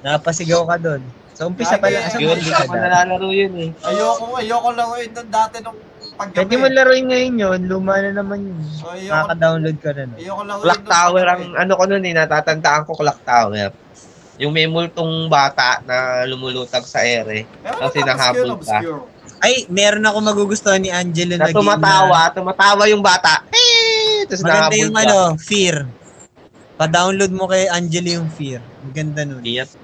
[0.00, 1.02] Napasigaw ka doon.
[1.32, 2.74] Sa umpisa pa lang, Yun, umpisa hindi ka dati.
[2.74, 3.70] nalalaro yun eh.
[3.80, 5.78] Ayoko, ayoko lang yun nung dati nung
[6.20, 6.36] paggabi.
[6.36, 8.58] Pwede mo laruin ngayon yun, luma na naman yun.
[8.84, 10.16] Ayoko, Nakaka-download ka na nun.
[10.20, 13.70] ayoko lang Clock Tower ang ano ko nun eh, natatandaan ko Clock Tower.
[14.36, 17.44] Yung may multong bata na lumulutag sa ere.
[17.60, 18.80] kasi nahabol ka.
[19.40, 23.44] Ay, meron ako magugustuhan ni Angelo Na na tumatawa, tumatawa yung bata.
[23.52, 24.24] Eh!
[24.24, 25.00] Tapos Maganda yung ka.
[25.02, 25.76] ano, Fear.
[26.76, 28.60] Pa-download mo kay Angelo yung Fear.
[28.80, 29.44] Maganda nun.
[29.44, 29.76] Yes.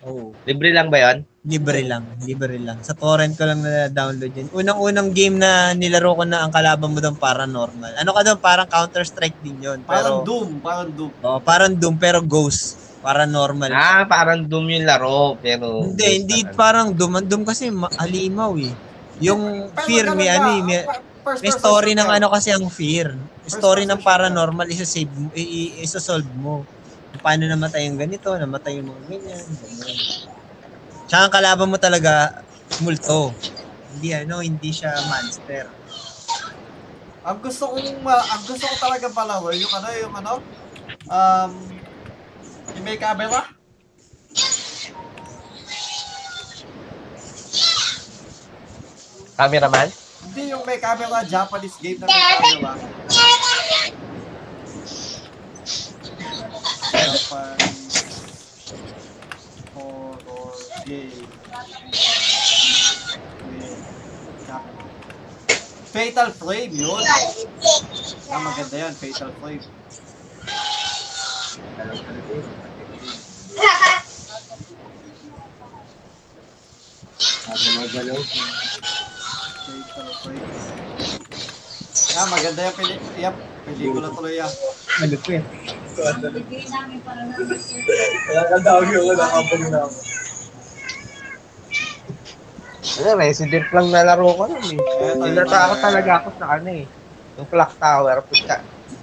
[0.00, 0.32] Oh.
[0.48, 1.27] Libre lang ba yun?
[1.46, 2.82] Libre lang, libre lang.
[2.82, 4.48] Sa torrent ko lang na-download yun.
[4.50, 7.94] Unang-unang game na nilaro ko na ang kalaban mo doon paranormal.
[7.94, 8.38] Ano ka doon?
[8.42, 9.78] Parang Counter-Strike din yun.
[9.86, 11.12] Parang Pero, Doom, parang Doom.
[11.22, 12.74] oh, parang Doom, pero Ghost.
[13.06, 13.70] Paranormal.
[13.70, 15.38] Ah, parang Doom yung laro.
[15.38, 15.86] Pero...
[15.86, 17.22] Hindi, hindi parang Doom.
[17.22, 18.74] Ang Doom kasi ma- halimaw eh.
[19.22, 20.80] Yung Pero Fear, may ano eh, may,
[21.22, 23.14] first may story ng ano kasi ang Fear.
[23.46, 25.30] Story ng paranormal, isa-save mo,
[25.78, 26.66] isa-solve mo.
[27.22, 30.37] Paano namatay yung ganito, namatay yung mga ganyan, ganyan.
[31.08, 32.44] Tsaka ang kalaban mo talaga,
[32.84, 33.32] multo.
[33.96, 35.64] Hindi ano, hindi siya monster.
[37.24, 40.32] Ang gusto kong ma- ang gusto ko talaga palaro yung ano yung ano
[41.08, 41.52] um
[42.76, 43.48] yung may camera.
[49.32, 49.88] Cameraman?
[50.28, 52.72] Hindi yung may camera Japanese game na may camera.
[53.08, 53.96] Japanese horror game.
[57.08, 57.88] with camera.
[65.92, 67.04] Fatal Frame yun.
[68.32, 69.60] Ah, maganda yan, Fatal Frame.
[71.76, 72.48] Fatal Frame.
[82.16, 83.36] Ah, maganda yan, pili, yep,
[83.68, 84.48] pelikula tuloy yan.
[85.04, 85.44] Malupit.
[85.44, 87.36] Bigay namin para na
[88.24, 90.00] Kaya kadawag yung nakapag na ako.
[92.96, 94.78] Ano, resident lang na laro ko nun eh.
[94.78, 96.84] Eto, yung Tinatako mga- talaga ako sa ano eh.
[97.36, 98.16] Yung clock tower.
[98.22, 98.56] Puta.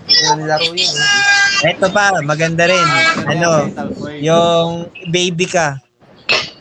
[0.05, 0.77] Ko nilaro yun.
[0.77, 1.71] eh.
[1.71, 2.87] Ito pa, maganda rin.
[3.25, 4.19] Ano, Fatal Frame.
[4.21, 4.69] yung
[5.07, 5.79] baby ka.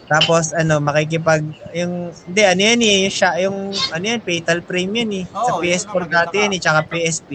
[0.05, 1.41] Tapos ano, makikipag
[1.73, 5.25] yung hindi ano yan eh, yung, siya, yung ano yan, fatal frame yan eh.
[5.25, 7.31] sa Oo, yun PS4 ang maganda dati yan eh, tsaka PSP.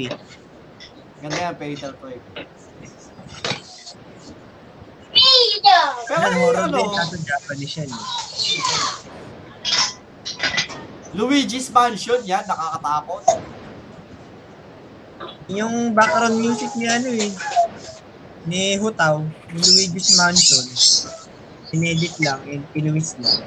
[1.19, 2.23] Ganda yan, Fatal Frame.
[6.07, 8.01] Pero yung ano, kaso Japanese yan eh.
[11.09, 13.25] Luigi's Mansion yan, nakakatakot.
[15.49, 17.33] Yung background music ni ano eh,
[18.45, 20.65] ni Hutaw, ni Luigi's Mansion.
[21.69, 23.41] Sinedit lang, and pinuwis lang.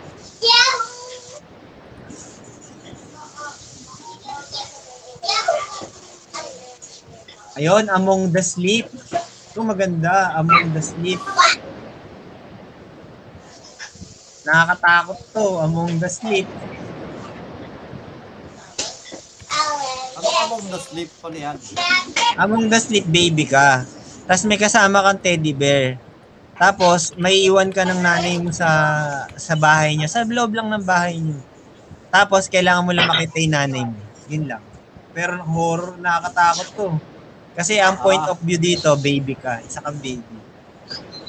[7.53, 8.91] Ayun, Among the Sleep.
[9.55, 11.23] Ito maganda, Among the Sleep.
[14.43, 16.51] Nakakatakot to, Among the Sleep.
[20.13, 21.57] Ano among the sleep pa niyan?
[22.37, 23.85] Among the Sleep, baby ka.
[24.25, 25.97] Tapos may kasama kang teddy bear.
[26.57, 28.69] Tapos, may iwan ka ng nanay mo sa
[29.35, 30.07] sa bahay niya.
[30.07, 31.41] Sa loob lang ng bahay niyo.
[32.09, 33.97] Tapos, kailangan mo lang makita yung nanay mo.
[34.29, 34.63] Yun lang.
[35.11, 36.89] Pero horror, nakakatakot to.
[37.53, 38.33] Kasi ang point Ah.
[38.33, 39.61] of view dito, baby ka.
[39.61, 40.39] Isa kang baby.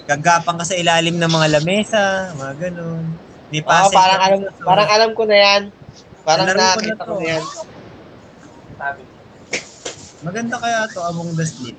[0.03, 2.03] Gagapang ka sa ilalim ng mga lamesa,
[2.35, 3.03] mga ganun.
[3.49, 5.61] May Oo, parang alam, parang alam ko na yan.
[6.23, 7.15] Parang Nalaro ko na nakita ko to.
[7.15, 7.43] na yan.
[10.23, 11.75] Maganda kaya to Among the Sleep.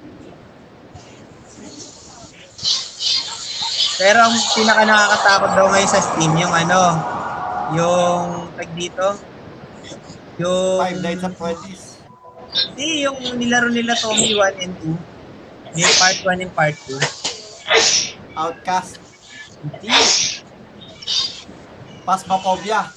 [3.95, 6.81] Pero ang pinaka nakakatakot daw ngayon sa Steam yung ano,
[7.77, 8.25] yung
[8.59, 9.07] tag dito,
[10.41, 11.85] yung Five Nights at Freddy's.
[12.55, 15.79] Hindi, yung nilaro nila Tommy 1 and 2.
[15.79, 17.01] May part 1 and part 2.
[18.35, 18.99] Outcast.
[19.63, 19.91] Hindi,
[22.05, 22.93] Phasmophobia.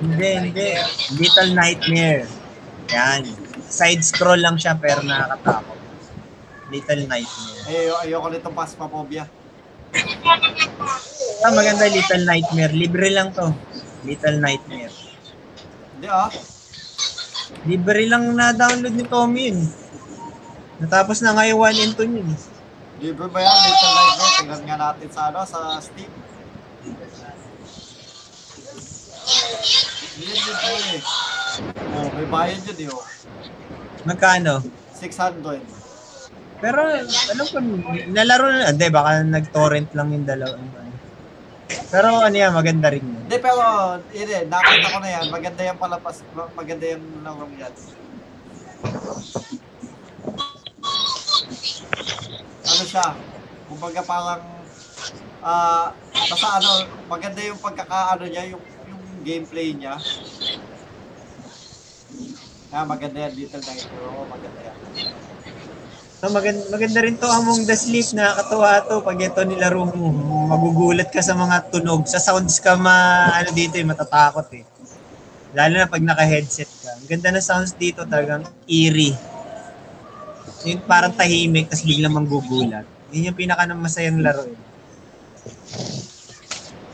[0.00, 0.68] hindi, hindi.
[1.20, 2.41] Little Nightmare.
[2.90, 3.22] Yan.
[3.62, 5.78] Side scroll lang siya pero nakakatakot.
[6.72, 7.60] Little Nightmare.
[7.68, 9.24] Ay, ayo- ayoko nitong Phasmophobia.
[11.42, 12.72] Ah, maganda Little Nightmare.
[12.72, 13.52] Libre lang to.
[14.02, 14.92] Little Nightmare.
[15.94, 16.32] Hindi ah.
[17.62, 19.60] Libre lang na-download ni Tommy yun.
[20.80, 22.28] Natapos na nga yung 1 and 2 yun.
[22.98, 23.52] Libre ba yan?
[23.52, 24.34] Little Nightmare.
[24.40, 26.10] Tingnan nga natin sa ano, sa Steam.
[30.12, 31.00] Hindi libre eh.
[31.96, 33.04] Oh, may bayad yun eh oh.
[34.04, 34.60] Magkano?
[35.00, 35.82] 600.
[36.62, 37.58] Pero alam ko,
[38.12, 40.54] nalaro na, hindi, baka nag-torrent lang yung dalawa.
[41.90, 43.24] Pero ano yan, maganda rin yun.
[43.26, 43.60] Hindi pero,
[44.12, 45.24] hindi, nakita ko na yan.
[45.32, 46.16] Maganda yan palapas.
[46.54, 47.74] Maganda yung larong yan.
[52.62, 53.06] Ano siya?
[53.66, 54.42] Kumbaga parang,
[55.42, 56.70] ah, basta ano,
[57.08, 58.71] maganda yung pagkakaano niya, yung, yung
[59.22, 59.96] gameplay niya.
[62.72, 64.04] Ah, maganda yan, Little Nightmare.
[64.10, 64.76] Oo, maganda yan.
[66.22, 70.06] So maganda, maganda rin to Among the Sleep, nakakatuwa to pag ito nilaro mo.
[70.46, 72.06] Magugulat ka sa mga tunog.
[72.06, 74.62] Sa sounds ka ma, ano dito eh, matatakot eh.
[75.50, 76.94] Lalo na pag naka-headset ka.
[76.94, 79.18] Ang ganda na sounds dito talagang eerie.
[80.62, 82.86] Yung parang tahimik, tapos biglang manggugulat.
[83.10, 84.58] Yun yung pinaka ng masayang laro eh.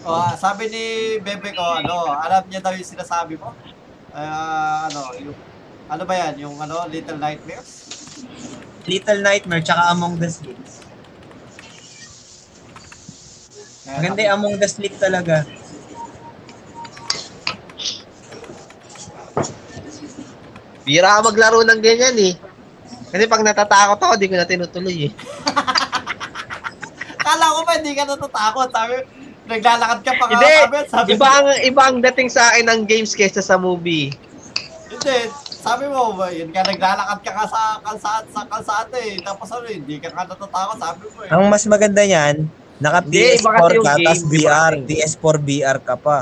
[0.09, 0.85] Oh, ah, sabi ni
[1.21, 3.53] Bebe ko, ano, alam niya daw yung sinasabi mo?
[4.09, 5.37] Ah, ano, yung,
[5.85, 6.49] ano ba yan?
[6.49, 7.69] Yung ano, Little Nightmares?
[8.89, 10.57] Little Nightmare, tsaka Among the Sleep.
[13.85, 15.45] Kaya Maganda yung Among the Sleep talaga.
[20.89, 22.35] Bira ako maglaro ng ganyan eh.
[23.13, 25.13] Kasi pag natatakot ako, di ko na tinutuloy eh.
[27.29, 28.73] Kala ko ba hindi ka natatakot?
[28.73, 29.05] Sabi,
[29.49, 30.33] naglalakad ka pa nga.
[30.37, 30.55] Hindi!
[30.55, 34.13] Sabi, sabi, Iba ang, iba ang dating sa akin ng games kaysa sa movie.
[34.93, 35.17] Hindi,
[35.59, 39.19] sabi mo, ba, yun ka, naglalakad ka nga sa kalsada, sa kalsada eh.
[39.25, 41.31] Tapos ano, hindi ka nga natatakot, sabi mo eh.
[41.33, 42.47] Ang mas maganda niyan,
[42.79, 44.87] naka Hindi, iba kasi PS4 yung ka, tas VR, kasi.
[44.87, 46.19] PS4 VR ka pa.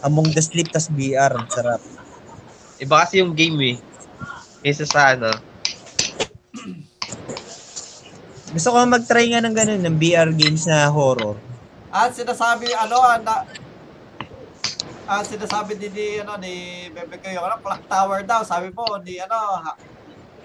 [0.00, 1.82] Among the Sleep, tas VR, ang sarap.
[2.80, 3.76] Iba kasi yung game eh.
[4.64, 5.28] Kaysa sa ano.
[8.50, 11.49] Gusto ko mag-try nga ng ganun, ng VR games na horror.
[11.90, 13.34] At sinasabi, ano, ah, na,
[15.10, 18.46] ah, sinasabi din ni, ano, ni Bebe ko yung, ano, clock tower daw.
[18.46, 19.74] Sabi po, ni, ano, ha,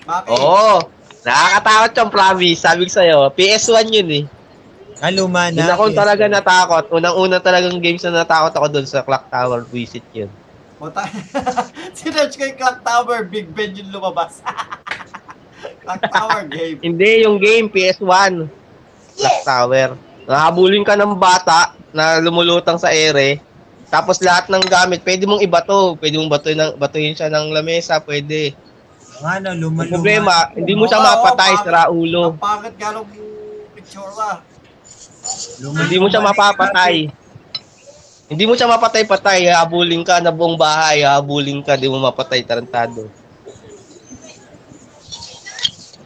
[0.06, 0.30] Maki.
[0.38, 0.86] Oo!
[1.26, 2.62] Nakakatakot yung promise.
[2.62, 4.26] Sabi ko sa'yo, PS1 yun eh.
[5.02, 5.74] Ah, luma na.
[5.74, 5.98] ako PS4.
[5.98, 6.86] talaga natakot.
[6.94, 10.30] Unang-una talagang games na natakot ako doon sa Clock Tower Visit yun.
[10.78, 11.02] Puta.
[11.98, 14.44] Sinerch ko yung clock tower, Big Ben yung lumabas.
[15.84, 16.78] Clock Tower game.
[16.84, 18.46] Hindi, yung game, PS1.
[19.18, 19.90] Clock Tower.
[20.26, 23.40] Nahabulin ka ng bata na lumulutang sa ere.
[23.94, 25.94] Tapos lahat ng gamit, pwede mong ibato.
[25.96, 28.58] Pwede mong batuin, ng, batuin siya ng lamesa, pwede.
[29.22, 29.94] Ang ano, Ang luma-luma.
[29.94, 31.66] problema, hindi mo siya mapatay, bakit?
[31.70, 32.36] sira ulo.
[32.36, 33.08] Ang pangit nga nung
[33.72, 34.12] picture
[35.62, 36.96] luma Hindi mo siya mapapatay.
[38.26, 43.06] Hindi mo siya mapatay-patay, habulin ka na buong bahay, habulin ka, di mo mapatay, tarantado.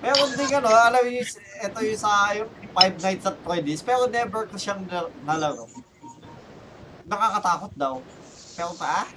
[0.04, 1.12] Pero hindi ano, alam mo
[1.60, 5.66] ito yung sa yung Five Nights at Freddy's, pero never ko siyang na- nalaro.
[7.10, 7.96] Nakakatakot daw.
[8.54, 9.08] Pero pa, ah?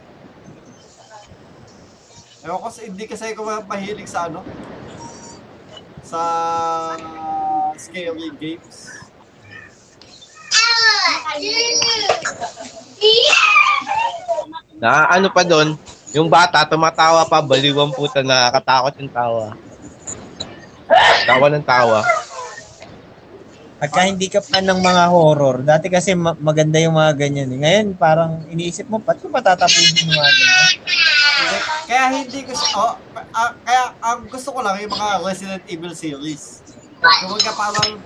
[2.42, 4.42] Ewan ko, hindi kasi ako mahilig sa ano,
[6.02, 6.20] sa
[7.78, 8.90] scary games.
[14.82, 15.78] Na ano pa doon,
[16.10, 19.44] yung bata tumatawa pa, baliwang puta, nakakatakot yung tawa.
[21.24, 22.02] Tawa ng tawa.
[23.82, 27.50] Pagka hindi ka fan ng mga horror, dati kasi ma- maganda yung mga ganyan.
[27.50, 27.58] eh.
[27.66, 30.70] Ngayon, parang iniisip mo, ba't ko patatapusin yung mga ganyan?
[31.90, 32.94] Kaya hindi ko siya, oh,
[33.34, 36.62] ah, kaya ang gusto ko lang yung mga Resident Evil series.
[37.26, 37.98] Yung mga parang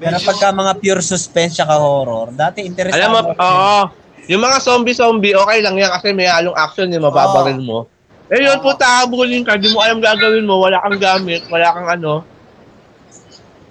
[0.00, 3.80] Pero pagka mga pure suspense tsaka horror, dati interesado Alam mo, oo.
[4.32, 7.84] Yung mga zombie-zombie, okay lang yan kasi may halong action yung mababaril mo.
[8.32, 8.64] Eh yun, Oo.
[8.64, 12.24] puta, habulin ka, di mo alam gagawin mo, wala kang gamit, wala kang ano,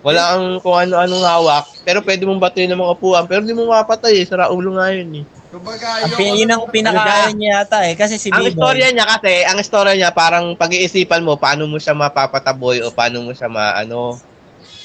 [0.08, 3.68] wala kang kung ano-anong hawak, pero pwede mong batuin ng mga upuan, pero di mo
[3.68, 5.26] mapatay eh, sara ulo nga yun eh.
[5.48, 7.96] Kumbaga, Ang pin- yun ang pinakaayaw niya yata eh.
[7.96, 11.96] Kasi si Ang istorya niya kasi, ang istorya niya parang pag-iisipan mo paano mo siya
[11.96, 14.16] mapapataboy o paano mo siya ma ano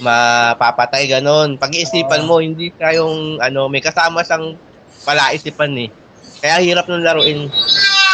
[0.03, 1.55] mapapatay ganon.
[1.55, 4.59] Pag-iisipan mo hindi siya yung ano may kasama siyang
[5.03, 5.89] palaisipan eh.
[6.43, 7.47] Kaya hirap nung laruin.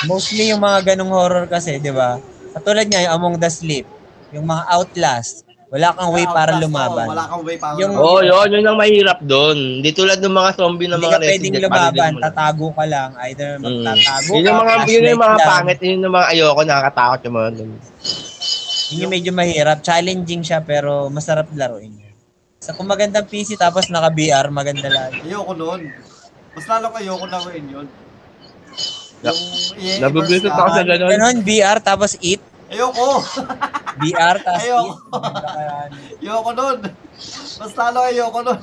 [0.05, 2.21] mostly yung mga ganong horror kasi, di ba?
[2.53, 3.89] Katulad niya, yung Among the Sleep,
[4.31, 7.05] yung mga Outlast, wala kang way para lumaban.
[7.05, 8.09] oo, wala kang way para Yung- lumaban.
[8.09, 9.59] Oo, oh, yun, yun ang mahirap doon.
[9.79, 12.25] Hindi tulad ng mga zombie na Hindi mga ka pwedeng Resident, lumaban, panunin mo lang.
[12.25, 13.11] tatago ka lang.
[13.23, 13.63] Either Mm.
[13.63, 15.47] magtatago Yun yung ka, mga, yun yung mga lang.
[15.47, 17.81] pangit, yun yung mga ayoko, nakakatakot yung mga ganun.
[18.89, 19.79] Yun yung medyo mahirap.
[19.83, 21.93] Challenging siya pero masarap laruin.
[22.59, 25.13] Sa kung magandang PC tapos naka-VR, maganda lang.
[25.15, 25.81] Ayoko nun.
[26.51, 27.87] Mas lalo ayoko na rin yun.
[29.19, 29.35] Na-
[29.77, 30.57] Yung Nabibisit ka.
[30.57, 31.11] ako sa ganun.
[31.11, 32.41] Ganon, VR tapos eat.
[32.69, 33.09] Ayoko.
[34.01, 34.93] VR tapos Ayoko.
[35.17, 35.97] ano.
[36.21, 36.79] Ayoko nun.
[37.59, 38.61] Mas lalo ayoko nun.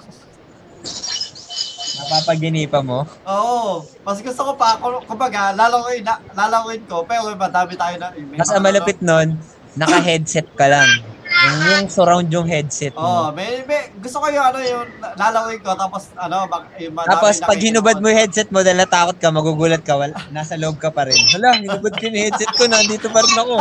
[1.96, 3.08] Napapaginipa mo.
[3.26, 3.84] Oo.
[4.04, 4.78] Mas gusto ko pa,
[5.08, 8.12] kumbaga, lalaroin, na, lalaroin ko, pero madami tayo na.
[8.36, 9.40] Mas ang malapit nun,
[9.80, 10.90] naka-headset ka lang.
[11.36, 13.04] Yung, yung surround yung headset ano.
[13.04, 13.36] Oo, mo.
[13.36, 14.88] may, may, gusto ko yung ano, yung
[15.20, 19.18] lalaroin ko, tapos ano, bak, yung Tapos pag hinubad mo yung headset mo dahil natakot
[19.20, 21.18] ka, magugulat ka, wala, nasa loob ka pa rin.
[21.34, 23.56] Hala, hinubad ko yung headset ko, nandito pa rin ako.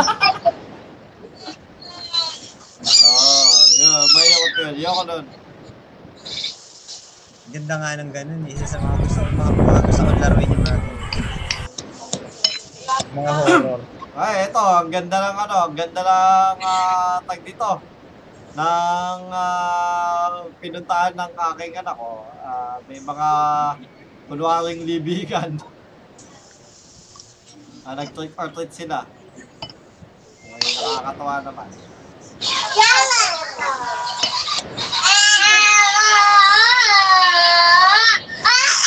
[2.85, 3.49] Oo,
[3.81, 4.07] yun,
[4.65, 4.74] yun.
[4.81, 5.27] Ayoko nun.
[7.53, 8.55] Ganda nga ng ganun, eh.
[8.57, 10.78] isa sa mga gusto, mga, mga gusto kong laruin yung mga.
[13.15, 13.81] Mga horror.
[14.15, 17.70] Ay, eto, ang ganda ng ano, ang ganda ng ah, tag dito.
[18.55, 22.24] Ng ah, pinuntahan ng aking anak ko.
[22.43, 23.28] Ah, may mga
[24.27, 25.61] kunwaring libigan.
[27.85, 29.05] Ah, nag-trick or treat sila.
[30.43, 31.94] Ay, nakakatawa naman.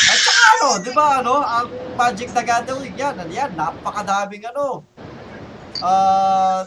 [0.07, 1.67] At saka ano, di ba ano, ang
[1.97, 4.85] Magic the Gathering yan, ano yan, napakadaming ano,
[5.81, 6.61] ah,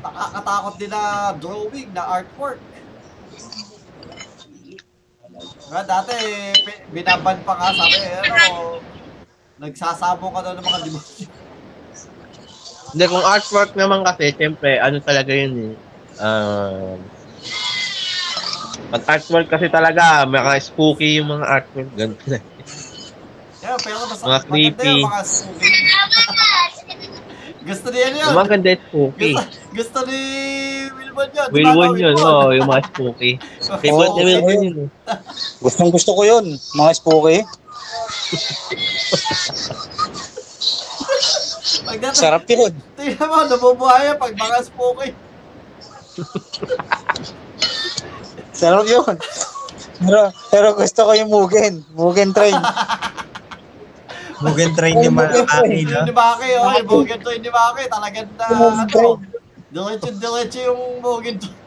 [0.00, 2.60] nakakatakot din na drawing, na artwork.
[5.34, 6.14] Diba, dati,
[6.88, 8.80] binaban pa nga, sabi, ano,
[9.60, 11.26] nagsasabong ka daw ng mga demonyo.
[12.94, 15.74] Hindi, kung artwork naman kasi, syempre, ano talaga yun eh.
[16.16, 16.98] Um,
[18.90, 21.90] pag artwork kasi talaga, mga spooky yung mga artwork.
[21.94, 22.38] Ganun na.
[23.58, 24.92] Yeah, pero mas Mga creepy.
[25.00, 25.70] yung mga spooky.
[27.64, 28.28] Gusto niya yun.
[28.28, 29.32] Yung mga ganda yung spooky.
[29.32, 30.20] Gusto, gusto ni
[30.92, 31.48] Wilbon yun.
[31.48, 31.56] no,
[31.96, 32.28] yun, Wilbon?
[32.28, 33.32] oh, yung mga spooky.
[33.80, 34.64] Favorite ni Oo, Wilwon oo.
[34.68, 34.76] yun.
[35.64, 36.44] Gustong gusto ko yun,
[36.76, 37.38] mga spooky.
[42.12, 42.72] Sarap yun.
[42.94, 45.08] tingnan mo, nabubuhay yan pag mga spooky.
[48.54, 49.16] Sarap yun.
[50.04, 50.20] Pero,
[50.50, 51.82] pero gusto ko yung Mugen.
[51.94, 52.54] Mugen train.
[54.42, 56.02] Mugen train ni Malaki, no?
[56.02, 59.22] Yung ni Maki, oh, yung Mugen Train ni Maki, talagang na, ano,
[59.70, 61.62] diretso-diretso yung Mugen Train.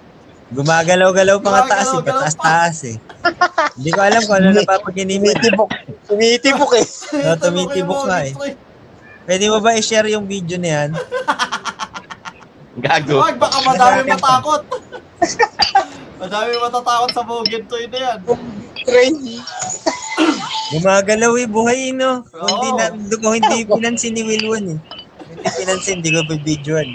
[0.47, 1.99] Gumagalaw-galaw pa nga taas, eh.
[1.99, 2.39] Gumagalaw-galaw pa.
[2.39, 2.97] Pataas, eh.
[3.75, 5.35] Hindi ko alam kung ano napapaginipan.
[5.35, 5.69] Tumitibok.
[6.07, 6.87] Tumitibok eh.
[7.19, 8.33] No, tumitibok nga, eh.
[9.27, 10.89] Pwede mo ba i-share yung video na yan?
[12.77, 13.17] Gago.
[13.17, 14.61] Huwag, baka madami matakot.
[16.21, 18.19] Madami matatakot sa Mugen Toy na yan.
[18.85, 19.15] Train.
[20.73, 22.25] Gumagalaw eh, buhay no.
[22.25, 22.77] Kung hindi, Oo.
[22.77, 22.85] na,
[23.21, 24.79] kung hindi pinansin ni Wilwon eh.
[24.81, 26.89] Kung hindi pinansin, hindi ko bibidyoan.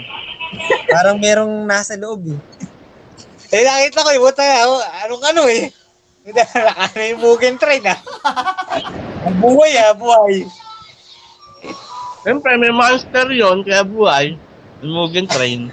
[0.91, 2.39] Parang merong nasa loob eh.
[3.53, 4.75] Eh, nakita ko, ibuta ako,
[5.07, 5.71] anong ano eh.
[6.23, 7.99] Hindi, nakano yung Mugen Train ah.
[9.23, 10.47] Ang buhay ah, buhay.
[12.23, 14.35] Siyempre, may monster yon kaya buhay.
[14.83, 15.71] Mugen Train.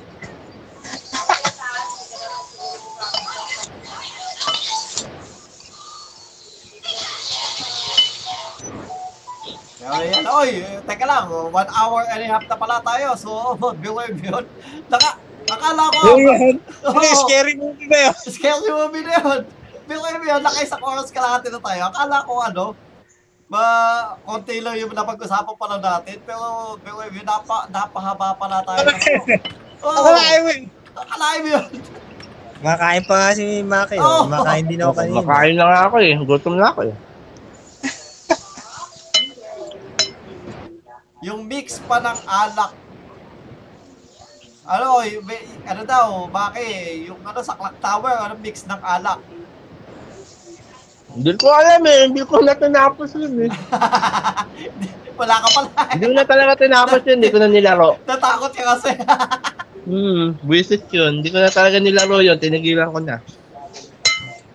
[9.81, 10.51] Kaya yan, oy,
[10.85, 13.17] teka lang, one hour and a half na pala tayo.
[13.17, 14.45] So, believe yun.
[14.93, 15.17] Naka,
[15.49, 16.57] akala ko, Yun, yun.
[17.17, 18.15] Scary movie ba yun?
[18.29, 19.41] scary movie na yun.
[19.89, 21.83] Believe yun, naka isang oras kalahati na tayo.
[21.91, 22.65] Akala ko ano,
[23.51, 23.65] ma,
[24.23, 26.23] konti lang yung napag-usapan pala natin.
[26.23, 28.87] Pero, believe yun, napa, napahaba pala tayo.
[29.83, 30.63] Oo, Akalain mo eh.
[30.95, 31.67] akalain mo yun.
[32.61, 33.97] Makain pa nga si Maki.
[33.99, 34.29] Oh.
[34.29, 35.25] Makain din ako kanina.
[35.25, 36.15] Makain na nga ako eh.
[36.21, 36.93] Gutom na ako eh.
[41.27, 42.73] Yung mix pa ng alak.
[44.71, 45.27] Ano, yung,
[45.67, 46.63] ano daw, Maki,
[47.11, 49.19] yung ano sa clock tower, ano mix ng alak.
[51.11, 52.01] Hindi ko alam eh.
[52.07, 53.51] Hindi ko na tinapos yun eh.
[55.21, 55.69] Wala ka pala.
[55.93, 57.17] Hindi ko na talaga tinapos yun.
[57.19, 57.91] Hindi ko na nilaro.
[58.05, 58.91] Natakot ka kasi.
[59.81, 61.19] Hmm, buwisit yun.
[61.19, 62.37] Hindi ko na talaga nilaro yun.
[62.37, 63.17] Tinigilan ko na.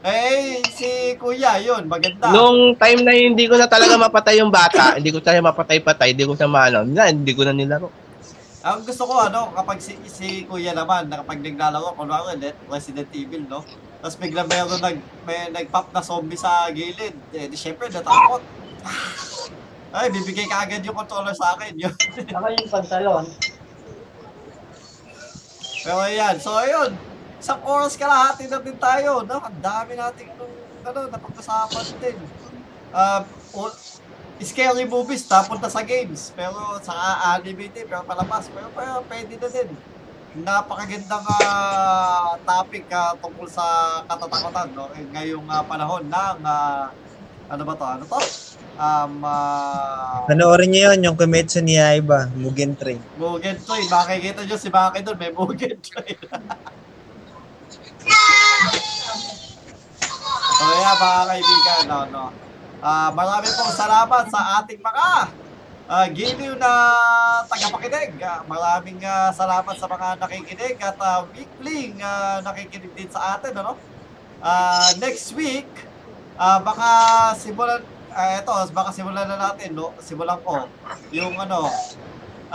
[0.06, 0.86] eh, si
[1.18, 2.30] Kuya, yun, maganda.
[2.30, 4.95] Nung time na yun, hindi ko na talaga mapatay yung bata.
[4.95, 6.14] hindi ko siya mapatay-patay.
[6.14, 6.86] Hindi ko siya maano.
[6.86, 7.90] Na, hindi ko na nilaro.
[8.61, 13.10] Ang gusto ko, ano, kapag si, si Kuya naman, na kapag naglalaro, kunwari, Re- Resident
[13.11, 13.65] Evil, no?
[14.06, 17.18] Tapos bigla mayroon nag, may nag-pop na zombie sa gilid.
[17.34, 18.38] Eh, di syempre, natakot.
[19.98, 21.73] Ay, bibigay ka agad yung controller sa akin.
[21.73, 21.90] Yun.
[22.38, 23.26] Ako yung pantalon.
[25.82, 26.94] Pero ayan, so ayun.
[27.41, 29.26] Isang oras kalahati na din tayo.
[29.26, 29.41] No?
[29.41, 30.53] Ang dami natin nung,
[30.86, 32.18] ano, napag-usapan din.
[33.57, 33.73] O-
[34.38, 36.30] scary movies, napunta sa games.
[36.38, 36.94] Pero sa
[37.34, 38.53] anime din, pero palabas.
[38.53, 39.95] Pero, pero pwede na din.
[40.36, 43.64] Napakagandang ah, topic ah, tungkol sa
[44.03, 44.91] katatakutan no?
[44.91, 46.91] Eh, ngayong ah, panahon ng ah,
[47.48, 47.88] ano ba to?
[47.88, 48.20] Ano to?
[48.76, 52.99] Um, ah, Panoorin niyo yun, yung Kimetsu ni Yaiba, Mugen Train.
[53.16, 53.88] Mugen Train.
[53.88, 56.20] Makikita nyo si Maki doon, may Mugen Train.
[60.60, 62.36] so yeah, mga kaibigan, no, no.
[62.84, 65.32] Ah, marami pong salamat sa ating mga
[65.90, 66.72] ah, giliw na
[67.49, 68.18] tagapakinig.
[68.22, 73.53] Ah, maraming ah, salamat sa mga nakikinig at uh, weekly ah, nakikinig din sa atin,
[73.57, 73.78] ano?
[74.41, 75.70] Ah, next week,
[76.38, 76.90] ah, baka
[77.38, 77.82] simulan,
[78.14, 79.94] ah, eto, baka simulan na natin, no?
[80.02, 80.66] Simulan ko
[81.14, 81.70] yung ano,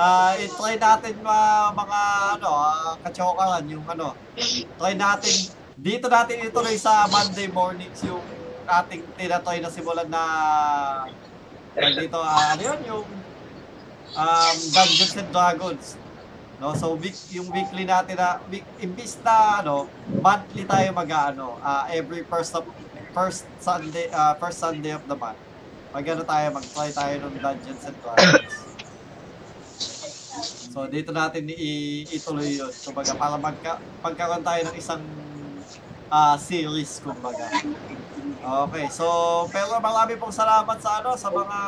[0.00, 2.00] Ah, i-try natin mga mga
[2.38, 4.14] ano, uh, kachokaran yung ano.
[4.78, 5.50] Try natin
[5.80, 8.20] dito natin ituloy sa Monday mornings yung
[8.68, 10.22] ating tinatry na simulan na
[11.74, 13.06] dito ah, ano yun yung
[14.14, 15.86] um, Dungeons and Dragons.
[16.60, 19.88] No, so week, yung weekly natin na week, imbis na ano,
[20.20, 22.68] monthly tayo mag ano, ah, every first of,
[23.10, 25.40] first Sunday ah, first Sunday of the month.
[25.90, 28.54] Mag ano tayo, mag-try tayo ng Dungeons and Dragons.
[30.70, 32.70] So dito natin i- ituloy yun.
[32.70, 35.02] Kumbaga para magka pagkaroon tayo ng isang
[36.06, 37.48] ah, series kumbaga.
[38.40, 39.04] Okay, so
[39.48, 41.58] pero marami pong salamat sa ano sa mga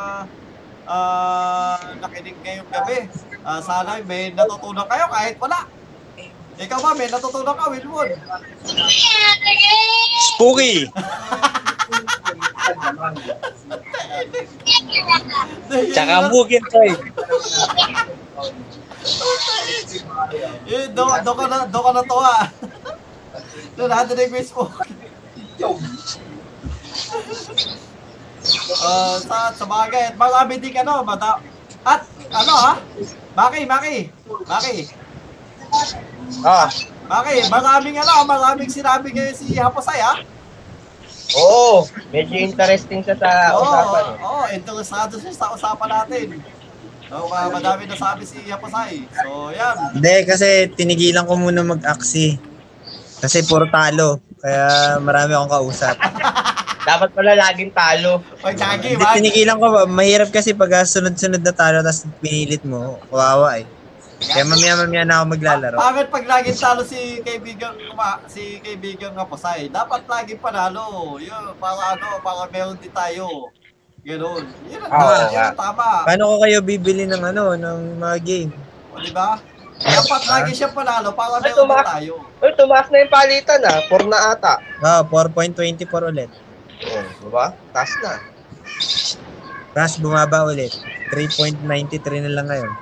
[0.87, 2.99] ah, nakinig ngayong gabi.
[3.43, 5.67] Ah, sana may natutunan kayo kahit wala.
[6.63, 8.11] Ikaw ba, may natutunan ka, Wilwood?
[10.33, 10.87] Spooky.
[15.93, 16.97] Tsaka Mugen Train.
[20.73, 22.45] Eh, do, do ka na, do ka na to ah.
[23.77, 24.71] Doon natin na yung Facebook.
[28.43, 31.39] Uh, sa, sa bagay, at marami din ano, mata,
[31.83, 32.73] at ano ha?
[33.33, 33.97] Maki, Maki,
[34.45, 34.77] Maki,
[36.43, 36.67] Ah,
[37.07, 40.15] Maki, maraming ano, maraming sinabi kayo si Haposay ha?
[41.33, 41.87] Oo.
[42.13, 44.17] medyo interesting siya sa Oo, usapan eh.
[44.21, 46.27] oo, interesado siya sa usapan natin.
[47.09, 49.07] So, ma- madami na sabi si Haposay.
[49.07, 49.97] So, yan.
[49.97, 52.37] Hindi, kasi tinigilan ko muna mag-aksi.
[53.23, 54.21] Kasi puro talo.
[54.43, 55.97] Kaya marami akong kausap.
[56.83, 58.19] Dapat pala laging talo.
[58.43, 59.87] Pag Chagi, Hindi, tinigilan ko.
[59.87, 62.99] Mahirap kasi pag ah, sunod-sunod na talo tapos pinilit mo.
[63.07, 63.67] Kawawa eh.
[64.23, 65.77] Kaya mamaya-mamaya na ako maglalaro.
[65.79, 71.19] Bakit pag laging talo si kaibigan kuma, si kaibigan nga Posay, dapat laging panalo.
[71.19, 73.51] Yun, para ano, para meron din tayo.
[74.03, 74.43] Ganun.
[74.67, 75.87] Yun ang tama, yun ang tama.
[76.07, 78.51] Paano ko kayo bibili ng ano, ng mga game?
[78.95, 79.39] O, di ba?
[79.83, 82.23] Dapat lagi siya panalo para meron na tayo.
[82.43, 83.79] Uy, tumaas na yung palitan ah.
[83.91, 84.55] 4 na ata.
[84.83, 86.31] Ah, 4.24 ulit.
[86.83, 87.47] Oh, diba?
[87.71, 88.13] Taas na.
[89.73, 90.73] Tapos bumaba ulit.
[91.13, 92.73] 3.93 na lang ngayon.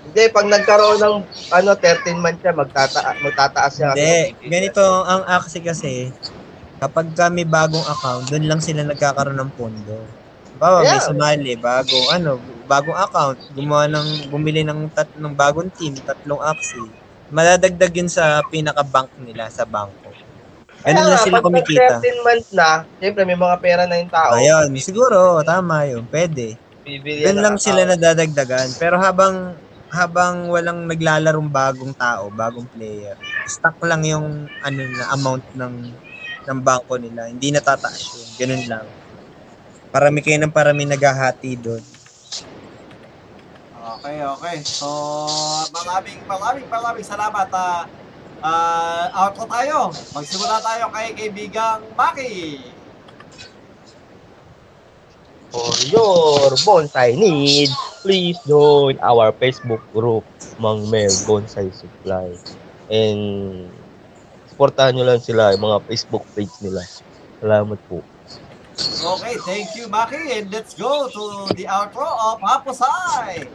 [0.00, 1.16] Hindi, pag nagkaroon ng
[1.52, 3.92] ano, 13 man siya, magtata magtataas siya.
[3.92, 4.16] Hindi,
[4.48, 6.10] ganito ang aksi kasi,
[6.80, 10.08] kapag kami bagong account, doon lang sila nagkakaroon ng pondo.
[10.56, 11.04] Bawa, may Yeah.
[11.04, 12.30] sumali, bagong ano,
[12.66, 16.80] bagong account, gumawa ng, bumili ng, tat, ng bagong team, tatlong aksi.
[17.30, 20.09] Madadagdag yun sa pinaka-bank nila, sa bangko.
[20.80, 22.00] Ganun lang sila kumikita.
[22.00, 24.32] 13 months na, siyempre may mga pera na yung tao.
[24.36, 26.56] Ayun, siguro, tama yun, pwede.
[26.80, 27.92] Bibili Doon ng lang sila account.
[28.00, 28.68] nadadagdagan.
[28.80, 29.54] Pero habang
[29.90, 35.74] habang walang naglalarong bagong tao, bagong player, stuck lang yung ano na amount ng
[36.48, 37.28] ng bangko nila.
[37.28, 38.28] Hindi natataas yun.
[38.40, 38.86] Ganun lang.
[39.90, 41.82] Parami kayo ng parami naghahati doon.
[44.00, 44.56] Okay, okay.
[44.62, 44.86] So,
[45.74, 47.48] maraming, maraming, maraming salamat.
[47.50, 47.84] Ah,
[48.44, 49.92] ah, outro tayo.
[50.16, 52.60] Magsimula tayo kay kaibigang Maki.
[55.50, 57.74] For your bonsai needs,
[58.06, 60.22] please join our Facebook group,
[60.62, 62.38] Mang Mel Bonsai Supply.
[62.86, 63.66] And
[64.54, 66.86] supportahan nyo lang sila, yung mga Facebook page nila.
[67.42, 67.98] Salamat po.
[68.80, 70.38] Okay, thank you, Maki.
[70.38, 73.50] And let's go to the outro of Haposay.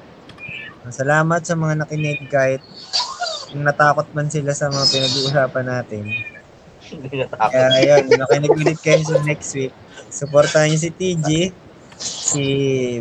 [0.92, 2.62] Salamat sa mga nakinig kahit
[3.56, 6.04] kung natakot man sila sa mga pinag-uusapan natin.
[6.92, 7.56] Hindi natakot.
[7.56, 9.72] Kaya ayun, nakinig ulit kayo sa next week.
[10.12, 11.28] Supportahan niyo si TG,
[11.96, 12.46] si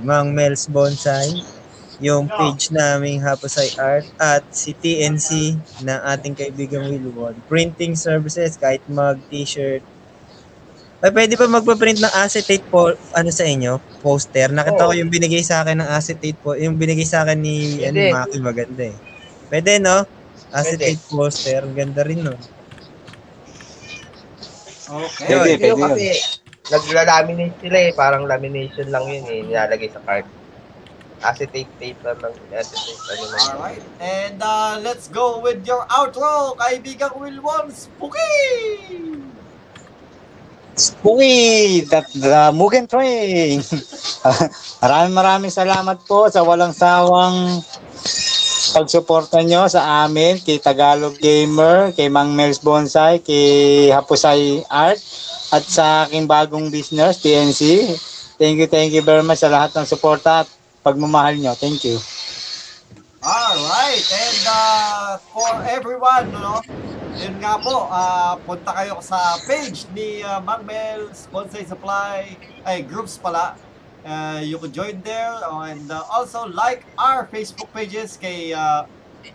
[0.06, 1.42] Mang Mel's Bonsai,
[1.98, 7.34] yung page naming Haposay Art, at si TNC ng ating kaibigang Wilwon.
[7.50, 9.82] Printing services, kahit mag t-shirt.
[11.02, 13.76] Ay, pwede pa magpa-print ng acetate po, ano sa inyo?
[14.00, 14.54] Poster.
[14.54, 14.98] Nakita ko Oo.
[15.02, 17.98] yung binigay sa akin ng acetate po, yung binigay sa akin ni ano.
[18.14, 18.96] Maki, maganda eh.
[19.52, 20.23] Pwede, no?
[20.54, 22.38] Acetate poster, ang ganda rin, no?
[24.84, 25.26] Okay.
[25.26, 26.06] Pwede, Yun, yun pwede kasi
[26.70, 27.92] nagla-laminate sila eh.
[27.92, 29.40] Parang lamination lang yun eh.
[29.50, 30.22] Nilalagay sa card.
[31.24, 32.36] Acetate paper lang.
[32.54, 33.44] Acetate ano lang.
[33.50, 33.84] Alright.
[33.98, 38.22] And uh, let's go with your outro, kaibigang Wilwon Spooky!
[40.74, 43.62] Spooky, that the Mugen Train.
[44.82, 47.62] maraming maraming salamat po sa walang sawang
[48.72, 55.00] pagsuporta nyo sa amin, kay Tagalog Gamer, kay Mang Mel's Bonsai, kay Hapusay Art,
[55.52, 57.92] at sa aking bagong business, TNC.
[58.40, 60.48] Thank you, thank you very much sa lahat ng suporta at
[60.80, 61.52] pagmamahal nyo.
[61.58, 62.00] Thank you.
[63.24, 64.04] Alright.
[64.04, 66.60] And uh, for everyone, no,
[67.16, 72.36] yun nga po, ah, punta kayo sa page ni uh, Mang Mel's Bonsai Supply,
[72.68, 73.56] ay groups pala.
[74.04, 75.32] Uh, you can join there
[75.64, 78.84] and uh, also like our Facebook pages kay uh,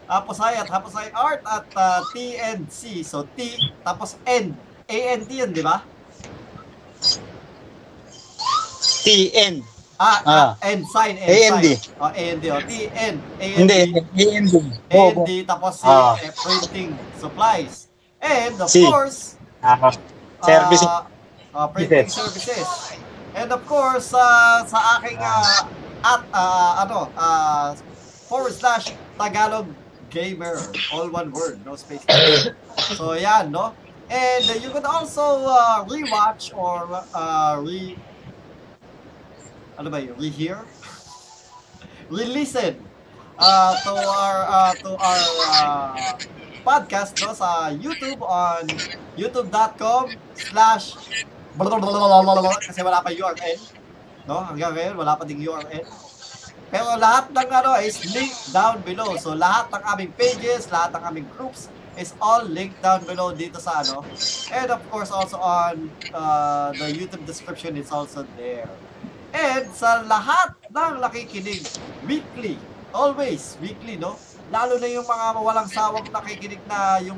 [0.05, 3.01] Haposay at Haposay Art at uh, TNC.
[3.03, 4.53] So T tapos N.
[4.89, 5.85] A-N-T yun, di ba?
[9.05, 9.61] TN.
[9.99, 10.25] Ah, Ah.
[10.25, 10.49] ah.
[10.65, 11.65] N sign, N A-N-D.
[11.75, 11.93] sign.
[12.01, 12.43] Oh, A-N-D.
[12.49, 13.15] Oh, T-N.
[13.37, 13.73] A-N-D.
[14.17, 14.57] Hindi.
[14.95, 16.15] Oo, And tapos si Ah.
[16.17, 16.89] eh, printing
[17.19, 17.85] supplies.
[18.17, 18.81] And of Si.
[18.81, 19.91] course, Ah,
[20.41, 20.81] Service.
[20.81, 21.03] uh,
[21.53, 22.65] uh, printing services.
[23.35, 25.67] And of course, uh, sa aking uh,
[26.03, 27.75] at uh, ano, uh,
[28.29, 29.67] forward slash Tagalog
[30.09, 30.57] Gamer.
[30.93, 32.01] All one word, no space.
[32.97, 33.73] so yan, no?
[34.09, 37.93] And uh, you can also uh, rewatch or uh, re
[39.77, 40.17] ano ba yun?
[40.17, 40.65] Rehear?
[42.09, 42.81] Re-listen
[43.39, 45.93] uh, to our uh, to our uh,
[46.67, 48.67] podcast no sa YouTube on
[49.15, 50.97] youtube.com slash
[52.63, 53.59] kasi wala pa URL
[54.23, 54.39] no?
[54.47, 55.83] Hanggang ngayon wala pa ding URL
[56.69, 59.17] pero lahat ng ano is linked down below.
[59.17, 61.67] So lahat ng aming pages lahat ng aming groups
[61.97, 64.05] is all linked down below dito sa ano.
[64.53, 68.69] And of course also on uh, the YouTube description is also there.
[69.33, 71.65] And sa lahat ng nakikinig
[72.05, 72.55] weekly
[72.93, 74.15] always weekly no?
[74.53, 77.17] Lalo na yung mga walang sawang nakikinig na yung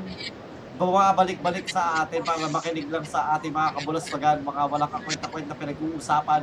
[0.82, 6.42] bumabalik-balik sa atin para makinig lang sa ating mga kabulaswagan, mga walang kakwenta-kwenta na pinag-uusapan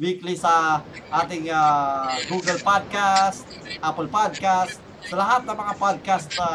[0.00, 0.80] weekly sa
[1.12, 3.44] ating ah, Google Podcast,
[3.84, 6.48] Apple Podcast, sa lahat ng mga podcast na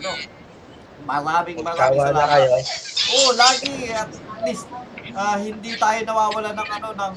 [0.00, 0.10] ano,
[1.04, 2.32] maraming maraming Tawa na salamat.
[2.32, 2.52] kayo.
[3.12, 4.10] Oo, lagi at
[4.48, 4.66] least
[5.12, 7.14] ah, hindi tayo nawawala ng ano ng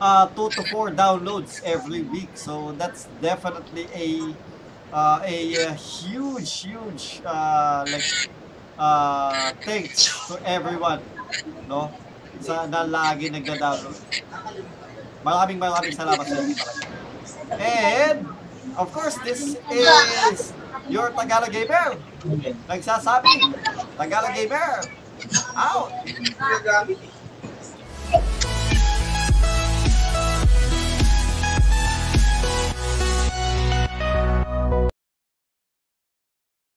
[0.00, 2.32] 2 to 4 downloads every week.
[2.40, 4.08] So that's definitely a
[4.94, 5.36] uh, a
[5.68, 8.06] uh, huge huge uh, like
[8.78, 11.00] uh, thanks to everyone
[11.68, 11.90] no
[12.42, 13.96] sa na lagi nagda-download.
[15.24, 16.56] Maraming maraming salamat sa inyo.
[17.56, 18.28] And
[18.76, 20.52] of course this is
[20.92, 21.96] your Tagalog Gamer.
[22.68, 23.32] Nagsasabi,
[23.96, 24.84] Tagalog Gamer,
[25.56, 25.92] out.